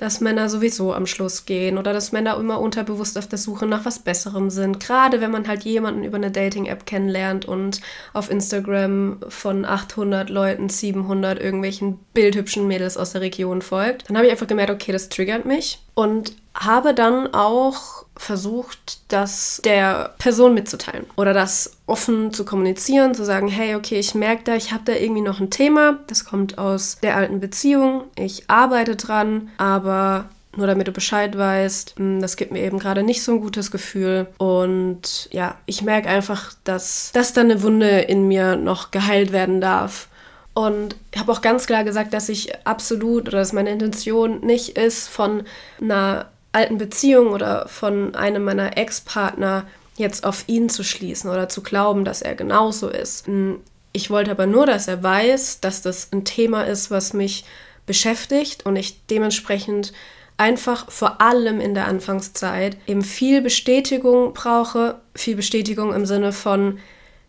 dass 0.00 0.20
Männer 0.20 0.48
sowieso 0.48 0.94
am 0.94 1.06
Schluss 1.06 1.44
gehen 1.44 1.76
oder 1.76 1.92
dass 1.92 2.10
Männer 2.10 2.36
immer 2.38 2.58
unterbewusst 2.60 3.18
auf 3.18 3.28
der 3.28 3.38
Suche 3.38 3.66
nach 3.66 3.84
was 3.84 3.98
Besserem 3.98 4.48
sind. 4.48 4.80
Gerade 4.80 5.20
wenn 5.20 5.30
man 5.30 5.46
halt 5.46 5.64
jemanden 5.64 6.04
über 6.04 6.16
eine 6.16 6.30
Dating-App 6.30 6.86
kennenlernt 6.86 7.44
und 7.44 7.82
auf 8.14 8.30
Instagram 8.30 9.18
von 9.28 9.66
800 9.66 10.30
Leuten 10.30 10.70
700 10.70 11.38
irgendwelchen 11.38 11.98
bildhübschen 12.14 12.66
Mädels 12.66 12.96
aus 12.96 13.12
der 13.12 13.20
Region 13.20 13.60
folgt, 13.60 14.08
dann 14.08 14.16
habe 14.16 14.26
ich 14.26 14.32
einfach 14.32 14.46
gemerkt, 14.46 14.70
okay, 14.70 14.92
das 14.92 15.10
triggert 15.10 15.44
mich 15.44 15.80
und 15.94 16.32
habe 16.54 16.94
dann 16.94 17.32
auch 17.32 18.04
versucht, 18.16 19.00
das 19.08 19.60
der 19.64 20.14
Person 20.18 20.52
mitzuteilen 20.54 21.06
oder 21.16 21.32
das 21.32 21.78
offen 21.86 22.32
zu 22.32 22.44
kommunizieren, 22.44 23.14
zu 23.14 23.24
sagen, 23.24 23.48
hey, 23.48 23.74
okay, 23.74 23.98
ich 23.98 24.14
merke 24.14 24.44
da, 24.44 24.54
ich 24.56 24.72
habe 24.72 24.84
da 24.84 24.92
irgendwie 24.92 25.22
noch 25.22 25.40
ein 25.40 25.50
Thema, 25.50 25.98
das 26.06 26.24
kommt 26.24 26.58
aus 26.58 26.98
der 27.02 27.16
alten 27.16 27.40
Beziehung, 27.40 28.04
ich 28.16 28.50
arbeite 28.50 28.96
dran, 28.96 29.50
aber 29.56 30.26
nur 30.56 30.66
damit 30.66 30.88
du 30.88 30.92
Bescheid 30.92 31.36
weißt, 31.36 31.94
hm, 31.96 32.20
das 32.20 32.36
gibt 32.36 32.52
mir 32.52 32.62
eben 32.62 32.78
gerade 32.78 33.02
nicht 33.02 33.22
so 33.22 33.32
ein 33.32 33.40
gutes 33.40 33.70
Gefühl. 33.70 34.26
Und 34.38 35.28
ja, 35.30 35.56
ich 35.66 35.82
merke 35.82 36.08
einfach, 36.08 36.54
dass, 36.64 37.12
dass 37.12 37.32
da 37.32 37.40
eine 37.42 37.62
Wunde 37.62 38.00
in 38.00 38.26
mir 38.26 38.56
noch 38.56 38.90
geheilt 38.90 39.32
werden 39.32 39.60
darf. 39.60 40.08
Und 40.52 40.96
habe 41.16 41.30
auch 41.30 41.40
ganz 41.40 41.66
klar 41.66 41.84
gesagt, 41.84 42.12
dass 42.12 42.28
ich 42.28 42.66
absolut 42.66 43.28
oder 43.28 43.38
dass 43.38 43.52
meine 43.52 43.70
Intention 43.70 44.40
nicht 44.40 44.76
ist, 44.76 45.08
von 45.08 45.44
einer 45.80 46.26
alten 46.52 46.78
Beziehung 46.78 47.28
oder 47.28 47.68
von 47.68 48.14
einem 48.14 48.44
meiner 48.44 48.76
Ex-Partner 48.76 49.66
jetzt 49.96 50.24
auf 50.24 50.44
ihn 50.46 50.68
zu 50.68 50.82
schließen 50.82 51.30
oder 51.30 51.48
zu 51.48 51.62
glauben, 51.62 52.04
dass 52.04 52.22
er 52.22 52.34
genauso 52.34 52.88
ist. 52.88 53.26
Hm, 53.26 53.60
ich 53.92 54.10
wollte 54.10 54.30
aber 54.30 54.46
nur, 54.46 54.66
dass 54.66 54.88
er 54.88 55.02
weiß, 55.02 55.60
dass 55.60 55.82
das 55.82 56.12
ein 56.12 56.24
Thema 56.24 56.62
ist, 56.62 56.90
was 56.90 57.12
mich 57.12 57.44
beschäftigt 57.86 58.66
und 58.66 58.76
ich 58.76 59.04
dementsprechend 59.06 59.92
einfach 60.36 60.90
vor 60.90 61.20
allem 61.20 61.60
in 61.60 61.74
der 61.74 61.86
Anfangszeit 61.86 62.76
eben 62.86 63.02
viel 63.02 63.42
Bestätigung 63.42 64.32
brauche. 64.32 65.00
Viel 65.14 65.36
Bestätigung 65.36 65.92
im 65.92 66.06
Sinne 66.06 66.32
von, 66.32 66.78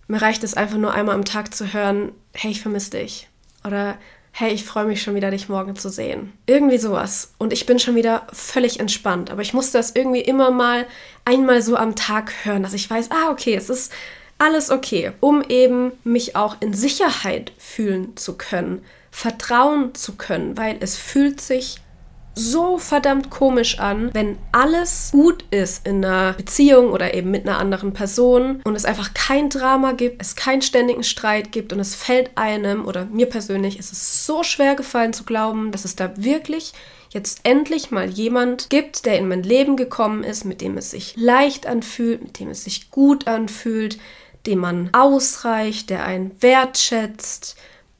mir 0.08 0.22
reicht 0.22 0.44
es 0.44 0.54
einfach 0.54 0.78
nur 0.78 0.94
einmal 0.94 1.16
am 1.16 1.26
Tag 1.26 1.54
zu 1.54 1.74
hören, 1.74 2.12
hey, 2.34 2.52
ich 2.52 2.62
vermisse 2.62 2.92
dich. 2.92 3.28
Oder 3.66 3.98
hey, 4.32 4.54
ich 4.54 4.64
freue 4.64 4.86
mich 4.86 5.02
schon 5.02 5.16
wieder, 5.16 5.30
dich 5.30 5.50
morgen 5.50 5.76
zu 5.76 5.90
sehen. 5.90 6.34
Irgendwie 6.46 6.78
sowas. 6.78 7.34
Und 7.38 7.54
ich 7.54 7.66
bin 7.66 7.80
schon 7.80 7.96
wieder 7.96 8.28
völlig 8.32 8.80
entspannt. 8.80 9.30
Aber 9.30 9.42
ich 9.42 9.54
musste 9.54 9.78
das 9.78 9.92
irgendwie 9.92 10.22
immer 10.22 10.52
mal 10.52 10.88
einmal 11.26 11.62
so 11.62 11.76
am 11.76 11.96
Tag 11.96 12.32
hören, 12.44 12.64
dass 12.64 12.74
ich 12.74 12.90
weiß, 12.90 13.12
ah, 13.12 13.30
okay, 13.30 13.56
es 13.56 13.70
ist 13.70 13.92
alles 14.38 14.72
okay, 14.72 15.12
um 15.20 15.44
eben 15.48 15.92
mich 16.04 16.36
auch 16.36 16.56
in 16.62 16.74
Sicherheit 16.74 17.52
fühlen 17.58 18.18
zu 18.18 18.38
können, 18.38 18.84
vertrauen 19.12 19.94
zu 19.94 20.16
können, 20.16 20.58
weil 20.58 20.78
es 20.80 20.98
fühlt 20.98 21.42
sich 21.42 21.78
so 22.34 22.78
verdammt 22.78 23.30
komisch 23.30 23.80
an, 23.80 24.10
wenn 24.14 24.38
alles 24.52 25.10
gut 25.12 25.44
ist 25.52 25.86
in 25.86 26.04
einer 26.04 26.34
Beziehung 26.34 26.92
oder 26.92 27.14
eben 27.14 27.30
mit 27.30 27.48
einer 27.48 27.60
anderen 27.60 27.94
Person 27.94 28.62
und 28.64 28.76
es 28.76 28.86
einfach 28.86 29.14
kein 29.14 29.50
Drama 29.50 29.92
gibt, 29.92 30.22
es 30.22 30.36
keinen 30.36 30.62
ständigen 30.62 31.04
Streit 31.04 31.52
gibt 31.52 31.74
und 31.74 31.80
es 31.80 31.96
fällt 31.96 32.32
einem 32.36 32.86
oder 32.86 33.06
mir 33.06 33.28
persönlich 33.28 33.78
ist 33.78 33.92
es 33.92 34.26
so 34.26 34.44
schwer 34.44 34.76
gefallen 34.76 35.14
zu 35.14 35.24
glauben, 35.24 35.72
dass 35.72 35.86
es 35.86 35.96
da 35.96 36.12
wirklich 36.16 36.74
jetzt 37.10 37.42
endlich 37.44 37.92
mal 37.92 38.10
jemand 38.10 38.70
gibt, 38.70 39.06
der 39.06 39.18
in 39.18 39.28
mein 39.28 39.44
Leben 39.44 39.76
gekommen 39.76 40.24
ist, 40.24 40.46
mit 40.46 40.62
dem 40.62 40.78
es 40.78 40.92
sich 40.92 41.16
leicht 41.18 41.68
anfühlt, 41.68 42.24
mit 42.24 42.40
dem 42.40 42.50
es 42.50 42.64
sich 42.64 42.90
gut 42.90 43.28
anfühlt, 43.28 44.00
dem 44.46 44.60
man 44.60 44.90
ausreicht, 44.94 45.90
der 45.90 46.06
einen 46.06 46.32
wertschätzt, 46.42 47.58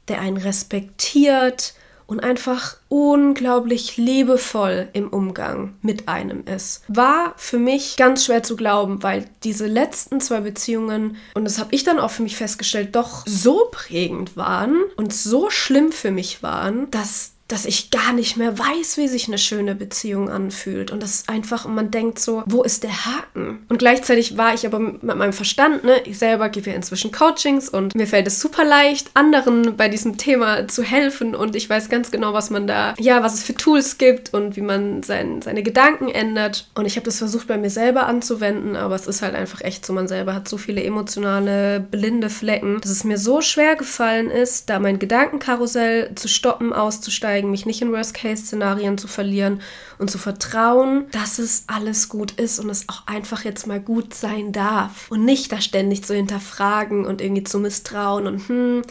der 0.08 0.20
einen 0.20 0.38
respektiert 0.38 1.74
und 2.06 2.20
einfach 2.20 2.76
unglaublich 2.88 3.96
liebevoll 3.96 4.88
im 4.92 5.08
Umgang 5.08 5.74
mit 5.82 6.08
einem 6.08 6.44
ist. 6.44 6.82
War 6.88 7.34
für 7.36 7.58
mich 7.58 7.96
ganz 7.96 8.24
schwer 8.24 8.42
zu 8.42 8.56
glauben, 8.56 9.02
weil 9.02 9.24
diese 9.44 9.66
letzten 9.66 10.20
zwei 10.20 10.40
Beziehungen, 10.40 11.16
und 11.34 11.44
das 11.44 11.58
habe 11.58 11.74
ich 11.74 11.84
dann 11.84 11.98
auch 11.98 12.10
für 12.10 12.22
mich 12.22 12.36
festgestellt, 12.36 12.94
doch 12.94 13.24
so 13.26 13.68
prägend 13.70 14.36
waren 14.36 14.82
und 14.96 15.12
so 15.12 15.50
schlimm 15.50 15.92
für 15.92 16.10
mich 16.10 16.42
waren, 16.42 16.90
dass 16.90 17.32
dass 17.52 17.66
ich 17.66 17.90
gar 17.90 18.14
nicht 18.14 18.38
mehr 18.38 18.58
weiß, 18.58 18.96
wie 18.96 19.08
sich 19.08 19.28
eine 19.28 19.36
schöne 19.36 19.74
Beziehung 19.74 20.30
anfühlt. 20.30 20.90
Und 20.90 21.02
das 21.02 21.16
ist 21.16 21.28
einfach, 21.28 21.66
und 21.66 21.74
man 21.74 21.90
denkt 21.90 22.18
so, 22.18 22.42
wo 22.46 22.62
ist 22.62 22.82
der 22.82 23.04
Haken? 23.04 23.66
Und 23.68 23.78
gleichzeitig 23.78 24.38
war 24.38 24.54
ich 24.54 24.64
aber 24.64 24.78
mit 24.78 25.02
meinem 25.02 25.34
Verstand, 25.34 25.84
ne, 25.84 26.00
ich 26.04 26.18
selber 26.18 26.48
gebe 26.48 26.70
ja 26.70 26.76
inzwischen 26.76 27.12
Coachings 27.12 27.68
und 27.68 27.94
mir 27.94 28.06
fällt 28.06 28.26
es 28.26 28.40
super 28.40 28.64
leicht, 28.64 29.10
anderen 29.12 29.76
bei 29.76 29.90
diesem 29.90 30.16
Thema 30.16 30.66
zu 30.66 30.82
helfen. 30.82 31.34
Und 31.34 31.54
ich 31.54 31.68
weiß 31.68 31.90
ganz 31.90 32.10
genau, 32.10 32.32
was 32.32 32.48
man 32.48 32.66
da, 32.66 32.94
ja, 32.98 33.22
was 33.22 33.34
es 33.34 33.42
für 33.42 33.54
Tools 33.54 33.98
gibt 33.98 34.32
und 34.32 34.56
wie 34.56 34.62
man 34.62 35.02
sein, 35.02 35.42
seine 35.42 35.62
Gedanken 35.62 36.08
ändert. 36.08 36.70
Und 36.74 36.86
ich 36.86 36.96
habe 36.96 37.04
das 37.04 37.18
versucht 37.18 37.48
bei 37.48 37.58
mir 37.58 37.68
selber 37.68 38.06
anzuwenden, 38.06 38.76
aber 38.76 38.94
es 38.94 39.06
ist 39.06 39.20
halt 39.20 39.34
einfach 39.34 39.60
echt 39.60 39.84
so, 39.84 39.92
man 39.92 40.08
selber 40.08 40.34
hat 40.34 40.48
so 40.48 40.56
viele 40.56 40.82
emotionale 40.82 41.80
blinde 41.80 42.30
Flecken, 42.30 42.80
dass 42.80 42.90
es 42.90 43.04
mir 43.04 43.18
so 43.18 43.42
schwer 43.42 43.76
gefallen 43.76 44.30
ist, 44.30 44.70
da 44.70 44.78
mein 44.78 44.98
Gedankenkarussell 44.98 46.14
zu 46.14 46.28
stoppen, 46.28 46.72
auszusteigen 46.72 47.41
zeigen, 47.42 47.50
mich 47.50 47.66
nicht 47.66 47.82
in 47.82 47.92
Worst-Case-Szenarien 47.92 48.98
zu 48.98 49.08
verlieren 49.08 49.60
und 49.98 50.10
zu 50.10 50.18
vertrauen, 50.18 51.06
dass 51.12 51.38
es 51.38 51.64
alles 51.66 52.08
gut 52.08 52.32
ist 52.32 52.58
und 52.58 52.70
es 52.70 52.88
auch 52.88 53.06
einfach 53.06 53.44
jetzt 53.44 53.66
mal 53.66 53.80
gut 53.80 54.14
sein 54.14 54.52
darf. 54.52 55.10
Und 55.10 55.24
nicht 55.24 55.50
da 55.52 55.60
ständig 55.60 56.04
zu 56.04 56.14
hinterfragen 56.14 57.04
und 57.04 57.20
irgendwie 57.20 57.44
zu 57.44 57.58
misstrauen 57.58 58.26
und 58.26 58.48
hm, 58.48 58.82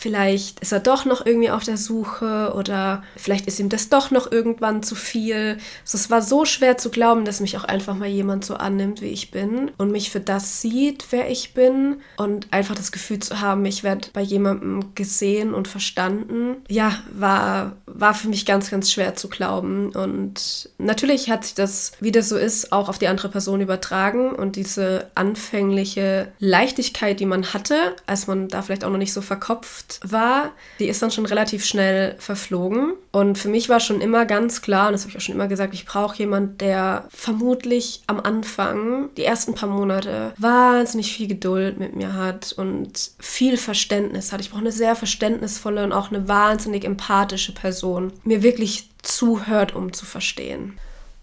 vielleicht 0.00 0.60
ist 0.60 0.72
er 0.72 0.80
doch 0.80 1.04
noch 1.04 1.26
irgendwie 1.26 1.50
auf 1.50 1.62
der 1.62 1.76
Suche 1.76 2.54
oder 2.56 3.02
vielleicht 3.16 3.46
ist 3.46 3.60
ihm 3.60 3.68
das 3.68 3.90
doch 3.90 4.10
noch 4.10 4.32
irgendwann 4.32 4.82
zu 4.82 4.94
viel. 4.94 5.58
Also 5.82 5.98
es 5.98 6.08
war 6.08 6.22
so 6.22 6.46
schwer 6.46 6.78
zu 6.78 6.90
glauben, 6.90 7.26
dass 7.26 7.40
mich 7.40 7.58
auch 7.58 7.64
einfach 7.64 7.94
mal 7.94 8.08
jemand 8.08 8.42
so 8.42 8.54
annimmt, 8.54 9.02
wie 9.02 9.08
ich 9.08 9.30
bin 9.30 9.70
und 9.76 9.92
mich 9.92 10.08
für 10.08 10.20
das 10.20 10.62
sieht, 10.62 11.04
wer 11.10 11.30
ich 11.30 11.52
bin 11.52 11.96
und 12.16 12.50
einfach 12.50 12.74
das 12.74 12.92
Gefühl 12.92 13.18
zu 13.18 13.42
haben, 13.42 13.66
ich 13.66 13.84
werde 13.84 14.08
bei 14.14 14.22
jemandem 14.22 14.94
gesehen 14.94 15.52
und 15.52 15.68
verstanden. 15.68 16.56
Ja, 16.68 16.98
war, 17.12 17.76
war 17.94 18.14
für 18.14 18.28
mich 18.28 18.46
ganz, 18.46 18.70
ganz 18.70 18.90
schwer 18.90 19.14
zu 19.14 19.28
glauben. 19.28 19.90
Und 19.90 20.70
natürlich 20.78 21.30
hat 21.30 21.44
sich 21.44 21.54
das, 21.54 21.92
wie 22.00 22.12
das 22.12 22.28
so 22.28 22.36
ist, 22.36 22.72
auch 22.72 22.88
auf 22.88 22.98
die 22.98 23.08
andere 23.08 23.28
Person 23.28 23.60
übertragen. 23.60 24.32
Und 24.32 24.56
diese 24.56 25.10
anfängliche 25.14 26.32
Leichtigkeit, 26.38 27.20
die 27.20 27.26
man 27.26 27.52
hatte, 27.52 27.96
als 28.06 28.26
man 28.26 28.48
da 28.48 28.62
vielleicht 28.62 28.84
auch 28.84 28.90
noch 28.90 28.98
nicht 28.98 29.12
so 29.12 29.20
verkopft 29.20 30.00
war, 30.04 30.52
die 30.78 30.88
ist 30.88 31.02
dann 31.02 31.10
schon 31.10 31.26
relativ 31.26 31.64
schnell 31.64 32.16
verflogen. 32.18 32.94
Und 33.12 33.38
für 33.38 33.48
mich 33.48 33.68
war 33.68 33.80
schon 33.80 34.00
immer 34.00 34.24
ganz 34.24 34.62
klar, 34.62 34.86
und 34.86 34.92
das 34.92 35.02
habe 35.02 35.10
ich 35.10 35.16
auch 35.16 35.20
schon 35.20 35.34
immer 35.34 35.48
gesagt, 35.48 35.74
ich 35.74 35.84
brauche 35.84 36.16
jemanden, 36.16 36.58
der 36.58 37.06
vermutlich 37.10 38.02
am 38.06 38.20
Anfang, 38.20 39.10
die 39.16 39.24
ersten 39.24 39.54
paar 39.54 39.68
Monate, 39.68 40.32
wahnsinnig 40.38 41.12
viel 41.12 41.26
Geduld 41.26 41.78
mit 41.78 41.96
mir 41.96 42.14
hat 42.14 42.52
und 42.52 43.10
viel 43.18 43.56
Verständnis 43.56 44.32
hat. 44.32 44.40
Ich 44.40 44.50
brauche 44.50 44.60
eine 44.60 44.72
sehr 44.72 44.94
verständnisvolle 44.94 45.84
und 45.84 45.92
auch 45.92 46.10
eine 46.10 46.28
wahnsinnig 46.28 46.84
empathische 46.84 47.52
Person. 47.52 47.79
Mir 48.24 48.42
wirklich 48.42 48.90
zuhört, 49.02 49.74
um 49.74 49.92
zu 49.92 50.06
verstehen. 50.06 50.78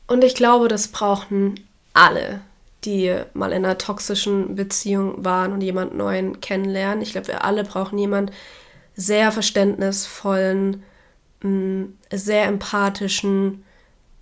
Und 0.08 0.24
ich 0.24 0.36
glaube, 0.36 0.68
das 0.68 0.88
brauchten 0.88 1.56
alle, 1.94 2.42
die 2.86 3.16
mal 3.34 3.52
in 3.52 3.66
einer 3.66 3.78
toxischen 3.78 4.56
Beziehung 4.56 5.24
waren 5.26 5.52
und 5.52 5.62
jemand 5.62 5.96
Neuen 5.96 6.40
kennenlernen. 6.42 7.02
Ich 7.02 7.12
glaube, 7.12 7.28
wir 7.28 7.44
alle 7.44 7.64
brauchen 7.64 7.98
jemanden 7.98 8.32
sehr 8.96 9.32
verständnisvollen, 9.32 10.84
mm, 11.42 11.84
sehr 12.12 12.46
empathischen, 12.46 13.64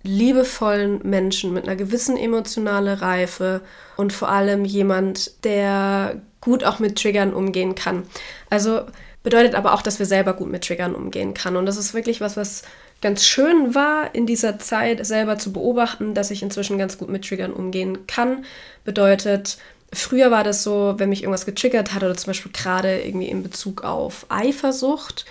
liebevollen 0.02 1.00
Menschen 1.02 1.52
mit 1.52 1.66
einer 1.66 1.76
gewissen 1.76 2.16
emotionalen 2.16 2.98
Reife 2.98 3.62
und 3.96 4.12
vor 4.12 4.28
allem 4.28 4.64
jemand, 4.64 5.44
der 5.44 6.20
gut 6.40 6.62
auch 6.62 6.78
mit 6.78 6.96
Triggern 7.00 7.34
umgehen 7.34 7.74
kann. 7.74 8.04
Also 8.50 8.82
bedeutet 9.26 9.56
aber 9.56 9.74
auch, 9.74 9.82
dass 9.82 9.98
wir 9.98 10.06
selber 10.06 10.34
gut 10.34 10.52
mit 10.52 10.64
Triggern 10.64 10.94
umgehen 10.94 11.34
kann. 11.34 11.56
Und 11.56 11.66
das 11.66 11.76
ist 11.76 11.94
wirklich 11.94 12.20
was, 12.20 12.36
was 12.36 12.62
ganz 13.00 13.24
schön 13.24 13.74
war 13.74 14.14
in 14.14 14.24
dieser 14.24 14.60
Zeit 14.60 15.04
selber 15.04 15.36
zu 15.36 15.52
beobachten, 15.52 16.14
dass 16.14 16.30
ich 16.30 16.44
inzwischen 16.44 16.78
ganz 16.78 16.96
gut 16.96 17.08
mit 17.08 17.26
Triggern 17.26 17.52
umgehen 17.52 18.06
kann. 18.06 18.44
Bedeutet, 18.84 19.58
früher 19.92 20.30
war 20.30 20.44
das 20.44 20.62
so, 20.62 20.94
wenn 20.98 21.08
mich 21.08 21.24
irgendwas 21.24 21.44
getriggert 21.44 21.92
hat 21.92 22.04
oder 22.04 22.16
zum 22.16 22.28
Beispiel 22.28 22.52
gerade 22.52 23.00
irgendwie 23.00 23.26
in 23.26 23.42
Bezug 23.42 23.82
auf 23.82 24.26
Eifersucht, 24.28 25.24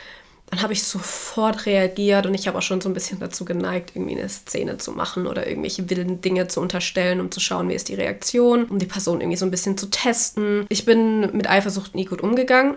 dann 0.50 0.62
habe 0.62 0.74
ich 0.74 0.84
sofort 0.84 1.66
reagiert 1.66 2.26
und 2.26 2.34
ich 2.34 2.50
habe 2.50 2.58
auch 2.58 2.64
schon 2.64 2.82
so 2.82 2.90
ein 2.90 2.94
bisschen 2.94 3.20
dazu 3.20 3.46
geneigt, 3.46 3.94
irgendwie 3.96 4.20
eine 4.20 4.28
Szene 4.28 4.78
zu 4.78 4.92
machen 4.92 5.26
oder 5.26 5.48
irgendwelche 5.48 5.90
wilden 5.90 6.20
Dinge 6.20 6.50
zu 6.50 6.60
unterstellen, 6.60 7.22
um 7.22 7.32
zu 7.32 7.40
schauen, 7.40 7.70
wie 7.70 7.74
ist 7.74 7.88
die 7.88 7.96
Reaktion, 7.96 8.66
um 8.66 8.78
die 8.78 8.86
Person 8.86 9.22
irgendwie 9.22 9.38
so 9.38 9.46
ein 9.46 9.52
bisschen 9.52 9.78
zu 9.78 9.90
testen. 9.90 10.66
Ich 10.68 10.84
bin 10.84 11.22
mit 11.32 11.50
Eifersucht 11.50 11.96
nie 11.96 12.06
gut 12.06 12.22
umgegangen. 12.22 12.76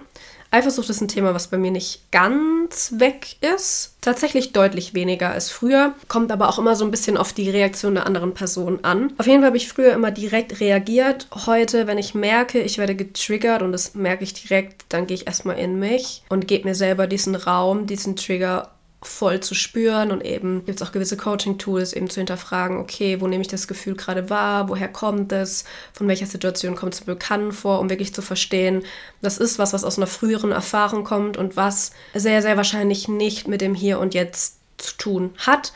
Eifersucht 0.50 0.88
ist 0.88 1.00
ein 1.00 1.08
Thema, 1.08 1.34
was 1.34 1.48
bei 1.48 1.58
mir 1.58 1.70
nicht 1.70 2.10
ganz 2.10 2.94
weg 2.96 3.36
ist. 3.40 3.94
Tatsächlich 4.00 4.52
deutlich 4.52 4.94
weniger 4.94 5.30
als 5.30 5.50
früher. 5.50 5.94
Kommt 6.08 6.32
aber 6.32 6.48
auch 6.48 6.58
immer 6.58 6.76
so 6.76 6.84
ein 6.84 6.90
bisschen 6.90 7.16
auf 7.16 7.32
die 7.32 7.50
Reaktion 7.50 7.94
der 7.94 8.06
anderen 8.06 8.32
Person 8.32 8.82
an. 8.82 9.12
Auf 9.18 9.26
jeden 9.26 9.40
Fall 9.40 9.48
habe 9.48 9.56
ich 9.56 9.68
früher 9.68 9.92
immer 9.92 10.10
direkt 10.10 10.60
reagiert. 10.60 11.26
Heute, 11.34 11.86
wenn 11.86 11.98
ich 11.98 12.14
merke, 12.14 12.60
ich 12.60 12.78
werde 12.78 12.94
getriggert 12.94 13.62
und 13.62 13.72
das 13.72 13.94
merke 13.94 14.24
ich 14.24 14.32
direkt, 14.32 14.86
dann 14.88 15.06
gehe 15.06 15.16
ich 15.16 15.26
erstmal 15.26 15.58
in 15.58 15.78
mich 15.78 16.22
und 16.28 16.48
gebe 16.48 16.68
mir 16.68 16.74
selber 16.74 17.06
diesen 17.06 17.34
Raum, 17.34 17.86
diesen 17.86 18.16
Trigger 18.16 18.70
voll 19.00 19.40
zu 19.40 19.54
spüren 19.54 20.10
und 20.10 20.24
eben 20.24 20.64
gibt 20.64 20.80
es 20.80 20.86
auch 20.86 20.92
gewisse 20.92 21.16
Coaching-Tools, 21.16 21.92
eben 21.92 22.10
zu 22.10 22.18
hinterfragen, 22.18 22.78
okay, 22.78 23.20
wo 23.20 23.28
nehme 23.28 23.42
ich 23.42 23.48
das 23.48 23.68
Gefühl 23.68 23.94
gerade 23.94 24.28
wahr, 24.28 24.68
woher 24.68 24.88
kommt 24.88 25.30
es, 25.32 25.64
von 25.92 26.08
welcher 26.08 26.26
Situation 26.26 26.74
kommt 26.74 26.94
es 26.94 27.00
mir 27.00 27.14
bekannt 27.14 27.54
vor, 27.54 27.78
um 27.78 27.90
wirklich 27.90 28.12
zu 28.12 28.22
verstehen, 28.22 28.82
das 29.22 29.38
ist 29.38 29.58
was, 29.58 29.72
was 29.72 29.84
aus 29.84 29.98
einer 29.98 30.08
früheren 30.08 30.50
Erfahrung 30.50 31.04
kommt 31.04 31.36
und 31.36 31.56
was 31.56 31.92
sehr, 32.12 32.42
sehr 32.42 32.56
wahrscheinlich 32.56 33.06
nicht 33.06 33.46
mit 33.46 33.60
dem 33.60 33.74
Hier 33.74 34.00
und 34.00 34.14
Jetzt 34.14 34.58
zu 34.78 34.96
tun 34.96 35.34
hat. 35.38 35.72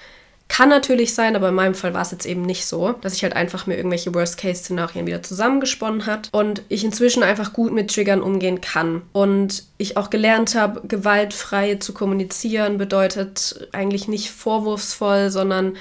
Kann 0.52 0.68
natürlich 0.68 1.14
sein, 1.14 1.34
aber 1.34 1.48
in 1.48 1.54
meinem 1.54 1.74
Fall 1.74 1.94
war 1.94 2.02
es 2.02 2.10
jetzt 2.10 2.26
eben 2.26 2.42
nicht 2.42 2.66
so, 2.66 2.92
dass 3.00 3.14
ich 3.14 3.22
halt 3.22 3.34
einfach 3.34 3.66
mir 3.66 3.78
irgendwelche 3.78 4.14
Worst-Case-Szenarien 4.14 5.06
wieder 5.06 5.22
zusammengesponnen 5.22 6.04
hat 6.04 6.28
und 6.30 6.60
ich 6.68 6.84
inzwischen 6.84 7.22
einfach 7.22 7.54
gut 7.54 7.72
mit 7.72 7.90
Triggern 7.90 8.20
umgehen 8.20 8.60
kann. 8.60 9.00
Und 9.12 9.64
ich 9.78 9.96
auch 9.96 10.10
gelernt 10.10 10.54
habe, 10.54 10.86
gewaltfrei 10.86 11.76
zu 11.76 11.94
kommunizieren 11.94 12.76
bedeutet 12.76 13.66
eigentlich 13.72 14.08
nicht 14.08 14.30
vorwurfsvoll, 14.30 15.30
sondern 15.30 15.78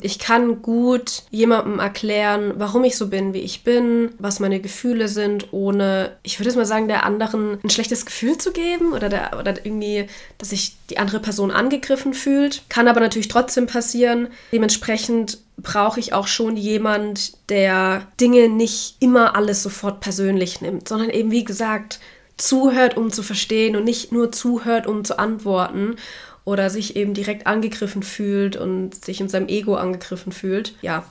ich 0.00 0.18
kann 0.18 0.60
gut 0.60 1.22
jemandem 1.30 1.78
erklären, 1.78 2.54
warum 2.56 2.82
ich 2.82 2.96
so 2.96 3.08
bin, 3.08 3.32
wie 3.32 3.40
ich 3.40 3.62
bin, 3.62 4.10
was 4.18 4.40
meine 4.40 4.58
Gefühle 4.58 5.06
sind, 5.06 5.52
ohne, 5.52 6.16
ich 6.24 6.40
würde 6.40 6.50
es 6.50 6.56
mal 6.56 6.66
sagen, 6.66 6.88
der 6.88 7.04
anderen 7.06 7.58
ein 7.62 7.70
schlechtes 7.70 8.04
Gefühl 8.04 8.38
zu 8.38 8.52
geben 8.52 8.92
oder, 8.92 9.08
der, 9.08 9.38
oder 9.38 9.64
irgendwie, 9.64 10.06
dass 10.38 10.50
sich 10.50 10.76
die 10.90 10.98
andere 10.98 11.20
Person 11.20 11.52
angegriffen 11.52 12.12
fühlt. 12.12 12.62
Kann 12.68 12.88
aber 12.88 12.98
natürlich 12.98 13.28
trotzdem 13.28 13.68
passieren. 13.68 14.28
Dementsprechend 14.52 15.38
brauche 15.58 16.00
ich 16.00 16.12
auch 16.12 16.26
schon 16.26 16.56
jemand, 16.56 17.34
der 17.48 18.08
Dinge 18.20 18.48
nicht 18.48 18.96
immer 18.98 19.36
alles 19.36 19.62
sofort 19.62 20.00
persönlich 20.00 20.60
nimmt, 20.60 20.88
sondern 20.88 21.10
eben, 21.10 21.30
wie 21.30 21.44
gesagt, 21.44 22.00
zuhört, 22.36 22.96
um 22.96 23.12
zu 23.12 23.22
verstehen 23.22 23.76
und 23.76 23.84
nicht 23.84 24.10
nur 24.10 24.32
zuhört, 24.32 24.88
um 24.88 25.04
zu 25.04 25.20
antworten 25.20 25.96
oder 26.44 26.70
sich 26.70 26.96
eben 26.96 27.14
direkt 27.14 27.46
angegriffen 27.46 28.02
fühlt 28.02 28.56
und 28.56 29.04
sich 29.04 29.20
in 29.20 29.28
seinem 29.28 29.48
Ego 29.48 29.76
angegriffen 29.76 30.32
fühlt. 30.32 30.74
Ja. 30.82 31.04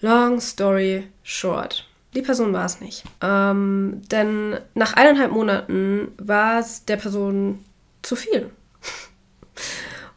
Long 0.00 0.40
story 0.40 1.08
short. 1.22 1.86
Die 2.14 2.22
Person 2.22 2.52
war 2.52 2.66
es 2.66 2.80
nicht. 2.80 3.04
Ähm, 3.22 4.02
denn 4.10 4.58
nach 4.74 4.94
eineinhalb 4.94 5.32
Monaten 5.32 6.08
war 6.18 6.58
es 6.58 6.84
der 6.84 6.96
Person 6.96 7.64
zu 8.02 8.16
viel. 8.16 8.50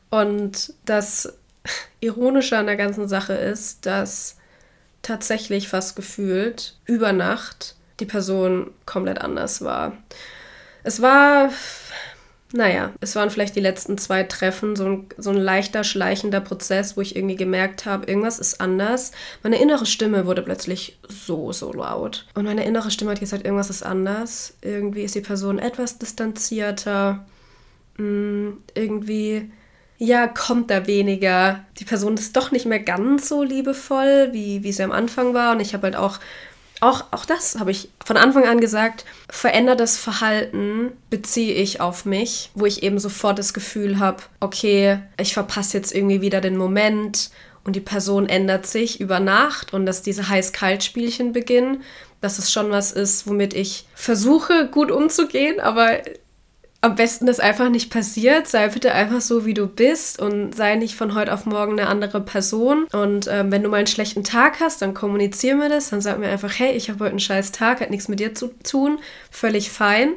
Und 0.10 0.74
das 0.86 1.38
Ironische 2.00 2.58
an 2.58 2.66
der 2.66 2.76
ganzen 2.76 3.08
Sache 3.08 3.34
ist, 3.34 3.86
dass 3.86 4.38
tatsächlich 5.02 5.68
fast 5.68 5.96
gefühlt 5.96 6.76
über 6.86 7.14
Nacht 7.14 7.76
die 8.00 8.06
Person 8.06 8.72
komplett 8.86 9.22
anders 9.22 9.62
war. 9.62 9.94
Es 10.84 11.02
war 11.02 11.50
naja, 12.56 12.94
es 13.02 13.18
waren 13.18 13.30
vielleicht 13.30 13.58
die 13.58 13.62
letzten 13.62 13.98
zwei 13.98 14.24
Treffen, 14.24 14.78
so 14.78 14.86
ein, 14.86 15.08
so 15.18 15.30
ein 15.30 15.36
leichter, 15.36 15.84
schleichender 15.84 16.40
Prozess, 16.40 16.96
wo 16.96 17.02
ich 17.02 17.16
irgendwie 17.16 17.36
gemerkt 17.36 17.86
habe, 17.86 18.08
irgendwas 18.08 18.40
ist 18.40 18.62
anders. 18.62 19.12
Meine 19.44 19.62
innere 19.62 19.86
Stimme 19.86 20.26
wurde 20.26 20.42
plötzlich 20.42 20.98
so, 21.10 21.52
so 21.52 21.74
laut. 21.74 22.26
Und 22.34 22.46
meine 22.46 22.64
innere 22.64 22.92
Stimme 22.92 23.12
hat 23.12 23.20
gesagt, 23.20 23.44
irgendwas 23.44 23.70
ist 23.70 23.84
anders. 23.84 24.54
Irgendwie 24.62 25.04
ist 25.04 25.16
die 25.16 25.22
Person 25.22 25.60
etwas 25.60 25.98
distanzierter. 25.98 27.26
Hm, 27.98 28.58
irgendwie, 28.74 29.52
ja, 29.98 30.26
kommt 30.28 30.72
da 30.72 30.88
weniger. 30.88 31.66
Die 31.80 31.86
Person 31.86 32.14
ist 32.14 32.38
doch 32.38 32.52
nicht 32.52 32.66
mehr 32.66 32.80
ganz 32.80 33.28
so 33.28 33.44
liebevoll, 33.44 34.30
wie, 34.32 34.64
wie 34.64 34.72
sie 34.72 34.84
am 34.84 34.94
Anfang 34.94 35.34
war. 35.34 35.52
Und 35.52 35.60
ich 35.60 35.74
habe 35.74 35.88
halt 35.88 35.98
auch 35.98 36.20
auch, 36.86 37.06
auch 37.12 37.26
das 37.26 37.60
habe 37.60 37.72
ich 37.72 37.90
von 38.04 38.18
Anfang 38.18 38.46
an 38.46 38.60
gesagt, 38.60 39.06
verändertes 39.30 39.98
Verhalten 39.98 40.92
beziehe 41.10 41.54
ich 41.54 41.82
auf 41.82 42.06
mich, 42.06 42.52
wo 42.56 42.66
ich 42.66 42.84
eben 42.84 43.00
sofort 43.00 43.40
das 43.40 43.54
Gefühl 43.54 44.00
habe, 44.00 44.24
okay, 44.40 45.00
ich 45.20 45.34
verpasse 45.34 45.78
jetzt 45.78 45.94
irgendwie 45.94 46.22
wieder 46.22 46.42
den 46.42 46.58
Moment 46.58 47.30
und 47.64 47.76
die 47.76 47.82
Person 47.82 48.30
ändert 48.30 48.68
sich 48.68 49.02
über 49.02 49.20
Nacht 49.20 49.74
und 49.74 49.86
dass 49.86 50.04
diese 50.04 50.30
Heiß-Kalt-Spielchen 50.30 51.34
beginnen, 51.34 51.84
dass 52.22 52.40
es 52.40 52.52
schon 52.52 52.72
was 52.72 52.92
ist, 52.92 53.28
womit 53.28 53.54
ich 53.54 53.88
versuche 53.96 54.68
gut 54.68 54.92
umzugehen, 54.92 55.60
aber 55.60 56.00
am 56.86 56.96
besten 56.96 57.26
das 57.26 57.40
einfach 57.40 57.70
nicht 57.70 57.92
passiert. 57.92 58.48
Sei 58.48 58.68
bitte 58.68 58.94
einfach 58.94 59.20
so, 59.20 59.46
wie 59.46 59.56
du 59.56 59.66
bist 59.66 60.20
und 60.22 60.54
sei 60.54 60.76
nicht 60.76 60.96
von 60.96 61.16
heute 61.16 61.34
auf 61.34 61.48
morgen 61.48 61.74
eine 61.80 61.90
andere 61.90 62.22
Person. 62.22 62.86
Und 62.92 63.28
ähm, 63.28 63.52
wenn 63.52 63.64
du 63.64 63.70
mal 63.70 63.78
einen 63.78 63.88
schlechten 63.88 64.24
Tag 64.24 64.60
hast, 64.60 64.84
dann 64.84 64.94
kommunizier 64.94 65.56
mir 65.56 65.68
das. 65.68 65.90
Dann 65.90 66.02
sag 66.02 66.20
mir 66.20 66.30
einfach, 66.30 66.54
hey, 66.58 66.74
ich 66.74 66.90
habe 66.90 67.00
heute 67.00 67.12
einen 67.12 67.20
scheiß 67.20 67.52
Tag, 67.52 67.82
hat 67.82 67.90
nichts 67.90 68.08
mit 68.08 68.20
dir 68.20 68.36
zu 68.36 68.54
tun. 68.64 69.00
Völlig 69.32 69.72
fein. 69.72 70.14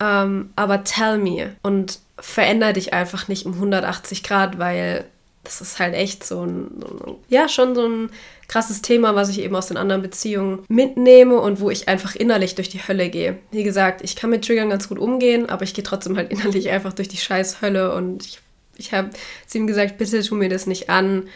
Ähm, 0.00 0.50
aber 0.56 0.84
tell 0.84 1.18
me 1.18 1.54
und 1.62 2.00
veränder 2.18 2.72
dich 2.72 2.94
einfach 2.94 3.28
nicht 3.28 3.44
um 3.44 3.52
180 3.52 4.22
Grad, 4.22 4.58
weil 4.58 5.04
das 5.46 5.60
ist 5.60 5.78
halt 5.78 5.94
echt 5.94 6.24
so 6.24 6.44
ein, 6.44 6.70
so 6.80 6.86
ein, 6.86 7.14
ja, 7.28 7.48
schon 7.48 7.74
so 7.74 7.86
ein 7.86 8.10
krasses 8.48 8.82
Thema, 8.82 9.14
was 9.14 9.28
ich 9.28 9.40
eben 9.40 9.56
aus 9.56 9.66
den 9.66 9.76
anderen 9.76 10.02
Beziehungen 10.02 10.64
mitnehme 10.68 11.36
und 11.40 11.60
wo 11.60 11.70
ich 11.70 11.88
einfach 11.88 12.14
innerlich 12.14 12.54
durch 12.54 12.68
die 12.68 12.86
Hölle 12.86 13.08
gehe. 13.08 13.38
Wie 13.50 13.64
gesagt, 13.64 14.02
ich 14.02 14.16
kann 14.16 14.30
mit 14.30 14.44
Triggern 14.44 14.70
ganz 14.70 14.88
gut 14.88 14.98
umgehen, 14.98 15.48
aber 15.48 15.64
ich 15.64 15.74
gehe 15.74 15.84
trotzdem 15.84 16.16
halt 16.16 16.30
innerlich 16.32 16.70
einfach 16.70 16.92
durch 16.92 17.08
die 17.08 17.16
scheiß 17.16 17.62
Hölle 17.62 17.94
und 17.94 18.24
ich, 18.24 18.40
ich 18.76 18.92
habe 18.92 19.10
zu 19.46 19.58
ihm 19.58 19.66
gesagt, 19.66 19.98
bitte 19.98 20.22
tu 20.22 20.34
mir 20.34 20.48
das 20.48 20.66
nicht 20.66 20.90
an. 20.90 21.28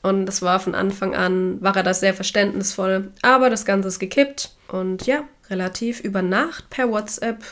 Und 0.00 0.26
das 0.26 0.42
war 0.42 0.60
von 0.60 0.76
Anfang 0.76 1.16
an, 1.16 1.60
war 1.60 1.76
er 1.76 1.82
das 1.82 2.00
sehr 2.00 2.14
verständnisvoll. 2.14 3.10
Aber 3.22 3.50
das 3.50 3.64
Ganze 3.64 3.88
ist 3.88 3.98
gekippt 3.98 4.52
und 4.68 5.06
ja, 5.06 5.24
relativ 5.50 6.00
über 6.00 6.22
Nacht 6.22 6.70
per 6.70 6.90
WhatsApp 6.90 7.42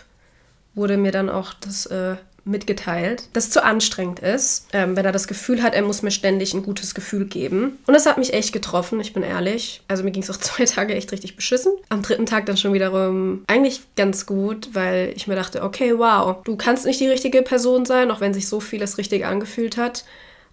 wurde 0.75 0.97
mir 0.97 1.11
dann 1.11 1.29
auch 1.29 1.55
das 1.55 1.87
äh, 1.87 2.17
mitgeteilt, 2.47 3.29
dass 3.33 3.47
es 3.47 3.51
zu 3.51 3.65
anstrengend 3.65 4.21
ist, 4.21 4.69
ähm, 4.73 4.97
wenn 4.97 5.05
er 5.05 5.13
das 5.13 5.27
Gefühl 5.27 5.63
hat, 5.63 5.75
er 5.75 5.83
muss 5.83 6.03
mir 6.03 6.11
ständig 6.11 6.55
ein 6.55 6.63
gutes 6.63 6.95
Gefühl 6.95 7.27
geben. 7.27 7.79
Und 7.87 7.95
das 7.95 8.07
hat 8.07 8.19
mich 8.19 8.33
echt 8.33 8.53
getroffen, 8.53 9.01
ich 9.01 9.13
bin 9.13 9.23
ehrlich. 9.23 9.83
Also 9.89 10.05
mir 10.05 10.13
ging 10.13 10.23
es 10.23 10.31
auch 10.31 10.37
zwei 10.39 10.65
Tage 10.65 10.95
echt 10.95 11.13
richtig 11.13 11.37
beschissen. 11.37 11.73
Am 11.89 12.03
dritten 12.03 12.27
Tag 12.27 12.47
dann 12.47 12.57
schon 12.57 12.73
wiederum 12.73 13.45
eigentlich 13.49 13.81
ganz 13.97 14.27
gut, 14.27 14.71
weil 14.73 15.13
ich 15.17 15.27
mir 15.27 15.35
dachte, 15.35 15.63
okay, 15.63 15.99
wow, 15.99 16.43
du 16.45 16.57
kannst 16.57 16.87
nicht 16.87 17.01
die 17.01 17.09
richtige 17.09 17.43
Person 17.43 17.85
sein, 17.85 18.11
auch 18.11 18.21
wenn 18.21 18.33
sich 18.33 18.49
so 18.49 18.61
vieles 18.61 18.97
richtig 18.97 19.27
angefühlt 19.27 19.77
hat. 19.77 20.05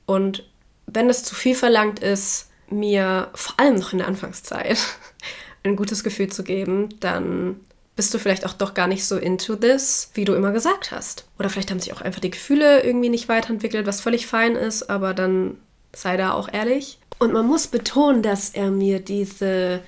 Und 0.05 0.43
wenn 0.87 1.09
es 1.09 1.23
zu 1.23 1.35
viel 1.35 1.55
verlangt 1.55 1.99
ist, 1.99 2.49
mir 2.69 3.29
vor 3.35 3.59
allem 3.59 3.75
noch 3.75 3.91
in 3.91 3.99
der 3.99 4.07
Anfangszeit 4.07 4.79
ein 5.63 5.75
gutes 5.75 6.03
Gefühl 6.03 6.27
zu 6.27 6.43
geben, 6.43 6.89
dann 6.99 7.57
bist 7.95 8.13
du 8.13 8.17
vielleicht 8.17 8.45
auch 8.45 8.53
doch 8.53 8.73
gar 8.73 8.87
nicht 8.87 9.05
so 9.05 9.17
into 9.17 9.55
this, 9.55 10.09
wie 10.13 10.25
du 10.25 10.33
immer 10.33 10.51
gesagt 10.51 10.91
hast. 10.91 11.25
Oder 11.37 11.49
vielleicht 11.49 11.69
haben 11.69 11.79
sich 11.79 11.93
auch 11.93 12.01
einfach 12.01 12.21
die 12.21 12.31
Gefühle 12.31 12.83
irgendwie 12.83 13.09
nicht 13.09 13.29
weiterentwickelt, 13.29 13.85
was 13.85 14.01
völlig 14.01 14.25
fein 14.25 14.55
ist, 14.55 14.89
aber 14.89 15.13
dann 15.13 15.57
sei 15.95 16.17
da 16.17 16.33
auch 16.33 16.51
ehrlich. 16.51 16.97
Und 17.19 17.33
man 17.33 17.45
muss 17.45 17.67
betonen, 17.67 18.23
dass 18.23 18.49
er 18.49 18.71
mir 18.71 18.99
diese 18.99 19.81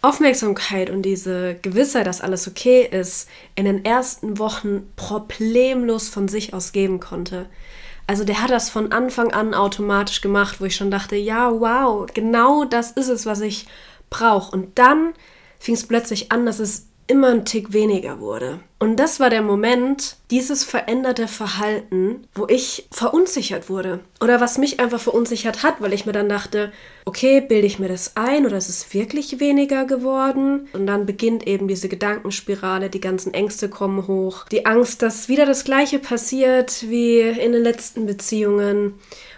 Aufmerksamkeit 0.00 0.90
und 0.90 1.02
diese 1.02 1.54
Gewissheit, 1.62 2.06
dass 2.06 2.22
alles 2.22 2.48
okay 2.48 2.88
ist, 2.90 3.28
in 3.54 3.66
den 3.66 3.84
ersten 3.84 4.38
Wochen 4.38 4.90
problemlos 4.96 6.08
von 6.08 6.28
sich 6.28 6.54
aus 6.54 6.72
geben 6.72 6.98
konnte. 6.98 7.46
Also 8.06 8.24
der 8.24 8.42
hat 8.42 8.50
das 8.50 8.68
von 8.68 8.90
Anfang 8.90 9.32
an 9.32 9.54
automatisch 9.54 10.22
gemacht, 10.22 10.60
wo 10.60 10.64
ich 10.64 10.74
schon 10.74 10.90
dachte, 10.90 11.14
ja, 11.14 11.52
wow, 11.52 12.06
genau 12.12 12.64
das 12.64 12.90
ist 12.90 13.08
es, 13.08 13.26
was 13.26 13.40
ich 13.40 13.66
brauche. 14.10 14.50
Und 14.50 14.76
dann 14.78 15.12
fing 15.60 15.74
es 15.74 15.86
plötzlich 15.86 16.32
an, 16.32 16.46
dass 16.46 16.58
es 16.58 16.88
immer 17.06 17.28
ein 17.28 17.44
Tick 17.44 17.72
weniger 17.72 18.20
wurde. 18.20 18.60
Und 18.78 18.96
das 18.96 19.20
war 19.20 19.30
der 19.30 19.42
Moment, 19.42 20.16
dieses 20.30 20.64
veränderte 20.64 21.28
Verhalten, 21.28 22.26
wo 22.34 22.46
ich 22.48 22.88
verunsichert 22.90 23.68
wurde. 23.68 24.00
Oder 24.20 24.40
was 24.40 24.58
mich 24.58 24.80
einfach 24.80 25.00
verunsichert 25.00 25.62
hat, 25.62 25.80
weil 25.80 25.92
ich 25.92 26.06
mir 26.06 26.12
dann 26.12 26.28
dachte, 26.28 26.72
okay, 27.04 27.40
bilde 27.40 27.66
ich 27.66 27.78
mir 27.78 27.88
das 27.88 28.16
ein 28.16 28.44
oder 28.46 28.56
ist 28.56 28.68
es 28.68 28.92
wirklich 28.92 29.38
weniger 29.38 29.84
geworden? 29.84 30.68
Und 30.72 30.86
dann 30.86 31.06
beginnt 31.06 31.46
eben 31.46 31.68
diese 31.68 31.88
Gedankenspirale, 31.88 32.90
die 32.90 33.00
ganzen 33.00 33.34
Ängste 33.34 33.68
kommen 33.68 34.08
hoch, 34.08 34.46
die 34.48 34.66
Angst, 34.66 35.02
dass 35.02 35.28
wieder 35.28 35.46
das 35.46 35.64
gleiche 35.64 35.98
passiert 35.98 36.88
wie 36.88 37.20
in 37.20 37.52
den 37.52 37.62
letzten 37.62 38.06
Beziehungen. 38.06 38.94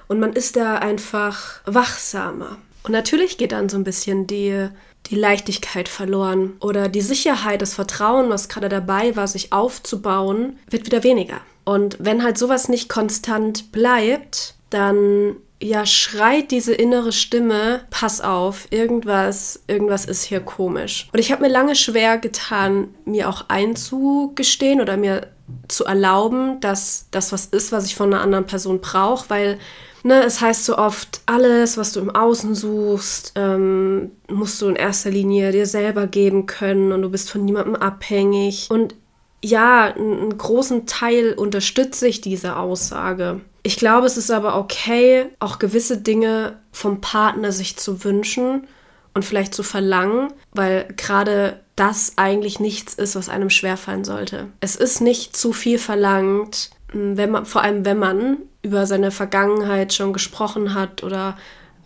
Und 0.08 0.20
man 0.20 0.32
ist 0.32 0.56
da 0.56 0.76
einfach 0.76 1.60
wachsamer. 1.66 2.58
Und 2.82 2.92
natürlich 2.92 3.38
geht 3.38 3.52
dann 3.52 3.68
so 3.68 3.76
ein 3.78 3.84
bisschen 3.84 4.26
die 4.26 4.68
die 5.11 5.16
Leichtigkeit 5.16 5.88
verloren 5.88 6.55
oder 6.61 6.88
die 6.88 7.00
Sicherheit, 7.00 7.62
das 7.62 7.74
Vertrauen, 7.74 8.30
was 8.30 8.48
gerade 8.48 8.68
dabei 8.68 9.16
war, 9.16 9.28
sich 9.28 9.52
aufzubauen, 9.52 10.59
wird 10.70 10.86
wieder 10.86 11.02
weniger. 11.02 11.40
Und 11.64 11.96
wenn 12.00 12.22
halt 12.22 12.38
sowas 12.38 12.68
nicht 12.68 12.88
konstant 12.88 13.72
bleibt, 13.72 14.55
dann 14.70 15.36
ja 15.62 15.86
schreit 15.86 16.50
diese 16.50 16.74
innere 16.74 17.12
Stimme, 17.12 17.84
pass 17.90 18.20
auf, 18.20 18.66
irgendwas, 18.70 19.62
irgendwas 19.66 20.05
ist 20.05 20.24
hier 20.24 20.40
komisch. 20.40 21.09
Und 21.12 21.18
ich 21.18 21.32
habe 21.32 21.42
mir 21.42 21.48
lange 21.48 21.74
schwer 21.74 22.18
getan, 22.18 22.88
mir 23.05 23.28
auch 23.28 23.46
einzugestehen 23.48 24.80
oder 24.80 24.96
mir 24.96 25.28
zu 25.68 25.84
erlauben, 25.84 26.61
dass 26.61 27.07
das 27.11 27.32
was 27.32 27.46
ist, 27.46 27.72
was 27.72 27.86
ich 27.86 27.94
von 27.94 28.12
einer 28.12 28.22
anderen 28.22 28.46
Person 28.46 28.80
brauche, 28.80 29.30
weil 29.30 29.59
Ne, 30.07 30.22
es 30.22 30.42
heißt 30.42 30.66
so 30.66 30.76
oft, 30.76 31.22
alles, 31.24 31.78
was 31.78 31.92
du 31.92 32.00
im 32.00 32.14
Außen 32.14 32.55
suchst, 32.55 33.32
ähm, 33.36 34.12
musst 34.28 34.61
du 34.61 34.68
in 34.68 34.76
erster 34.76 35.09
Linie 35.09 35.50
dir 35.50 35.64
selber 35.64 36.07
geben 36.07 36.44
können 36.44 36.92
und 36.92 37.00
du 37.00 37.09
bist 37.09 37.30
von 37.30 37.42
niemandem 37.42 37.74
abhängig. 37.74 38.68
Und 38.70 38.94
ja, 39.42 39.94
einen 39.94 40.36
großen 40.36 40.86
Teil 40.86 41.32
unterstütze 41.32 42.07
ich 42.07 42.20
diese 42.20 42.57
Aussage. 42.57 43.40
Ich 43.62 43.78
glaube, 43.78 44.07
es 44.07 44.18
ist 44.18 44.30
aber 44.30 44.59
okay, 44.59 45.30
auch 45.38 45.59
gewisse 45.59 45.96
Dinge 45.96 46.59
vom 46.70 47.00
Partner 47.00 47.50
sich 47.50 47.78
zu 47.78 48.05
wünschen 48.05 48.66
und 49.14 49.24
vielleicht 49.24 49.55
zu 49.55 49.62
verlangen, 49.62 50.34
weil 50.52 50.86
gerade 50.98 51.61
das 51.76 52.12
eigentlich 52.16 52.61
nichts 52.61 52.92
ist, 52.92 53.16
was 53.16 53.30
einem 53.30 53.48
schwerfallen 53.48 54.05
sollte. 54.05 54.48
Es 54.61 54.76
ist 54.76 55.00
nicht 55.00 55.34
zu 55.34 55.55
viel 55.55 55.78
verlangt, 55.78 56.70
wenn 56.92 57.30
man, 57.30 57.46
vor 57.46 57.62
allem 57.62 57.86
wenn 57.86 57.98
man 57.98 58.36
über 58.64 58.86
seine 58.86 59.10
Vergangenheit 59.10 59.92
schon 59.92 60.12
gesprochen 60.12 60.74
hat 60.74 61.04
oder 61.04 61.36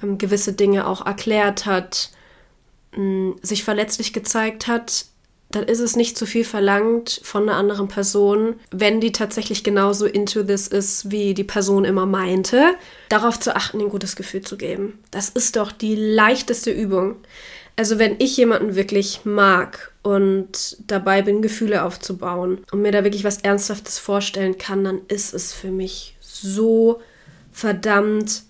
ähm, 0.02 0.16
gewisse 0.16 0.52
Dinge 0.52 0.86
auch 0.86 1.04
erklärt 1.04 1.66
hat, 1.66 2.10
mh, 2.96 3.36
sich 3.42 3.64
verletzlich 3.64 4.12
gezeigt 4.12 4.66
hat, 4.66 5.06
dann 5.50 5.64
ist 5.64 5.80
es 5.80 5.96
nicht 5.96 6.18
zu 6.18 6.26
viel 6.26 6.44
verlangt 6.44 7.20
von 7.24 7.44
einer 7.44 7.56
anderen 7.56 7.88
Person, 7.88 8.56
wenn 8.70 9.00
die 9.00 9.12
tatsächlich 9.12 9.64
genauso 9.64 10.04
into 10.04 10.42
this 10.42 10.68
ist, 10.68 11.10
wie 11.10 11.32
die 11.32 11.44
Person 11.44 11.84
immer 11.86 12.04
meinte, 12.04 12.74
darauf 13.08 13.40
zu 13.40 13.56
achten, 13.56 13.80
ein 13.80 13.88
gutes 13.88 14.14
Gefühl 14.14 14.42
zu 14.42 14.58
geben. 14.58 14.98
Das 15.10 15.30
ist 15.30 15.56
doch 15.56 15.72
die 15.72 15.94
leichteste 15.94 16.70
Übung. 16.70 17.16
Also 17.76 17.98
wenn 17.98 18.16
ich 18.18 18.36
jemanden 18.36 18.74
wirklich 18.74 19.20
mag 19.24 19.92
und 20.02 20.76
dabei 20.86 21.22
bin, 21.22 21.40
Gefühle 21.40 21.84
aufzubauen 21.84 22.58
und 22.70 22.82
mir 22.82 22.92
da 22.92 23.04
wirklich 23.04 23.24
was 23.24 23.38
Ernsthaftes 23.38 23.98
vorstellen 23.98 24.58
kann, 24.58 24.84
dann 24.84 25.00
ist 25.08 25.32
es 25.32 25.54
für 25.54 25.70
mich 25.70 26.17
so 26.40 27.00
verdammt 27.52 28.42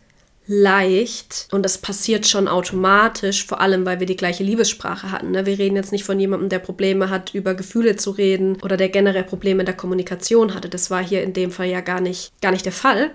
leicht 0.50 1.46
und 1.52 1.62
das 1.62 1.76
passiert 1.78 2.26
schon 2.26 2.48
automatisch, 2.48 3.46
vor 3.46 3.60
allem 3.60 3.84
weil 3.84 4.00
wir 4.00 4.06
die 4.06 4.16
gleiche 4.16 4.42
Liebessprache 4.42 5.12
hatten. 5.12 5.32
Ne? 5.32 5.44
Wir 5.44 5.58
reden 5.58 5.76
jetzt 5.76 5.92
nicht 5.92 6.04
von 6.04 6.18
jemandem, 6.18 6.48
der 6.48 6.58
Probleme 6.58 7.10
hat, 7.10 7.34
über 7.34 7.54
Gefühle 7.54 7.96
zu 7.96 8.10
reden 8.12 8.56
oder 8.62 8.78
der 8.78 8.88
generell 8.88 9.24
Probleme 9.24 9.60
in 9.60 9.66
der 9.66 9.76
Kommunikation 9.76 10.54
hatte. 10.54 10.70
Das 10.70 10.90
war 10.90 11.04
hier 11.04 11.22
in 11.22 11.34
dem 11.34 11.50
Fall 11.50 11.68
ja 11.68 11.82
gar 11.82 12.00
nicht, 12.00 12.32
gar 12.40 12.50
nicht 12.50 12.64
der 12.64 12.72
Fall. 12.72 13.10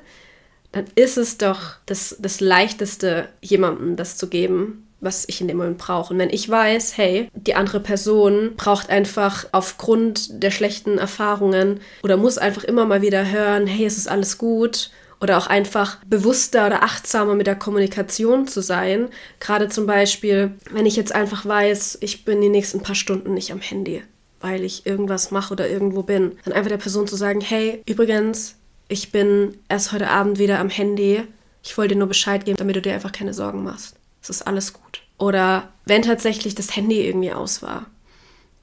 Dann 0.72 0.86
ist 0.94 1.18
es 1.18 1.38
doch 1.38 1.76
das, 1.88 2.16
das 2.20 2.40
Leichteste, 2.40 3.30
jemandem 3.42 3.96
das 3.96 4.18
zu 4.18 4.28
geben, 4.28 4.88
was 5.04 5.26
ich 5.28 5.42
in 5.42 5.48
dem 5.48 5.58
Moment 5.58 5.78
brauche. 5.78 6.14
Und 6.14 6.20
wenn 6.20 6.30
ich 6.30 6.50
weiß, 6.50 6.98
hey, 6.98 7.30
die 7.34 7.56
andere 7.56 7.80
Person 7.80 8.54
braucht 8.56 8.90
einfach 8.90 9.46
aufgrund 9.52 10.42
der 10.42 10.52
schlechten 10.52 10.98
Erfahrungen 10.98 11.80
oder 12.04 12.18
muss 12.18 12.38
einfach 12.38 12.64
immer 12.64 12.86
mal 12.86 13.02
wieder 13.02 13.30
hören, 13.30 13.68
hey, 13.68 13.86
es 13.86 13.98
ist 13.98 14.10
alles 14.10 14.38
gut 14.38 14.90
oder 15.20 15.38
auch 15.38 15.48
einfach 15.48 15.98
bewusster 16.06 16.68
oder 16.68 16.84
achtsamer 16.84 17.36
mit 17.36 17.48
der 17.48 17.56
Kommunikation 17.56 18.48
zu 18.48 18.62
sein. 18.62 19.10
Gerade 19.40 19.70
zum 19.70 19.86
Beispiel, 19.86 20.52
wenn 20.72 20.86
ich 20.86 20.96
jetzt 20.96 21.14
einfach 21.14 21.46
weiß, 21.46 22.00
ich 22.02 22.26
bin 22.26 22.42
die 22.42 22.50
nächsten 22.50 22.82
paar 22.82 22.96
Stunden 22.96 23.34
nicht 23.34 23.52
am 23.52 23.62
Handy, 23.62 24.04
weil 24.42 24.64
ich 24.64 24.86
irgendwas 24.86 25.32
mache 25.32 25.54
oder 25.54 25.70
irgendwo 25.70 26.04
bin. 26.04 26.34
Dann 26.44 26.54
einfach 26.54 26.70
der 26.70 26.78
Person 26.78 27.08
zu 27.08 27.16
sagen, 27.16 27.42
hey, 27.42 27.82
übrigens, 27.88 28.56
ich 28.90 29.12
bin 29.12 29.58
erst 29.70 29.94
heute 29.94 30.10
Abend 30.10 30.40
wieder 30.40 30.60
am 30.60 30.70
Handy. 30.70 31.24
Ich 31.64 31.78
wollte 31.78 31.94
dir 31.94 32.00
nur 32.00 32.10
Bescheid 32.10 32.44
geben, 32.44 32.58
damit 32.58 32.76
du 32.76 32.82
dir 32.82 32.94
einfach 32.94 33.14
keine 33.14 33.34
Sorgen 33.34 33.64
machst 33.64 33.96
es 34.24 34.30
ist 34.30 34.48
alles 34.48 34.74
gut. 34.74 35.02
Oder 35.18 35.70
wenn 35.86 36.02
tatsächlich 36.02 36.56
das 36.56 36.76
Handy 36.76 37.06
irgendwie 37.06 37.34
aus 37.34 37.62
war 37.62 37.86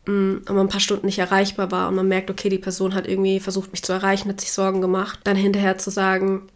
mm, 0.07 0.39
und 0.39 0.49
man 0.49 0.67
ein 0.67 0.69
paar 0.69 0.81
Stunden 0.81 1.07
nicht 1.07 1.19
erreichbar 1.19 1.71
war 1.71 1.89
und 1.89 1.95
man 1.95 2.09
merkt, 2.09 2.31
okay, 2.31 2.49
die 2.49 2.59
Person 2.59 2.95
hat 2.95 3.07
irgendwie 3.07 3.41
versucht, 3.41 3.71
mich 3.71 3.83
zu 3.83 3.93
erreichen, 3.93 4.29
hat 4.29 4.41
sich 4.41 4.53
Sorgen 4.53 4.81
gemacht, 4.81 5.21
dann 5.25 5.37
hinterher 5.37 5.79
zu 5.79 5.91
sagen, 5.91 6.49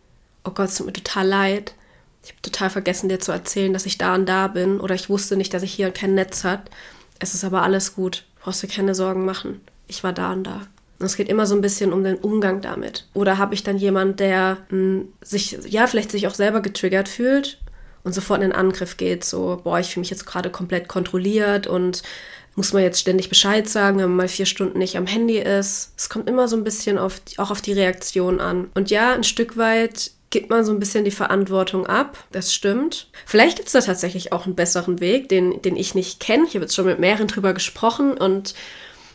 oh 0.45 0.51
Gott, 0.51 0.69
es 0.69 0.77
tut 0.77 0.87
mir 0.87 0.93
total 0.93 1.29
leid. 1.29 1.75
Ich 2.23 2.31
habe 2.31 2.43
total 2.43 2.71
vergessen, 2.71 3.11
dir 3.11 3.21
zu 3.21 3.33
erzählen, 3.33 3.73
dass 3.73 3.87
ich 3.87 3.99
da 3.99 4.15
und 4.15 4.27
da 4.27 4.49
bin 4.49 4.81
oder 4.81 4.95
ich 4.95 5.11
wusste 5.11 5.37
nicht, 5.37 5.53
dass 5.53 5.63
ich 5.63 5.75
hier 5.75 5.91
kein 5.91 6.15
Netz 6.15 6.43
hat. 6.43 6.71
Es 7.19 7.35
ist 7.35 7.45
aber 7.45 7.63
alles 7.63 7.95
gut. 7.95 8.25
Brauchst 8.41 8.63
dir 8.63 8.69
keine 8.69 8.95
Sorgen 8.95 9.27
machen. 9.27 9.61
Ich 9.87 10.03
war 10.03 10.15
da 10.15 10.33
und 10.33 10.45
da. 10.45 10.63
Und 10.99 11.07
es 11.07 11.17
geht 11.17 11.29
immer 11.29 11.45
so 11.45 11.55
ein 11.55 11.61
bisschen 11.61 11.93
um 11.93 12.03
den 12.03 12.17
Umgang 12.17 12.63
damit. 12.63 13.07
Oder 13.13 13.37
habe 13.37 13.53
ich 13.53 13.63
dann 13.63 13.77
jemand, 13.77 14.21
der 14.21 14.59
mh, 14.71 14.79
mm, 14.79 15.09
sich, 15.21 15.59
ja, 15.69 15.87
vielleicht 15.87 16.11
sich 16.11 16.27
auch 16.27 16.35
selber 16.35 16.63
getriggert 16.63 17.09
fühlt 17.09 17.59
und 18.05 18.13
sofort 18.15 18.43
in 18.43 18.51
den 18.51 18.59
Angriff 18.59 18.97
geht, 18.97 19.25
so, 19.25 19.61
boah, 19.65 19.81
ich 19.81 19.89
fühle 19.89 20.03
mich 20.03 20.11
jetzt 20.11 20.27
gerade 20.27 20.51
komplett 20.51 20.89
kontrolliert 20.89 21.67
und 21.67 22.03
muss 22.55 22.73
man 22.73 22.83
jetzt 22.83 23.01
ständig 23.01 23.29
Bescheid 23.29 23.69
sagen, 23.69 23.99
wenn 23.99 24.09
man 24.09 24.17
mal 24.17 24.29
vier 24.29 24.47
Stunden 24.47 24.79
nicht 24.79 24.97
am 24.97 25.07
Handy 25.07 25.39
ist. 25.39 25.93
Es 25.97 26.09
kommt 26.09 26.29
immer 26.29 26.47
so 26.47 26.57
ein 26.57 26.65
bisschen 26.65 26.99
auf, 26.99 27.21
auch 27.39 27.51
auf 27.51 27.61
die 27.61 27.73
Reaktion 27.73 28.41
an. 28.41 28.71
Und 28.75 28.91
ja, 28.91 29.13
ein 29.13 29.25
Stück 29.25 29.57
weit 29.57 30.13
gibt 30.31 30.51
man 30.51 30.65
so 30.65 30.73
ein 30.73 30.79
bisschen 30.79 31.05
die 31.05 31.11
Verantwortung 31.11 31.87
ab. 31.87 32.19
Das 32.31 32.55
stimmt. 32.55 33.09
Vielleicht 33.27 33.57
gibt 33.57 33.69
es 33.69 33.73
da 33.73 33.81
tatsächlich 33.81 34.33
auch 34.33 34.47
einen 34.47 34.55
besseren 34.55 35.01
Weg, 35.01 35.29
den, 35.29 35.63
den 35.63 35.77
ich 35.77 35.95
nicht 35.95 36.21
kenne. 36.21 36.45
Ich 36.47 36.55
habe 36.55 36.65
jetzt 36.65 36.75
schon 36.75 36.87
mit 36.87 37.01
mehreren 37.01 37.27
drüber 37.27 37.55
gesprochen 37.55 38.13
und 38.13 38.55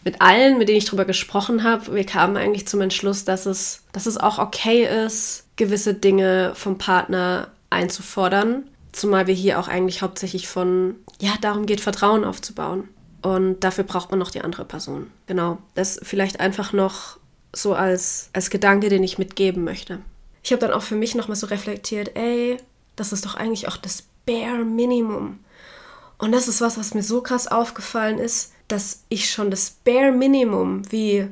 mit 0.03 0.21
allen, 0.21 0.57
mit 0.57 0.69
denen 0.69 0.77
ich 0.77 0.85
drüber 0.85 1.05
gesprochen 1.05 1.63
habe, 1.63 1.93
wir 1.93 2.05
kamen 2.05 2.37
eigentlich 2.37 2.67
zum 2.67 2.81
Entschluss, 2.81 3.25
dass 3.25 3.45
es, 3.45 3.83
dass 3.91 4.05
es 4.05 4.17
auch 4.17 4.39
okay 4.39 4.87
ist, 5.05 5.45
gewisse 5.57 5.93
Dinge 5.93 6.53
vom 6.55 6.77
Partner 6.77 7.49
einzufordern 7.69 8.63
Zumal 8.91 9.27
wir 9.27 9.35
hier 9.35 9.59
auch 9.59 9.67
eigentlich 9.67 10.01
hauptsächlich 10.01 10.47
von, 10.47 10.95
ja, 11.19 11.33
darum 11.41 11.65
geht, 11.65 11.81
Vertrauen 11.81 12.23
aufzubauen. 12.23 12.87
Und 13.21 13.59
dafür 13.63 13.83
braucht 13.83 14.11
man 14.11 14.19
noch 14.19 14.31
die 14.31 14.41
andere 14.41 14.65
Person. 14.65 15.11
Genau. 15.27 15.57
Das 15.75 15.99
vielleicht 16.03 16.39
einfach 16.39 16.73
noch 16.73 17.17
so 17.53 17.73
als, 17.73 18.29
als 18.33 18.49
Gedanke, 18.49 18.89
den 18.89 19.03
ich 19.03 19.17
mitgeben 19.17 19.63
möchte. 19.63 19.99
Ich 20.43 20.51
habe 20.51 20.61
dann 20.61 20.71
auch 20.71 20.83
für 20.83 20.95
mich 20.95 21.15
nochmal 21.15 21.35
so 21.35 21.47
reflektiert, 21.47 22.15
ey, 22.15 22.57
das 22.95 23.11
ist 23.11 23.25
doch 23.25 23.35
eigentlich 23.35 23.67
auch 23.67 23.77
das 23.77 24.03
Bare 24.25 24.63
Minimum. 24.63 25.39
Und 26.17 26.31
das 26.31 26.47
ist 26.47 26.61
was, 26.61 26.77
was 26.77 26.93
mir 26.93 27.03
so 27.03 27.21
krass 27.21 27.47
aufgefallen 27.47 28.19
ist, 28.19 28.53
dass 28.67 29.03
ich 29.09 29.29
schon 29.29 29.51
das 29.51 29.71
Bare 29.71 30.11
Minimum 30.11 30.89
wie 30.91 31.27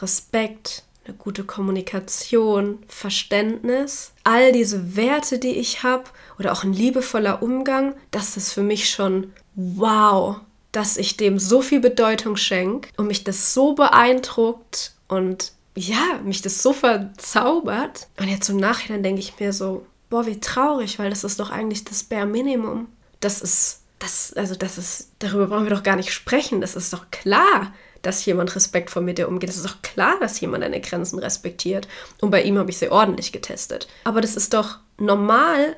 Respekt, 0.00 0.84
eine 1.04 1.16
gute 1.16 1.44
Kommunikation, 1.44 2.78
Verständnis, 2.88 4.12
all 4.24 4.52
diese 4.52 4.96
Werte, 4.96 5.38
die 5.38 5.56
ich 5.56 5.82
habe 5.82 6.04
oder 6.38 6.52
auch 6.52 6.64
ein 6.64 6.72
liebevoller 6.72 7.42
Umgang, 7.42 7.94
das 8.10 8.36
ist 8.36 8.52
für 8.52 8.62
mich 8.62 8.88
schon 8.88 9.32
wow, 9.54 10.36
dass 10.70 10.96
ich 10.96 11.16
dem 11.16 11.38
so 11.38 11.60
viel 11.60 11.80
Bedeutung 11.80 12.36
schenke 12.36 12.88
und 12.96 13.06
mich 13.06 13.24
das 13.24 13.52
so 13.52 13.74
beeindruckt 13.74 14.92
und 15.08 15.52
ja, 15.74 16.20
mich 16.24 16.42
das 16.42 16.62
so 16.62 16.72
verzaubert. 16.72 18.08
Und 18.18 18.28
jetzt 18.28 18.48
im 18.48 18.58
Nachhinein 18.58 19.02
denke 19.02 19.20
ich 19.20 19.38
mir 19.38 19.52
so, 19.52 19.86
boah, 20.10 20.26
wie 20.26 20.40
traurig, 20.40 20.98
weil 20.98 21.10
das 21.10 21.24
ist 21.24 21.40
doch 21.40 21.50
eigentlich 21.50 21.84
das 21.84 22.04
Bare 22.04 22.26
Minimum. 22.26 22.88
Das 23.20 23.40
ist, 23.40 23.80
das, 23.98 24.32
also 24.34 24.54
das 24.54 24.78
ist, 24.78 25.10
darüber 25.18 25.46
brauchen 25.46 25.64
wir 25.64 25.74
doch 25.74 25.82
gar 25.82 25.96
nicht 25.96 26.12
sprechen. 26.12 26.60
Das 26.60 26.76
ist 26.76 26.92
doch 26.92 27.10
klar, 27.10 27.72
dass 28.02 28.24
jemand 28.24 28.54
respektvoll 28.54 29.02
mit 29.02 29.18
dir 29.18 29.28
umgeht. 29.28 29.48
Das 29.48 29.56
ist 29.56 29.66
doch 29.66 29.80
klar, 29.82 30.14
dass 30.20 30.40
jemand 30.40 30.64
deine 30.64 30.80
Grenzen 30.80 31.18
respektiert. 31.18 31.88
Und 32.20 32.30
bei 32.30 32.42
ihm 32.42 32.58
habe 32.58 32.70
ich 32.70 32.78
sehr 32.78 32.92
ordentlich 32.92 33.32
getestet. 33.32 33.88
Aber 34.04 34.20
das 34.20 34.36
ist 34.36 34.52
doch 34.54 34.78
normal, 34.98 35.76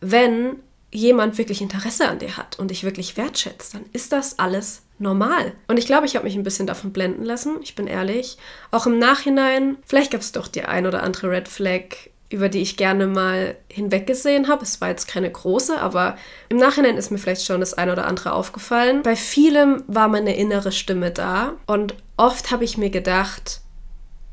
wenn 0.00 0.56
jemand 0.92 1.38
wirklich 1.38 1.60
Interesse 1.60 2.08
an 2.08 2.18
dir 2.18 2.36
hat 2.36 2.58
und 2.58 2.70
dich 2.70 2.82
wirklich 2.82 3.16
wertschätzt, 3.16 3.74
dann 3.74 3.84
ist 3.92 4.12
das 4.12 4.38
alles 4.38 4.82
normal. 4.98 5.52
Und 5.68 5.78
ich 5.78 5.86
glaube, 5.86 6.06
ich 6.06 6.16
habe 6.16 6.24
mich 6.24 6.34
ein 6.34 6.42
bisschen 6.42 6.66
davon 6.66 6.92
blenden 6.92 7.24
lassen, 7.24 7.58
ich 7.62 7.74
bin 7.74 7.86
ehrlich. 7.86 8.38
Auch 8.70 8.86
im 8.86 8.98
Nachhinein, 8.98 9.76
vielleicht 9.86 10.10
gab 10.10 10.20
es 10.20 10.32
doch 10.32 10.48
die 10.48 10.64
ein 10.64 10.86
oder 10.86 11.02
andere 11.02 11.30
Red 11.30 11.48
Flag, 11.48 12.10
über 12.30 12.48
die 12.48 12.60
ich 12.60 12.76
gerne 12.76 13.06
mal 13.06 13.56
hinweggesehen 13.68 14.48
habe. 14.48 14.62
Es 14.62 14.80
war 14.80 14.88
jetzt 14.88 15.08
keine 15.08 15.30
große, 15.30 15.78
aber 15.80 16.16
im 16.48 16.56
Nachhinein 16.56 16.96
ist 16.96 17.10
mir 17.10 17.18
vielleicht 17.18 17.44
schon 17.44 17.60
das 17.60 17.74
ein 17.74 17.90
oder 17.90 18.06
andere 18.06 18.32
aufgefallen. 18.32 19.02
Bei 19.02 19.16
vielem 19.16 19.82
war 19.88 20.08
meine 20.08 20.36
innere 20.36 20.72
Stimme 20.72 21.10
da 21.10 21.54
und 21.66 21.94
oft 22.16 22.50
habe 22.50 22.64
ich 22.64 22.78
mir 22.78 22.90
gedacht, 22.90 23.60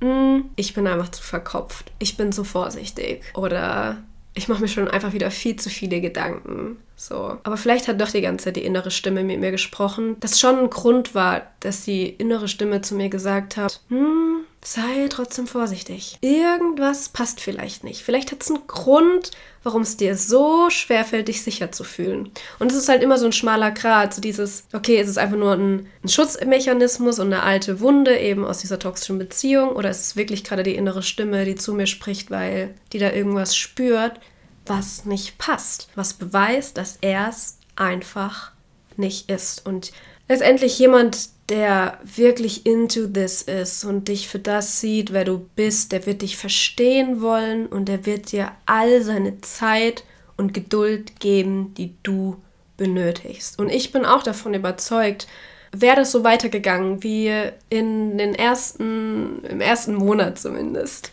hm, 0.02 0.45
ich 0.56 0.76
bin 0.76 0.86
einfach 0.86 1.10
zu 1.10 1.24
verkopft, 1.24 1.91
ich 1.98 2.18
bin 2.18 2.32
zu 2.32 2.43
vorsichtig 2.43 3.24
oder 3.34 3.98
ich 4.38 4.48
mache 4.48 4.62
mir 4.62 4.68
schon 4.68 4.88
einfach 4.88 5.14
wieder 5.14 5.32
viel 5.32 5.56
zu 5.56 5.70
viele 5.70 6.00
Gedanken. 6.00 6.78
So. 6.96 7.38
Aber 7.44 7.58
vielleicht 7.58 7.88
hat 7.88 8.00
doch 8.00 8.12
die 8.12 8.22
ganze 8.22 8.46
Zeit 8.46 8.56
die 8.56 8.64
innere 8.64 8.92
Stimme 8.92 9.24
mit 9.24 9.40
mir 9.40 9.52
gesprochen. 9.52 10.16
Das 10.20 10.40
schon 10.40 10.60
ein 10.60 10.70
Grund 10.70 11.16
war, 11.16 11.42
dass 11.60 11.84
die 11.84 12.08
innere 12.08 12.48
Stimme 12.48 12.82
zu 12.82 12.96
mir 12.96 13.10
gesagt 13.10 13.58
hat, 13.58 13.82
hm, 13.90 14.42
sei 14.64 15.08
trotzdem 15.10 15.48
vorsichtig. 15.48 16.18
Irgendwas 16.22 17.10
passt 17.10 17.42
vielleicht 17.42 17.84
nicht. 17.84 18.04
Vielleicht 18.04 18.32
hat 18.32 18.44
es 18.44 18.52
einen 18.52 18.66
Grund, 18.68 19.32
warum 19.68 19.82
es 19.82 19.97
dir 19.97 20.15
so 20.15 20.70
schwerfällt, 20.70 21.28
dich 21.28 21.43
sicher 21.43 21.74
zu 21.74 21.84
fühlen. 21.84 22.32
Und 22.57 22.72
es 22.72 22.78
ist 22.78 22.88
halt 22.88 23.03
immer 23.03 23.18
so 23.18 23.26
ein 23.26 23.34
schmaler 23.34 23.72
Grat, 23.72 24.13
so 24.13 24.22
dieses, 24.22 24.65
okay, 24.72 25.01
ist 25.01 25.09
es 25.09 25.18
einfach 25.18 25.36
nur 25.36 25.51
ein, 25.51 25.88
ein 26.03 26.07
Schutzmechanismus 26.07 27.20
und 27.20 27.34
eine 27.34 27.43
alte 27.43 27.82
Wunde 27.82 28.18
eben 28.18 28.45
aus 28.45 28.59
dieser 28.59 28.80
toxischen 28.80 29.20
Beziehung 29.20 29.72
oder 29.72 29.89
ist 29.89 29.99
es 29.99 30.15
wirklich 30.15 30.45
gerade 30.45 30.63
die 30.63 30.76
innere 30.76 31.03
Stimme, 31.03 31.43
die 31.43 31.55
zu 31.55 31.74
mir 31.74 31.86
spricht, 31.86 32.32
weil 32.32 32.76
die 32.93 32.99
da 32.99 33.11
irgendwas 33.11 33.57
spürt, 33.57 34.22
was 34.65 35.03
nicht 35.03 35.38
passt, 35.38 35.89
was 35.95 36.13
beweist, 36.13 36.78
dass 36.78 36.97
er 37.01 37.28
es 37.28 37.57
einfach 37.76 38.53
nicht 38.95 39.30
ist. 39.30 39.65
Und 39.65 39.91
letztendlich 40.28 40.78
jemand, 40.80 41.30
der 41.50 42.00
wirklich 42.04 42.66
into 42.66 43.08
this 43.08 43.42
ist 43.42 43.86
und 43.86 44.10
dich 44.10 44.28
für 44.28 44.40
das 44.40 44.82
sieht, 44.82 45.14
wer 45.14 45.24
du 45.24 45.48
bist, 45.56 45.92
der 45.92 46.06
wird 46.06 46.22
dich 46.22 46.36
verstehen 46.36 47.22
wollen 47.22 47.68
und 47.68 47.86
der 47.86 48.06
wird 48.06 48.32
dir 48.32 48.52
all 48.66 49.02
seine 49.02 49.40
Zeit 49.42 50.04
und 50.36 50.54
Geduld 50.54 51.20
geben, 51.20 51.74
die 51.76 51.96
du 52.04 52.36
benötigst. 52.76 53.60
Und 53.60 53.70
ich 53.70 53.92
bin 53.92 54.06
auch 54.06 54.24
davon 54.24 54.54
überzeugt, 54.54 55.28
wäre 55.72 55.98
das 55.98 56.12
so 56.12 56.24
weitergegangen 56.24 57.04
wie 57.04 57.34
in 57.70 58.18
den 58.18 58.36
ersten, 58.36 59.44
im 59.46 59.62
ersten 59.62 59.96
Monat 59.96 60.40
zumindest, 60.40 61.12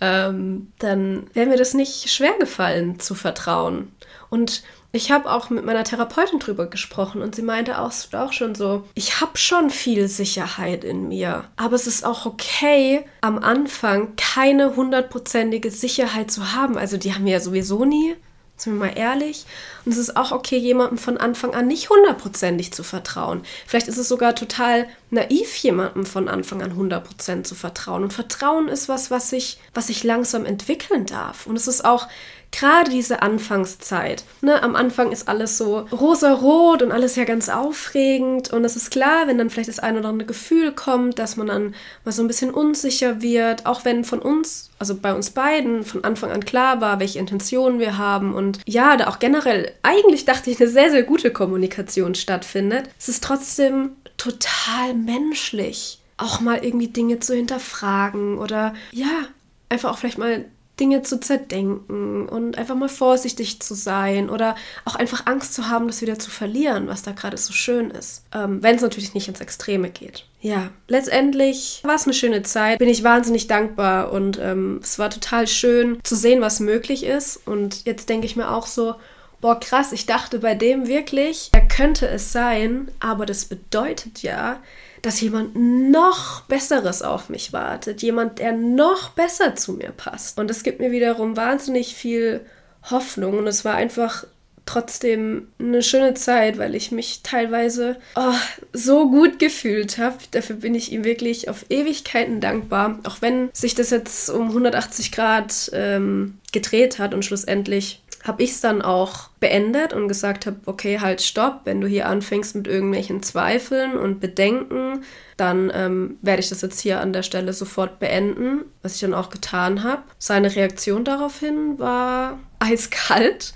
ähm, 0.00 0.72
dann 0.78 1.26
wäre 1.34 1.48
mir 1.48 1.56
das 1.56 1.74
nicht 1.74 2.10
schwer 2.10 2.34
gefallen 2.38 3.00
zu 3.00 3.14
vertrauen. 3.14 3.92
Und 4.30 4.62
ich 4.92 5.10
habe 5.10 5.30
auch 5.30 5.50
mit 5.50 5.64
meiner 5.64 5.84
Therapeutin 5.84 6.38
drüber 6.38 6.66
gesprochen 6.66 7.20
und 7.20 7.34
sie 7.34 7.42
meinte 7.42 7.78
auch, 7.78 7.92
auch 8.12 8.32
schon 8.32 8.54
so, 8.54 8.84
ich 8.94 9.20
habe 9.20 9.36
schon 9.36 9.68
viel 9.68 10.08
Sicherheit 10.08 10.82
in 10.82 11.08
mir, 11.08 11.44
aber 11.56 11.74
es 11.74 11.86
ist 11.86 12.04
auch 12.04 12.24
okay, 12.24 13.04
am 13.20 13.38
Anfang 13.38 14.14
keine 14.16 14.76
hundertprozentige 14.76 15.70
Sicherheit 15.70 16.30
zu 16.30 16.54
haben. 16.54 16.78
Also 16.78 16.96
die 16.96 17.14
haben 17.14 17.26
wir 17.26 17.32
ja 17.32 17.40
sowieso 17.40 17.84
nie, 17.84 18.16
sind 18.56 18.74
wir 18.74 18.86
mal 18.86 18.98
ehrlich. 18.98 19.44
Und 19.84 19.92
es 19.92 19.98
ist 19.98 20.16
auch 20.16 20.32
okay, 20.32 20.56
jemandem 20.56 20.98
von 20.98 21.18
Anfang 21.18 21.54
an 21.54 21.66
nicht 21.66 21.90
hundertprozentig 21.90 22.72
zu 22.72 22.82
vertrauen. 22.82 23.42
Vielleicht 23.66 23.88
ist 23.88 23.98
es 23.98 24.08
sogar 24.08 24.34
total 24.34 24.88
naiv, 25.10 25.54
jemandem 25.56 26.06
von 26.06 26.28
Anfang 26.28 26.62
an 26.62 26.74
hundertprozentig 26.74 27.46
zu 27.46 27.54
vertrauen. 27.54 28.02
Und 28.02 28.12
Vertrauen 28.12 28.68
ist 28.68 28.88
was, 28.88 29.10
was 29.10 29.30
sich, 29.30 29.58
was 29.74 29.88
sich 29.88 30.02
langsam 30.02 30.44
entwickeln 30.44 31.06
darf. 31.06 31.46
Und 31.46 31.56
es 31.56 31.68
ist 31.68 31.84
auch 31.84 32.08
gerade 32.50 32.90
diese 32.90 33.22
Anfangszeit. 33.22 34.24
Ne, 34.40 34.62
am 34.62 34.74
Anfang 34.74 35.12
ist 35.12 35.28
alles 35.28 35.58
so 35.58 35.80
rosa-rot 35.92 36.82
und 36.82 36.92
alles 36.92 37.16
ja 37.16 37.24
ganz 37.24 37.48
aufregend. 37.48 38.52
Und 38.52 38.64
es 38.64 38.76
ist 38.76 38.90
klar, 38.90 39.26
wenn 39.26 39.38
dann 39.38 39.50
vielleicht 39.50 39.68
das 39.68 39.78
ein 39.78 39.98
oder 39.98 40.08
andere 40.08 40.26
Gefühl 40.26 40.72
kommt, 40.72 41.18
dass 41.18 41.36
man 41.36 41.48
dann 41.48 41.74
mal 42.04 42.12
so 42.12 42.22
ein 42.22 42.28
bisschen 42.28 42.50
unsicher 42.50 43.22
wird, 43.22 43.66
auch 43.66 43.84
wenn 43.84 44.04
von 44.04 44.20
uns, 44.20 44.70
also 44.78 44.94
bei 44.96 45.14
uns 45.14 45.30
beiden, 45.30 45.84
von 45.84 46.04
Anfang 46.04 46.30
an 46.30 46.44
klar 46.44 46.80
war, 46.80 47.00
welche 47.00 47.18
Intentionen 47.18 47.78
wir 47.78 47.98
haben. 47.98 48.34
Und 48.34 48.60
ja, 48.66 48.96
da 48.96 49.08
auch 49.08 49.18
generell, 49.18 49.72
eigentlich 49.82 50.24
dachte 50.24 50.50
ich, 50.50 50.60
eine 50.60 50.70
sehr, 50.70 50.90
sehr 50.90 51.02
gute 51.02 51.30
Kommunikation 51.30 52.14
stattfindet. 52.14 52.88
Es 52.98 53.08
ist 53.08 53.22
trotzdem 53.22 53.90
total 54.16 54.94
menschlich, 54.94 56.00
auch 56.16 56.40
mal 56.40 56.64
irgendwie 56.64 56.88
Dinge 56.88 57.20
zu 57.20 57.34
hinterfragen 57.34 58.38
oder 58.38 58.74
ja, 58.90 59.26
einfach 59.68 59.92
auch 59.92 59.98
vielleicht 59.98 60.18
mal 60.18 60.44
Dinge 60.80 61.02
zu 61.02 61.20
zerdenken 61.20 62.28
und 62.28 62.56
einfach 62.56 62.74
mal 62.74 62.88
vorsichtig 62.88 63.60
zu 63.60 63.74
sein 63.74 64.30
oder 64.30 64.54
auch 64.84 64.94
einfach 64.94 65.26
Angst 65.26 65.54
zu 65.54 65.68
haben, 65.68 65.86
das 65.86 66.00
wieder 66.02 66.18
zu 66.18 66.30
verlieren, 66.30 66.88
was 66.88 67.02
da 67.02 67.12
gerade 67.12 67.36
so 67.36 67.52
schön 67.52 67.90
ist. 67.90 68.24
Ähm, 68.34 68.62
Wenn 68.62 68.76
es 68.76 68.82
natürlich 68.82 69.14
nicht 69.14 69.28
ins 69.28 69.40
Extreme 69.40 69.90
geht. 69.90 70.24
Ja, 70.40 70.70
letztendlich 70.86 71.80
war 71.84 71.96
es 71.96 72.04
eine 72.04 72.14
schöne 72.14 72.42
Zeit, 72.42 72.78
bin 72.78 72.88
ich 72.88 73.02
wahnsinnig 73.02 73.48
dankbar 73.48 74.12
und 74.12 74.38
ähm, 74.40 74.80
es 74.82 74.98
war 74.98 75.10
total 75.10 75.48
schön 75.48 75.98
zu 76.04 76.14
sehen, 76.14 76.40
was 76.40 76.60
möglich 76.60 77.04
ist. 77.04 77.40
Und 77.46 77.84
jetzt 77.84 78.08
denke 78.08 78.26
ich 78.26 78.36
mir 78.36 78.50
auch 78.50 78.66
so, 78.66 78.94
boah, 79.40 79.58
krass, 79.58 79.92
ich 79.92 80.06
dachte 80.06 80.38
bei 80.38 80.54
dem 80.54 80.88
wirklich, 80.88 81.50
er 81.52 81.66
könnte 81.66 82.08
es 82.08 82.32
sein, 82.32 82.90
aber 83.00 83.26
das 83.26 83.44
bedeutet 83.44 84.22
ja, 84.22 84.60
dass 85.02 85.20
jemand 85.20 85.54
noch 85.54 86.42
Besseres 86.42 87.02
auf 87.02 87.28
mich 87.28 87.52
wartet, 87.52 88.02
jemand, 88.02 88.40
der 88.40 88.52
noch 88.52 89.10
besser 89.10 89.54
zu 89.54 89.74
mir 89.74 89.90
passt. 89.90 90.38
Und 90.38 90.50
es 90.50 90.62
gibt 90.62 90.80
mir 90.80 90.90
wiederum 90.90 91.36
wahnsinnig 91.36 91.94
viel 91.94 92.44
Hoffnung 92.90 93.38
und 93.38 93.46
es 93.46 93.64
war 93.64 93.74
einfach 93.74 94.24
trotzdem 94.66 95.48
eine 95.58 95.82
schöne 95.82 96.12
Zeit, 96.12 96.58
weil 96.58 96.74
ich 96.74 96.92
mich 96.92 97.22
teilweise 97.22 97.96
oh, 98.16 98.34
so 98.72 99.10
gut 99.10 99.38
gefühlt 99.38 99.96
habe. 99.96 100.18
Dafür 100.32 100.56
bin 100.56 100.74
ich 100.74 100.92
ihm 100.92 101.04
wirklich 101.04 101.48
auf 101.48 101.64
Ewigkeiten 101.70 102.40
dankbar. 102.40 102.98
Auch 103.04 103.22
wenn 103.22 103.48
sich 103.54 103.74
das 103.74 103.88
jetzt 103.90 104.28
um 104.28 104.48
180 104.48 105.10
Grad 105.10 105.70
ähm, 105.72 106.38
gedreht 106.52 106.98
hat 106.98 107.14
und 107.14 107.24
schlussendlich 107.24 108.02
habe 108.28 108.42
ich 108.42 108.50
es 108.50 108.60
dann 108.60 108.82
auch 108.82 109.30
beendet 109.40 109.92
und 109.94 110.06
gesagt 110.06 110.46
habe, 110.46 110.58
okay, 110.66 111.00
halt 111.00 111.22
stopp, 111.22 111.62
wenn 111.64 111.80
du 111.80 111.88
hier 111.88 112.06
anfängst 112.06 112.54
mit 112.54 112.68
irgendwelchen 112.68 113.22
Zweifeln 113.22 113.96
und 113.96 114.20
Bedenken, 114.20 115.02
dann 115.38 115.72
ähm, 115.74 116.18
werde 116.20 116.40
ich 116.40 116.50
das 116.50 116.60
jetzt 116.60 116.80
hier 116.80 117.00
an 117.00 117.12
der 117.12 117.22
Stelle 117.22 117.52
sofort 117.54 117.98
beenden, 117.98 118.64
was 118.82 118.94
ich 118.94 119.00
dann 119.00 119.14
auch 119.14 119.30
getan 119.30 119.82
habe. 119.82 120.02
Seine 120.18 120.54
Reaktion 120.54 121.04
daraufhin 121.04 121.78
war 121.78 122.38
eiskalt, 122.58 123.54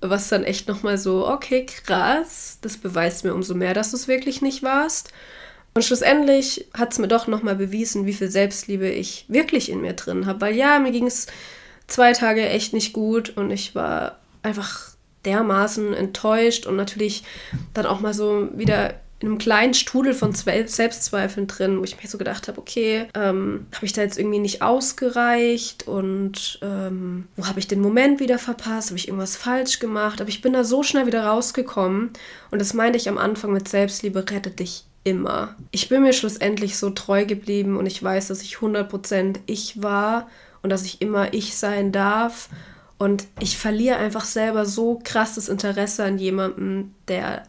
was 0.00 0.28
dann 0.28 0.44
echt 0.44 0.66
nochmal 0.66 0.98
so, 0.98 1.28
okay, 1.28 1.64
krass, 1.64 2.58
das 2.62 2.78
beweist 2.78 3.24
mir 3.24 3.32
umso 3.32 3.54
mehr, 3.54 3.74
dass 3.74 3.92
du 3.92 3.96
es 3.96 4.08
wirklich 4.08 4.42
nicht 4.42 4.62
warst. 4.62 5.12
Und 5.72 5.84
schlussendlich 5.84 6.66
hat 6.74 6.92
es 6.92 6.98
mir 6.98 7.06
doch 7.06 7.28
nochmal 7.28 7.54
bewiesen, 7.54 8.06
wie 8.06 8.12
viel 8.12 8.28
Selbstliebe 8.28 8.88
ich 8.88 9.26
wirklich 9.28 9.70
in 9.70 9.80
mir 9.80 9.92
drin 9.92 10.26
habe. 10.26 10.40
Weil 10.40 10.56
ja, 10.56 10.80
mir 10.80 10.90
ging 10.90 11.06
es 11.06 11.28
zwei 11.90 12.12
Tage 12.12 12.48
echt 12.48 12.72
nicht 12.72 12.92
gut 12.92 13.36
und 13.36 13.50
ich 13.50 13.74
war 13.74 14.18
einfach 14.42 14.90
dermaßen 15.24 15.92
enttäuscht 15.92 16.66
und 16.66 16.76
natürlich 16.76 17.24
dann 17.74 17.86
auch 17.86 18.00
mal 18.00 18.14
so 18.14 18.48
wieder 18.54 18.94
in 19.20 19.28
einem 19.28 19.38
kleinen 19.38 19.74
Strudel 19.74 20.14
von 20.14 20.32
Selbstzweifeln 20.32 21.46
drin, 21.46 21.78
wo 21.78 21.84
ich 21.84 22.02
mir 22.02 22.08
so 22.08 22.16
gedacht 22.16 22.48
habe, 22.48 22.58
okay, 22.58 23.06
ähm, 23.14 23.66
habe 23.74 23.84
ich 23.84 23.92
da 23.92 24.00
jetzt 24.00 24.18
irgendwie 24.18 24.38
nicht 24.38 24.62
ausgereicht 24.62 25.86
und 25.86 26.58
ähm, 26.62 27.28
wo 27.36 27.46
habe 27.46 27.58
ich 27.58 27.68
den 27.68 27.82
Moment 27.82 28.18
wieder 28.18 28.38
verpasst, 28.38 28.88
habe 28.88 28.98
ich 28.98 29.08
irgendwas 29.08 29.36
falsch 29.36 29.78
gemacht, 29.78 30.22
aber 30.22 30.30
ich 30.30 30.40
bin 30.40 30.54
da 30.54 30.64
so 30.64 30.82
schnell 30.82 31.06
wieder 31.06 31.26
rausgekommen 31.26 32.12
und 32.50 32.60
das 32.60 32.72
meinte 32.72 32.96
ich 32.96 33.10
am 33.10 33.18
Anfang 33.18 33.52
mit 33.52 33.68
Selbstliebe 33.68 34.24
rettet 34.30 34.58
dich 34.58 34.84
immer. 35.04 35.54
Ich 35.70 35.90
bin 35.90 36.02
mir 36.02 36.14
schlussendlich 36.14 36.78
so 36.78 36.88
treu 36.88 37.26
geblieben 37.26 37.76
und 37.76 37.84
ich 37.84 38.02
weiß, 38.02 38.28
dass 38.28 38.40
ich 38.40 38.56
100% 38.56 39.36
ich 39.44 39.82
war 39.82 40.28
und 40.62 40.70
dass 40.70 40.84
ich 40.84 41.00
immer 41.00 41.32
ich 41.34 41.56
sein 41.56 41.92
darf. 41.92 42.48
Und 42.98 43.26
ich 43.40 43.56
verliere 43.56 43.96
einfach 43.96 44.24
selber 44.24 44.66
so 44.66 45.00
krasses 45.02 45.48
Interesse 45.48 46.04
an 46.04 46.18
jemandem, 46.18 46.94
der, 47.08 47.44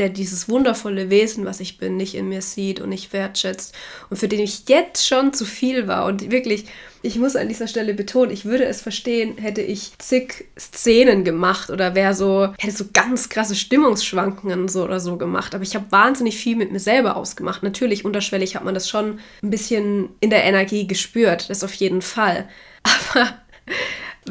der 0.00 0.08
dieses 0.08 0.48
wundervolle 0.48 1.10
Wesen, 1.10 1.44
was 1.44 1.60
ich 1.60 1.76
bin, 1.78 1.96
nicht 1.96 2.14
in 2.14 2.28
mir 2.28 2.40
sieht 2.40 2.80
und 2.80 2.88
nicht 2.88 3.12
wertschätzt 3.12 3.74
und 4.08 4.16
für 4.16 4.28
den 4.28 4.40
ich 4.40 4.68
jetzt 4.68 5.06
schon 5.06 5.34
zu 5.34 5.44
viel 5.44 5.86
war 5.86 6.06
und 6.06 6.30
wirklich, 6.30 6.64
ich 7.02 7.16
muss 7.16 7.36
an 7.36 7.48
dieser 7.48 7.68
Stelle 7.68 7.92
betonen, 7.92 8.32
ich 8.32 8.46
würde 8.46 8.64
es 8.64 8.80
verstehen, 8.80 9.36
hätte 9.36 9.60
ich 9.60 9.92
zig 9.98 10.46
Szenen 10.58 11.22
gemacht 11.22 11.68
oder 11.68 11.94
wäre 11.94 12.14
so, 12.14 12.48
hätte 12.58 12.76
so 12.76 12.86
ganz 12.92 13.28
krasse 13.28 13.54
Stimmungsschwankungen 13.54 14.68
so 14.68 14.84
oder 14.84 15.00
so 15.00 15.18
gemacht, 15.18 15.54
aber 15.54 15.64
ich 15.64 15.74
habe 15.74 15.92
wahnsinnig 15.92 16.38
viel 16.38 16.56
mit 16.56 16.72
mir 16.72 16.80
selber 16.80 17.16
ausgemacht. 17.16 17.62
Natürlich 17.62 18.04
unterschwellig 18.06 18.56
hat 18.56 18.64
man 18.64 18.74
das 18.74 18.88
schon 18.88 19.20
ein 19.42 19.50
bisschen 19.50 20.08
in 20.20 20.30
der 20.30 20.44
Energie 20.44 20.86
gespürt, 20.86 21.50
das 21.50 21.62
auf 21.62 21.74
jeden 21.74 22.02
Fall. 22.02 22.48
Aber 23.12 23.34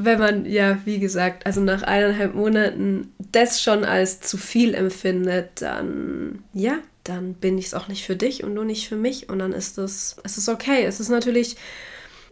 wenn 0.05 0.19
man 0.19 0.45
ja, 0.45 0.77
wie 0.85 0.99
gesagt, 0.99 1.45
also 1.45 1.61
nach 1.61 1.83
eineinhalb 1.83 2.35
Monaten 2.35 3.13
das 3.31 3.61
schon 3.61 3.85
als 3.85 4.21
zu 4.21 4.37
viel 4.37 4.73
empfindet, 4.73 5.61
dann 5.61 6.43
ja, 6.53 6.79
dann 7.03 7.33
bin 7.33 7.57
ich 7.57 7.67
es 7.67 7.73
auch 7.73 7.87
nicht 7.87 8.05
für 8.05 8.15
dich 8.15 8.43
und 8.43 8.55
du 8.55 8.63
nicht 8.63 8.87
für 8.87 8.95
mich 8.95 9.29
und 9.29 9.39
dann 9.39 9.53
ist 9.53 9.77
es, 9.77 10.17
es 10.23 10.37
ist 10.37 10.49
okay. 10.49 10.83
Es 10.85 10.99
ist 10.99 11.09
natürlich 11.09 11.55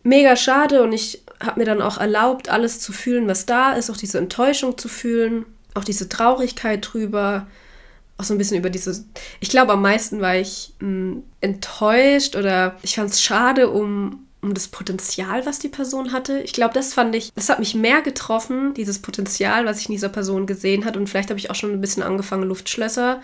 mega 0.04 0.36
schade 0.36 0.84
und 0.84 0.94
ich 0.94 1.24
habe 1.40 1.60
mir 1.60 1.66
dann 1.66 1.82
auch 1.82 1.98
erlaubt, 1.98 2.50
alles 2.50 2.80
zu 2.80 2.94
fühlen, 2.94 3.28
was 3.28 3.46
da 3.46 3.74
ist, 3.74 3.90
auch 3.90 3.98
diese 3.98 4.18
Enttäuschung 4.18 4.78
zu 4.78 4.88
fühlen, 4.88 5.46
auch 5.74 5.84
diese 5.84 6.10
Traurigkeit 6.10 6.88
drüber, 6.92 7.48
auch 8.18 8.24
so 8.24 8.34
ein 8.34 8.38
bisschen 8.38 8.58
über 8.58 8.70
diese. 8.70 9.04
Ich 9.40 9.50
glaube, 9.50 9.74
am 9.74 9.82
meisten 9.82 10.22
war 10.22 10.36
ich 10.36 10.74
mh, 10.80 10.88
hm, 10.88 11.24
enttäuscht 11.42 12.36
oder 12.36 12.78
ich 12.84 12.96
fand 12.96 13.12
es 13.12 13.22
schade 13.22 13.70
um 13.70 14.27
um 14.42 14.54
das 14.54 14.68
Potenzial, 14.68 15.46
was 15.46 15.60
die 15.60 15.70
Person 15.70 16.12
hatte. 16.12 16.40
Ich 16.40 16.54
glaube, 16.54 16.74
das 16.74 16.94
fand 16.94 17.16
ich, 17.16 17.34
das 17.34 17.50
hat 17.50 17.60
mich 17.60 17.76
mehr 17.76 18.02
getroffen, 18.02 18.74
dieses 18.74 19.00
Potenzial, 19.00 19.66
was 19.66 19.80
ich 19.80 19.90
in 19.90 19.94
dieser 19.94 20.10
Person 20.10 20.46
gesehen 20.46 20.86
hat. 20.86 20.96
Und 20.96 21.08
vielleicht 21.08 21.30
habe 21.30 21.40
ich 21.40 21.50
auch 21.50 21.56
schon 21.56 21.72
ein 21.72 21.82
bisschen 21.82 22.04
angefangen, 22.04 22.44
Luftschlösser 22.44 23.22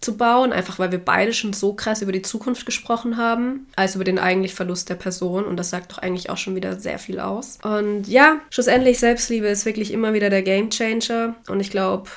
zu 0.00 0.16
bauen, 0.16 0.52
einfach 0.52 0.78
weil 0.78 0.92
wir 0.92 0.98
beide 0.98 1.32
schon 1.32 1.52
so 1.52 1.72
krass 1.72 2.02
über 2.02 2.12
die 2.12 2.22
Zukunft 2.22 2.66
gesprochen 2.66 3.16
haben, 3.16 3.66
als 3.76 3.94
über 3.94 4.04
den 4.04 4.18
eigentlichen 4.18 4.56
Verlust 4.56 4.90
der 4.90 4.94
Person. 4.96 5.44
Und 5.44 5.56
das 5.56 5.70
sagt 5.70 5.92
doch 5.92 5.98
eigentlich 5.98 6.30
auch 6.30 6.36
schon 6.36 6.54
wieder 6.54 6.78
sehr 6.78 6.98
viel 6.98 7.20
aus. 7.20 7.58
Und 7.62 8.06
ja, 8.06 8.40
schlussendlich, 8.50 8.98
Selbstliebe 8.98 9.46
ist 9.46 9.64
wirklich 9.64 9.92
immer 9.92 10.12
wieder 10.12 10.30
der 10.30 10.42
Game 10.42 10.70
Changer. 10.70 11.34
Und 11.48 11.60
ich 11.60 11.70
glaube, 11.70 12.10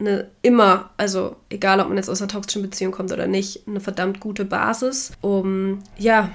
eine 0.00 0.28
immer, 0.42 0.90
also 0.96 1.36
egal 1.50 1.80
ob 1.80 1.88
man 1.88 1.98
jetzt 1.98 2.08
aus 2.08 2.20
einer 2.20 2.28
toxischen 2.28 2.62
Beziehung 2.62 2.92
kommt 2.92 3.12
oder 3.12 3.26
nicht, 3.26 3.68
eine 3.68 3.80
verdammt 3.80 4.18
gute 4.18 4.44
Basis, 4.44 5.12
um 5.20 5.80
ja 5.98 6.30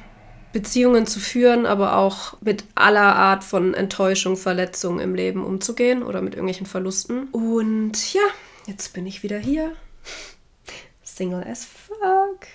Beziehungen 0.56 1.06
zu 1.06 1.20
führen, 1.20 1.66
aber 1.66 1.97
auch 1.97 2.38
mit 2.39 2.64
aller 2.76 3.14
Art 3.14 3.43
von 3.43 3.74
Enttäuschung, 3.74 4.38
Verletzung 4.38 5.01
im 5.01 5.14
Leben 5.14 5.43
umzugehen 5.43 6.01
oder 6.01 6.22
mit 6.22 6.34
irgendwelchen 6.34 6.66
Verlusten. 6.66 7.28
Und 7.34 8.14
ja, 8.14 8.22
jetzt 8.66 8.93
bin 8.93 9.06
ich 9.06 9.22
wieder 9.22 9.38
hier. 9.38 9.74
Single 11.03 11.43
as 11.43 11.66
fuck. 11.66 12.47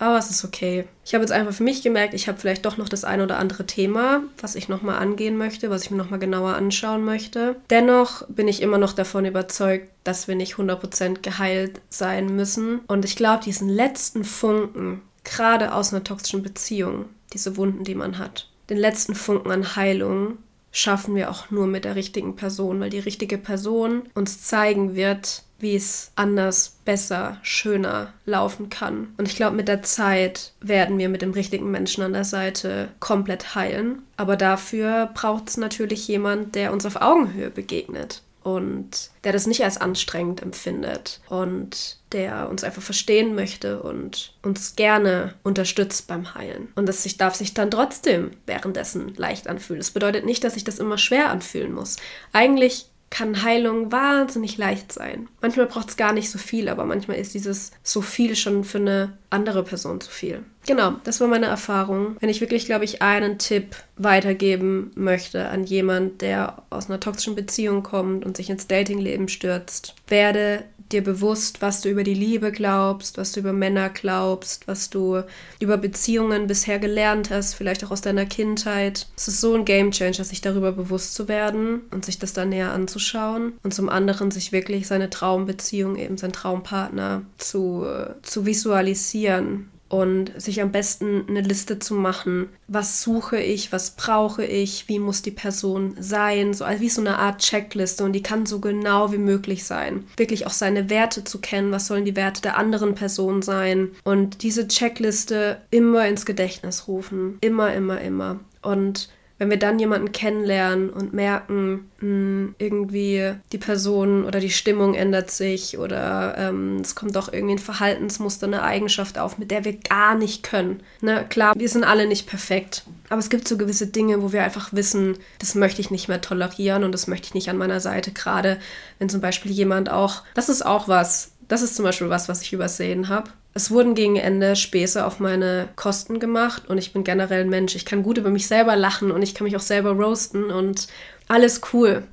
Aber 0.00 0.18
es 0.18 0.28
ist 0.28 0.44
okay. 0.44 0.86
Ich 1.04 1.14
habe 1.14 1.22
jetzt 1.22 1.30
einfach 1.30 1.54
für 1.54 1.62
mich 1.62 1.84
gemerkt, 1.84 2.14
ich 2.14 2.26
habe 2.26 2.36
vielleicht 2.36 2.64
doch 2.64 2.78
noch 2.78 2.88
das 2.88 3.04
ein 3.04 3.20
oder 3.20 3.38
andere 3.38 3.64
Thema, 3.64 4.24
was 4.40 4.56
ich 4.56 4.68
nochmal 4.68 4.98
angehen 4.98 5.36
möchte, 5.36 5.70
was 5.70 5.84
ich 5.84 5.92
mir 5.92 5.98
nochmal 5.98 6.18
genauer 6.18 6.56
anschauen 6.56 7.04
möchte. 7.04 7.54
Dennoch 7.70 8.26
bin 8.26 8.48
ich 8.48 8.60
immer 8.60 8.78
noch 8.78 8.92
davon 8.92 9.24
überzeugt, 9.24 9.88
dass 10.02 10.26
wir 10.26 10.34
nicht 10.34 10.54
100% 10.54 11.20
geheilt 11.20 11.80
sein 11.90 12.34
müssen. 12.34 12.80
Und 12.88 13.04
ich 13.04 13.14
glaube, 13.14 13.44
diesen 13.44 13.68
letzten 13.68 14.24
Funken, 14.24 15.02
gerade 15.22 15.72
aus 15.74 15.94
einer 15.94 16.02
toxischen 16.02 16.42
Beziehung, 16.42 17.04
diese 17.32 17.56
Wunden, 17.56 17.84
die 17.84 17.94
man 17.94 18.18
hat. 18.18 18.48
Den 18.68 18.78
letzten 18.78 19.14
Funken 19.14 19.50
an 19.50 19.76
Heilung 19.76 20.38
schaffen 20.72 21.14
wir 21.14 21.30
auch 21.30 21.50
nur 21.50 21.66
mit 21.66 21.84
der 21.84 21.96
richtigen 21.96 22.36
Person, 22.36 22.80
weil 22.80 22.90
die 22.90 22.98
richtige 23.00 23.38
Person 23.38 24.02
uns 24.14 24.42
zeigen 24.42 24.94
wird, 24.94 25.42
wie 25.58 25.74
es 25.74 26.12
anders, 26.14 26.78
besser, 26.84 27.38
schöner 27.42 28.14
laufen 28.24 28.70
kann. 28.70 29.08
Und 29.18 29.28
ich 29.28 29.36
glaube, 29.36 29.56
mit 29.56 29.68
der 29.68 29.82
Zeit 29.82 30.52
werden 30.60 30.98
wir 30.98 31.08
mit 31.08 31.22
dem 31.22 31.32
richtigen 31.32 31.70
Menschen 31.70 32.02
an 32.02 32.14
der 32.14 32.24
Seite 32.24 32.88
komplett 32.98 33.54
heilen. 33.54 34.02
Aber 34.16 34.36
dafür 34.36 35.10
braucht 35.12 35.48
es 35.48 35.56
natürlich 35.56 36.08
jemand, 36.08 36.54
der 36.54 36.72
uns 36.72 36.86
auf 36.86 37.02
Augenhöhe 37.02 37.50
begegnet 37.50 38.22
und 38.42 39.10
der 39.24 39.32
das 39.32 39.46
nicht 39.46 39.64
als 39.64 39.76
anstrengend 39.76 40.42
empfindet 40.42 41.20
und 41.28 41.98
der 42.12 42.48
uns 42.48 42.64
einfach 42.64 42.82
verstehen 42.82 43.34
möchte 43.34 43.82
und 43.82 44.34
uns 44.42 44.76
gerne 44.76 45.34
unterstützt 45.42 46.06
beim 46.06 46.34
Heilen. 46.34 46.68
Und 46.74 46.86
das 46.86 47.02
sich, 47.02 47.16
darf 47.16 47.34
sich 47.34 47.54
dann 47.54 47.70
trotzdem 47.70 48.32
währenddessen 48.46 49.14
leicht 49.14 49.46
anfühlen. 49.46 49.80
Das 49.80 49.90
bedeutet 49.90 50.24
nicht, 50.24 50.42
dass 50.42 50.54
sich 50.54 50.64
das 50.64 50.78
immer 50.78 50.98
schwer 50.98 51.30
anfühlen 51.30 51.72
muss. 51.72 51.96
Eigentlich 52.32 52.89
kann 53.10 53.42
Heilung 53.42 53.90
wahnsinnig 53.90 54.56
leicht 54.56 54.92
sein. 54.92 55.28
Manchmal 55.42 55.66
braucht 55.66 55.90
es 55.90 55.96
gar 55.96 56.12
nicht 56.12 56.30
so 56.30 56.38
viel, 56.38 56.68
aber 56.68 56.84
manchmal 56.84 57.16
ist 57.18 57.34
dieses 57.34 57.72
so 57.82 58.00
viel 58.00 58.36
schon 58.36 58.62
für 58.62 58.78
eine 58.78 59.18
andere 59.30 59.64
Person 59.64 60.00
zu 60.00 60.10
viel. 60.10 60.44
Genau, 60.66 60.94
das 61.04 61.20
war 61.20 61.26
meine 61.26 61.46
Erfahrung. 61.46 62.16
Wenn 62.20 62.28
ich 62.28 62.40
wirklich, 62.40 62.66
glaube 62.66 62.84
ich, 62.84 63.02
einen 63.02 63.38
Tipp 63.38 63.76
weitergeben 63.96 64.92
möchte 64.94 65.48
an 65.48 65.64
jemand, 65.64 66.22
der 66.22 66.62
aus 66.70 66.88
einer 66.88 67.00
toxischen 67.00 67.34
Beziehung 67.34 67.82
kommt 67.82 68.24
und 68.24 68.36
sich 68.36 68.48
ins 68.48 68.68
Datingleben 68.68 69.28
stürzt, 69.28 69.94
werde 70.06 70.64
dir 70.92 71.02
bewusst, 71.02 71.62
was 71.62 71.80
du 71.80 71.88
über 71.88 72.04
die 72.04 72.14
Liebe 72.14 72.52
glaubst, 72.52 73.18
was 73.18 73.32
du 73.32 73.40
über 73.40 73.52
Männer 73.52 73.88
glaubst, 73.90 74.66
was 74.68 74.90
du 74.90 75.22
über 75.58 75.76
Beziehungen 75.76 76.46
bisher 76.46 76.78
gelernt 76.78 77.30
hast, 77.30 77.54
vielleicht 77.54 77.84
auch 77.84 77.90
aus 77.90 78.00
deiner 78.00 78.26
Kindheit. 78.26 79.06
Es 79.16 79.28
ist 79.28 79.40
so 79.40 79.54
ein 79.54 79.64
Gamechanger, 79.64 80.24
sich 80.24 80.40
darüber 80.40 80.72
bewusst 80.72 81.14
zu 81.14 81.28
werden 81.28 81.82
und 81.90 82.04
sich 82.04 82.18
das 82.18 82.32
dann 82.32 82.50
näher 82.50 82.72
anzuschauen 82.72 83.52
und 83.62 83.74
zum 83.74 83.88
anderen 83.88 84.30
sich 84.30 84.52
wirklich 84.52 84.86
seine 84.86 85.10
Traumbeziehung, 85.10 85.96
eben 85.96 86.16
sein 86.16 86.32
Traumpartner 86.32 87.22
zu, 87.38 87.86
zu 88.22 88.46
visualisieren 88.46 89.68
und 89.90 90.40
sich 90.40 90.62
am 90.62 90.70
besten 90.70 91.24
eine 91.28 91.42
Liste 91.42 91.80
zu 91.80 91.94
machen, 91.94 92.48
was 92.68 93.02
suche 93.02 93.40
ich, 93.40 93.72
was 93.72 93.90
brauche 93.90 94.44
ich, 94.44 94.88
wie 94.88 95.00
muss 95.00 95.20
die 95.20 95.32
Person 95.32 95.96
sein, 95.98 96.54
so 96.54 96.64
also 96.64 96.80
wie 96.80 96.88
so 96.88 97.00
eine 97.00 97.18
Art 97.18 97.40
Checkliste 97.40 98.04
und 98.04 98.12
die 98.12 98.22
kann 98.22 98.46
so 98.46 98.60
genau 98.60 99.12
wie 99.12 99.18
möglich 99.18 99.64
sein. 99.64 100.04
Wirklich 100.16 100.46
auch 100.46 100.52
seine 100.52 100.88
Werte 100.90 101.24
zu 101.24 101.40
kennen, 101.40 101.72
was 101.72 101.88
sollen 101.88 102.04
die 102.04 102.16
Werte 102.16 102.40
der 102.40 102.56
anderen 102.56 102.94
Person 102.94 103.42
sein? 103.42 103.90
Und 104.04 104.44
diese 104.44 104.68
Checkliste 104.68 105.60
immer 105.72 106.06
ins 106.06 106.24
Gedächtnis 106.24 106.86
rufen, 106.86 107.38
immer, 107.40 107.74
immer, 107.74 108.00
immer. 108.00 108.38
Und 108.62 109.08
wenn 109.40 109.48
wir 109.48 109.58
dann 109.58 109.78
jemanden 109.78 110.12
kennenlernen 110.12 110.90
und 110.90 111.14
merken, 111.14 111.90
mh, 111.98 112.00
hm, 112.00 112.54
irgendwie 112.58 113.32
die 113.52 113.58
Person 113.58 114.26
oder 114.26 114.38
die 114.38 114.50
Stimmung 114.50 114.94
ändert 114.94 115.30
sich 115.30 115.78
oder 115.78 116.34
ähm, 116.36 116.76
es 116.82 116.94
kommt 116.94 117.16
doch 117.16 117.32
irgendwie 117.32 117.54
ein 117.54 117.58
Verhaltensmuster, 117.58 118.46
eine 118.46 118.62
Eigenschaft 118.62 119.18
auf, 119.18 119.38
mit 119.38 119.50
der 119.50 119.64
wir 119.64 119.78
gar 119.78 120.14
nicht 120.14 120.42
können. 120.42 120.82
Ne? 121.00 121.24
Klar, 121.30 121.54
wir 121.56 121.70
sind 121.70 121.84
alle 121.84 122.06
nicht 122.06 122.28
perfekt, 122.28 122.84
aber 123.08 123.18
es 123.18 123.30
gibt 123.30 123.48
so 123.48 123.56
gewisse 123.56 123.86
Dinge, 123.86 124.22
wo 124.22 124.30
wir 124.30 124.44
einfach 124.44 124.74
wissen, 124.74 125.16
das 125.38 125.54
möchte 125.54 125.80
ich 125.80 125.90
nicht 125.90 126.08
mehr 126.08 126.20
tolerieren 126.20 126.84
und 126.84 126.92
das 126.92 127.06
möchte 127.06 127.28
ich 127.28 127.34
nicht 127.34 127.48
an 127.48 127.56
meiner 127.56 127.80
Seite, 127.80 128.12
gerade 128.12 128.58
wenn 128.98 129.08
zum 129.08 129.22
Beispiel 129.22 129.50
jemand 129.50 129.90
auch, 129.90 130.22
das 130.34 130.50
ist 130.50 130.66
auch 130.66 130.86
was, 130.86 131.32
das 131.48 131.62
ist 131.62 131.76
zum 131.76 131.86
Beispiel 131.86 132.10
was, 132.10 132.28
was 132.28 132.42
ich 132.42 132.52
übersehen 132.52 133.08
habe 133.08 133.30
es 133.52 133.70
wurden 133.70 133.94
gegen 133.94 134.16
Ende 134.16 134.54
Späße 134.54 135.04
auf 135.04 135.18
meine 135.18 135.68
Kosten 135.76 136.20
gemacht 136.20 136.68
und 136.68 136.78
ich 136.78 136.92
bin 136.92 137.04
generell 137.04 137.42
ein 137.42 137.50
Mensch. 137.50 137.74
Ich 137.74 137.84
kann 137.84 138.02
gut 138.02 138.18
über 138.18 138.30
mich 138.30 138.46
selber 138.46 138.76
lachen 138.76 139.10
und 139.10 139.22
ich 139.22 139.34
kann 139.34 139.44
mich 139.44 139.56
auch 139.56 139.60
selber 139.60 139.92
roasten 139.92 140.50
und 140.50 140.86
alles 141.28 141.60
cool. 141.72 142.04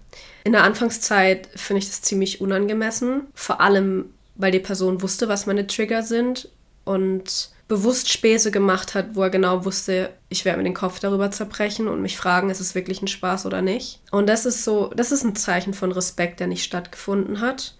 In 0.43 0.53
der 0.53 0.63
Anfangszeit 0.63 1.49
finde 1.55 1.79
ich 1.79 1.87
das 1.87 2.01
ziemlich 2.01 2.41
unangemessen, 2.41 3.27
vor 3.33 3.61
allem 3.61 4.05
weil 4.37 4.51
die 4.51 4.59
Person 4.59 5.01
wusste, 5.01 5.27
was 5.27 5.45
meine 5.45 5.67
Trigger 5.67 6.03
sind 6.03 6.49
und 6.85 7.49
bewusst 7.67 8.09
Späße 8.09 8.51
gemacht 8.51 8.93
hat, 8.93 9.15
wo 9.15 9.23
er 9.23 9.29
genau 9.29 9.65
wusste, 9.65 10.11
ich 10.29 10.45
werde 10.45 10.59
mir 10.59 10.63
den 10.63 10.73
Kopf 10.73 10.99
darüber 10.99 11.31
zerbrechen 11.31 11.87
und 11.87 12.01
mich 12.01 12.15
fragen, 12.15 12.49
ist 12.49 12.61
es 12.61 12.75
wirklich 12.75 13.01
ein 13.01 13.07
Spaß 13.07 13.45
oder 13.45 13.61
nicht. 13.61 13.99
Und 14.11 14.27
das 14.27 14.45
ist 14.45 14.63
so, 14.63 14.91
das 14.95 15.11
ist 15.11 15.23
ein 15.23 15.35
Zeichen 15.35 15.73
von 15.73 15.91
Respekt, 15.91 16.39
der 16.39 16.47
nicht 16.47 16.63
stattgefunden 16.63 17.41
hat. 17.41 17.75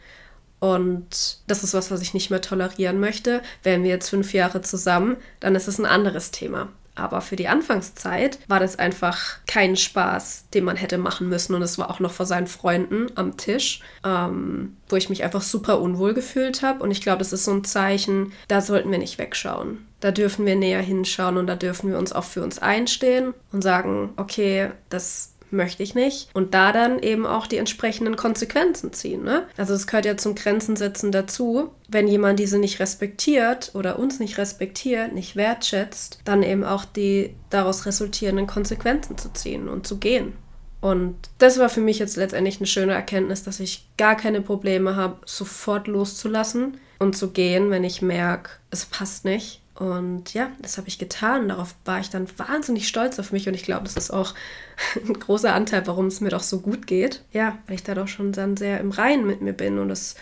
Und 0.59 1.39
das 1.47 1.63
ist 1.63 1.73
was, 1.73 1.91
was 1.91 2.01
ich 2.01 2.13
nicht 2.13 2.29
mehr 2.29 2.41
tolerieren 2.41 2.99
möchte. 2.99 3.41
Wären 3.63 3.83
wir 3.83 3.89
jetzt 3.89 4.09
fünf 4.09 4.33
Jahre 4.33 4.61
zusammen, 4.61 5.17
dann 5.39 5.55
ist 5.55 5.67
es 5.67 5.77
ein 5.77 5.85
anderes 5.85 6.31
Thema. 6.31 6.69
Aber 6.97 7.21
für 7.21 7.35
die 7.35 7.47
Anfangszeit 7.47 8.39
war 8.47 8.59
das 8.59 8.79
einfach 8.79 9.37
kein 9.45 9.75
Spaß, 9.75 10.45
den 10.53 10.63
man 10.63 10.77
hätte 10.77 10.97
machen 10.97 11.29
müssen. 11.29 11.53
Und 11.53 11.61
es 11.61 11.77
war 11.77 11.91
auch 11.91 11.99
noch 11.99 12.11
vor 12.11 12.25
seinen 12.25 12.47
Freunden 12.47 13.05
am 13.13 13.37
Tisch, 13.37 13.81
ähm, 14.03 14.75
wo 14.89 14.95
ich 14.95 15.09
mich 15.09 15.23
einfach 15.23 15.43
super 15.43 15.79
unwohl 15.79 16.15
gefühlt 16.15 16.63
habe. 16.63 16.83
Und 16.83 16.89
ich 16.89 17.01
glaube, 17.01 17.19
das 17.19 17.33
ist 17.33 17.45
so 17.45 17.51
ein 17.51 17.63
Zeichen, 17.63 18.33
da 18.47 18.61
sollten 18.61 18.89
wir 18.89 18.97
nicht 18.97 19.19
wegschauen. 19.19 19.85
Da 19.99 20.11
dürfen 20.11 20.45
wir 20.47 20.55
näher 20.55 20.81
hinschauen 20.81 21.37
und 21.37 21.47
da 21.47 21.55
dürfen 21.55 21.91
wir 21.91 21.99
uns 21.99 22.13
auch 22.13 22.23
für 22.23 22.43
uns 22.43 22.57
einstehen 22.57 23.33
und 23.51 23.61
sagen, 23.61 24.13
okay, 24.17 24.71
das 24.89 25.33
möchte 25.51 25.83
ich 25.83 25.95
nicht. 25.95 26.29
Und 26.33 26.53
da 26.53 26.71
dann 26.71 26.99
eben 26.99 27.25
auch 27.25 27.47
die 27.47 27.57
entsprechenden 27.57 28.15
Konsequenzen 28.15 28.93
ziehen. 28.93 29.23
Ne? 29.23 29.43
Also 29.57 29.73
es 29.73 29.87
gehört 29.87 30.05
ja 30.05 30.17
zum 30.17 30.35
Grenzen 30.35 30.75
setzen 30.75 31.11
dazu. 31.11 31.69
Wenn 31.87 32.07
jemand 32.07 32.39
diese 32.39 32.59
nicht 32.59 32.79
respektiert 32.79 33.71
oder 33.73 33.99
uns 33.99 34.19
nicht 34.19 34.37
respektiert, 34.37 35.13
nicht 35.13 35.35
wertschätzt, 35.35 36.19
dann 36.25 36.43
eben 36.43 36.63
auch 36.63 36.85
die 36.85 37.35
daraus 37.49 37.85
resultierenden 37.85 38.47
Konsequenzen 38.47 39.17
zu 39.17 39.31
ziehen 39.33 39.69
und 39.69 39.87
zu 39.87 39.97
gehen. 39.97 40.33
Und 40.79 41.15
das 41.39 41.57
war 41.59 41.69
für 41.69 41.81
mich 41.81 41.99
jetzt 41.99 42.17
letztendlich 42.17 42.57
eine 42.57 42.67
schöne 42.67 42.93
Erkenntnis, 42.93 43.43
dass 43.43 43.59
ich 43.59 43.87
gar 43.97 44.15
keine 44.15 44.41
Probleme 44.41 44.95
habe, 44.95 45.17
sofort 45.25 45.87
loszulassen 45.87 46.77
und 46.99 47.17
zu 47.17 47.31
gehen, 47.31 47.71
wenn 47.71 47.83
ich 47.83 48.01
merke, 48.01 48.51
es 48.69 48.85
passt 48.85 49.25
nicht. 49.25 49.61
Und 49.79 50.33
ja, 50.33 50.51
das 50.59 50.77
habe 50.77 50.87
ich 50.87 50.97
getan. 50.97 51.49
Darauf 51.49 51.75
war 51.85 51.99
ich 51.99 52.09
dann 52.09 52.27
wahnsinnig 52.37 52.87
stolz 52.87 53.19
auf 53.19 53.31
mich 53.31 53.47
und 53.47 53.53
ich 53.53 53.63
glaube, 53.63 53.83
das 53.83 53.95
ist 53.95 54.11
auch 54.11 54.33
ein 54.95 55.13
großer 55.13 55.53
Anteil, 55.53 55.85
warum 55.85 56.07
es 56.07 56.19
mir 56.19 56.29
doch 56.29 56.41
so 56.41 56.59
gut 56.59 56.87
geht. 56.87 57.23
Ja, 57.31 57.59
weil 57.67 57.75
ich 57.75 57.83
da 57.83 57.93
doch 57.93 58.07
schon 58.07 58.31
dann 58.31 58.57
sehr 58.57 58.79
im 58.79 58.91
Reinen 58.91 59.27
mit 59.27 59.41
mir 59.41 59.53
bin 59.53 59.77
und 59.77 59.89
das 59.89 60.15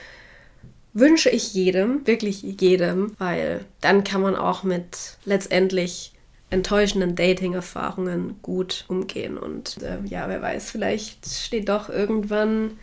wünsche 0.93 1.29
ich 1.29 1.53
jedem, 1.53 2.05
wirklich 2.05 2.41
jedem, 2.41 3.15
weil 3.17 3.65
dann 3.81 4.03
kann 4.03 4.21
man 4.21 4.35
auch 4.35 4.63
mit 4.63 5.17
letztendlich 5.25 6.13
enttäuschenden 6.49 7.15
Dating-Erfahrungen 7.15 8.39
gut 8.41 8.85
umgehen. 8.87 9.37
Und 9.37 9.81
äh, 9.81 9.99
ja, 10.05 10.27
wer 10.29 10.41
weiß, 10.41 10.71
vielleicht 10.71 11.27
steht 11.27 11.69
doch 11.69 11.89
irgendwann 11.89 12.77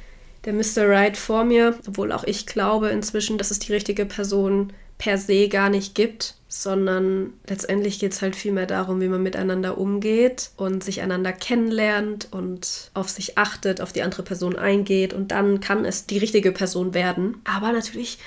der 0.45 0.53
Mr. 0.53 0.89
Right 0.89 1.17
vor 1.17 1.45
mir, 1.45 1.79
obwohl 1.87 2.13
auch 2.13 2.25
ich 2.25 2.47
glaube 2.47 2.89
inzwischen, 2.89 3.39
dass 3.39 3.51
es 3.51 3.61
die 3.61 3.73
richtige 3.73 4.05
Person 4.05 4.73
per 4.99 5.19
se 5.19 5.49
gar 5.49 5.69
nicht 5.69 5.95
gibt, 5.95 6.37
sondern 6.55 7.33
letztendlich 7.49 7.99
geht 7.99 8.13
es 8.13 8.21
halt 8.21 8.37
vielmehr 8.37 8.67
darum, 8.67 9.01
wie 9.01 9.09
man 9.09 9.23
miteinander 9.23 9.79
umgeht 9.79 10.51
und 10.59 10.85
sich 10.85 11.01
einander 11.01 11.33
kennenlernt 11.33 12.29
und 12.31 12.91
auf 12.93 13.09
sich 13.09 13.39
achtet, 13.39 13.81
auf 13.81 13.95
die 13.95 14.03
andere 14.03 14.23
Person 14.23 14.57
eingeht 14.57 15.15
und 15.15 15.31
dann 15.31 15.61
kann 15.61 15.87
es 15.87 16.05
die 16.05 16.19
richtige 16.19 16.53
Person 16.53 16.93
werden. 16.93 17.41
Aber 17.45 17.73
natürlich 17.73 18.19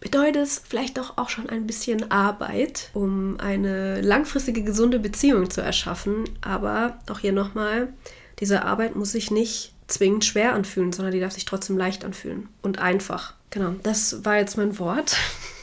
bedeutet 0.00 0.42
es 0.42 0.62
vielleicht 0.68 0.98
doch 0.98 1.16
auch 1.16 1.30
schon 1.30 1.48
ein 1.48 1.66
bisschen 1.66 2.10
Arbeit, 2.10 2.90
um 2.92 3.40
eine 3.40 4.02
langfristige 4.02 4.62
gesunde 4.62 4.98
Beziehung 4.98 5.48
zu 5.48 5.62
erschaffen. 5.62 6.24
Aber 6.42 6.98
auch 7.08 7.20
hier 7.20 7.32
nochmal, 7.32 7.94
diese 8.38 8.66
Arbeit 8.66 8.96
muss 8.96 9.12
sich 9.12 9.30
nicht 9.30 9.72
zwingend 9.86 10.26
schwer 10.26 10.52
anfühlen, 10.52 10.92
sondern 10.92 11.14
die 11.14 11.20
darf 11.20 11.32
sich 11.32 11.46
trotzdem 11.46 11.78
leicht 11.78 12.04
anfühlen 12.04 12.50
und 12.60 12.80
einfach. 12.80 13.32
Genau, 13.48 13.76
das 13.82 14.26
war 14.26 14.36
jetzt 14.36 14.58
mein 14.58 14.78
Wort 14.78 15.16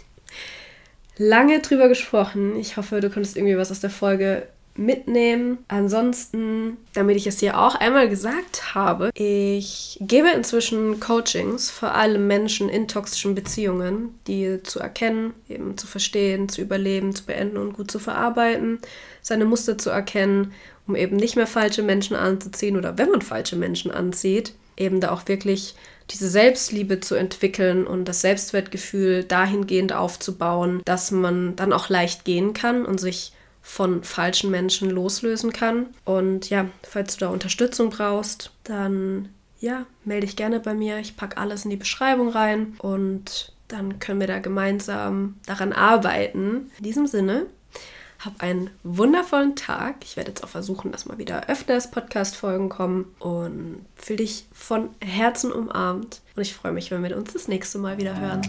lange 1.20 1.60
drüber 1.60 1.88
gesprochen. 1.88 2.56
Ich 2.56 2.78
hoffe, 2.78 3.02
du 3.02 3.12
konntest 3.12 3.38
irgendwie 3.38 3.58
was 3.58 3.70
aus 3.70 3.82
der 3.82 3.92
Folge 3.92 4.48
mitnehmen. 4.76 5.58
Ansonsten, 5.68 6.78
damit 6.94 7.18
ich 7.18 7.28
es 7.28 7.40
hier 7.40 7.60
auch 7.60 7.76
einmal 7.76 8.08
gesagt 8.08 8.74
habe, 8.74 9.12
ich 9.14 9.98
gebe 10.00 10.30
inzwischen 10.30 11.02
Coachings, 11.02 11.70
vor 11.70 11.94
allem 11.94 12.28
Menschen 12.28 12.70
in 12.70 12.88
toxischen 12.88 13.36
Beziehungen, 13.36 14.18
die 14.26 14.64
zu 14.64 14.80
erkennen, 14.80 15.34
eben 15.50 15.78
zu 15.78 15.86
verstehen, 15.86 16.48
zu 16.48 16.62
überleben, 16.62 17.14
zu 17.14 17.26
beenden 17.26 17.58
und 17.58 17.74
gut 17.74 17.92
zu 17.92 18.00
verarbeiten, 18.00 18.80
seine 19.22 19.44
Muster 19.46 19.78
zu 19.78 19.90
erkennen, 19.90 20.54
um 20.88 20.96
eben 20.96 21.18
nicht 21.18 21.36
mehr 21.36 21.48
falsche 21.48 21.84
Menschen 21.84 22.16
anzuziehen 22.16 22.78
oder 22.78 22.98
wenn 22.98 23.12
man 23.12 23.22
falsche 23.22 23.58
Menschen 23.58 23.92
anzieht, 23.92 24.54
eben 24.78 25.02
da 25.02 25.12
auch 25.12 25.28
wirklich 25.28 25.76
diese 26.12 26.30
Selbstliebe 26.30 27.00
zu 27.00 27.16
entwickeln 27.16 27.86
und 27.86 28.06
das 28.06 28.22
Selbstwertgefühl 28.22 29.24
dahingehend 29.24 29.94
aufzubauen, 29.94 30.82
dass 30.86 31.12
man 31.12 31.56
dann 31.56 31.74
auch 31.74 31.90
leicht 31.90 32.26
gehen 32.26 32.54
kann 32.54 32.86
und 32.86 33.00
sich 33.00 33.34
von 33.62 34.04
falschen 34.04 34.50
Menschen 34.50 34.90
loslösen 34.90 35.54
kann. 35.54 35.88
Und 36.06 36.50
ja, 36.50 36.68
falls 36.84 37.18
du 37.18 37.26
da 37.26 37.32
Unterstützung 37.32 37.90
brauchst, 37.90 38.52
dann 38.64 39.30
ja, 39.60 39.86
melde 40.06 40.26
dich 40.26 40.36
gerne 40.36 40.60
bei 40.60 40.74
mir. 40.74 40.98
Ich 41.00 41.18
packe 41.18 41.38
alles 41.38 41.66
in 41.66 41.70
die 41.70 41.78
Beschreibung 41.78 42.30
rein 42.30 42.76
und 42.80 43.54
dann 43.68 44.00
können 44.00 44.20
wir 44.20 44.28
da 44.28 44.40
gemeinsam 44.40 45.36
daran 45.46 45.74
arbeiten. 45.74 46.72
In 46.78 46.84
diesem 46.84 47.06
Sinne, 47.06 47.46
hab 48.20 48.42
einen 48.42 48.70
wundervollen 48.84 49.56
Tag. 49.56 49.98
Ich 50.04 50.18
werde 50.18 50.32
jetzt 50.32 50.44
auch 50.44 50.50
versuchen, 50.50 50.92
dass 50.92 51.06
mal 51.06 51.18
wieder 51.18 51.48
öfters 51.48 51.90
Podcast-Folgen 51.90 52.70
kommen 52.70 53.16
und 53.20 53.86
fühle 53.96 54.18
dich 54.18 54.46
von 54.52 54.90
Herzen 55.02 55.52
umarmt. 55.52 56.22
Und 56.36 56.42
ich 56.42 56.54
freue 56.54 56.74
mich, 56.74 56.92
wenn 56.92 57.04
wir 57.04 57.16
uns 57.16 57.34
das 57.34 57.48
nächste 57.48 57.78
Mal 57.80 57.98
wieder 57.98 58.20
hören. 58.20 58.42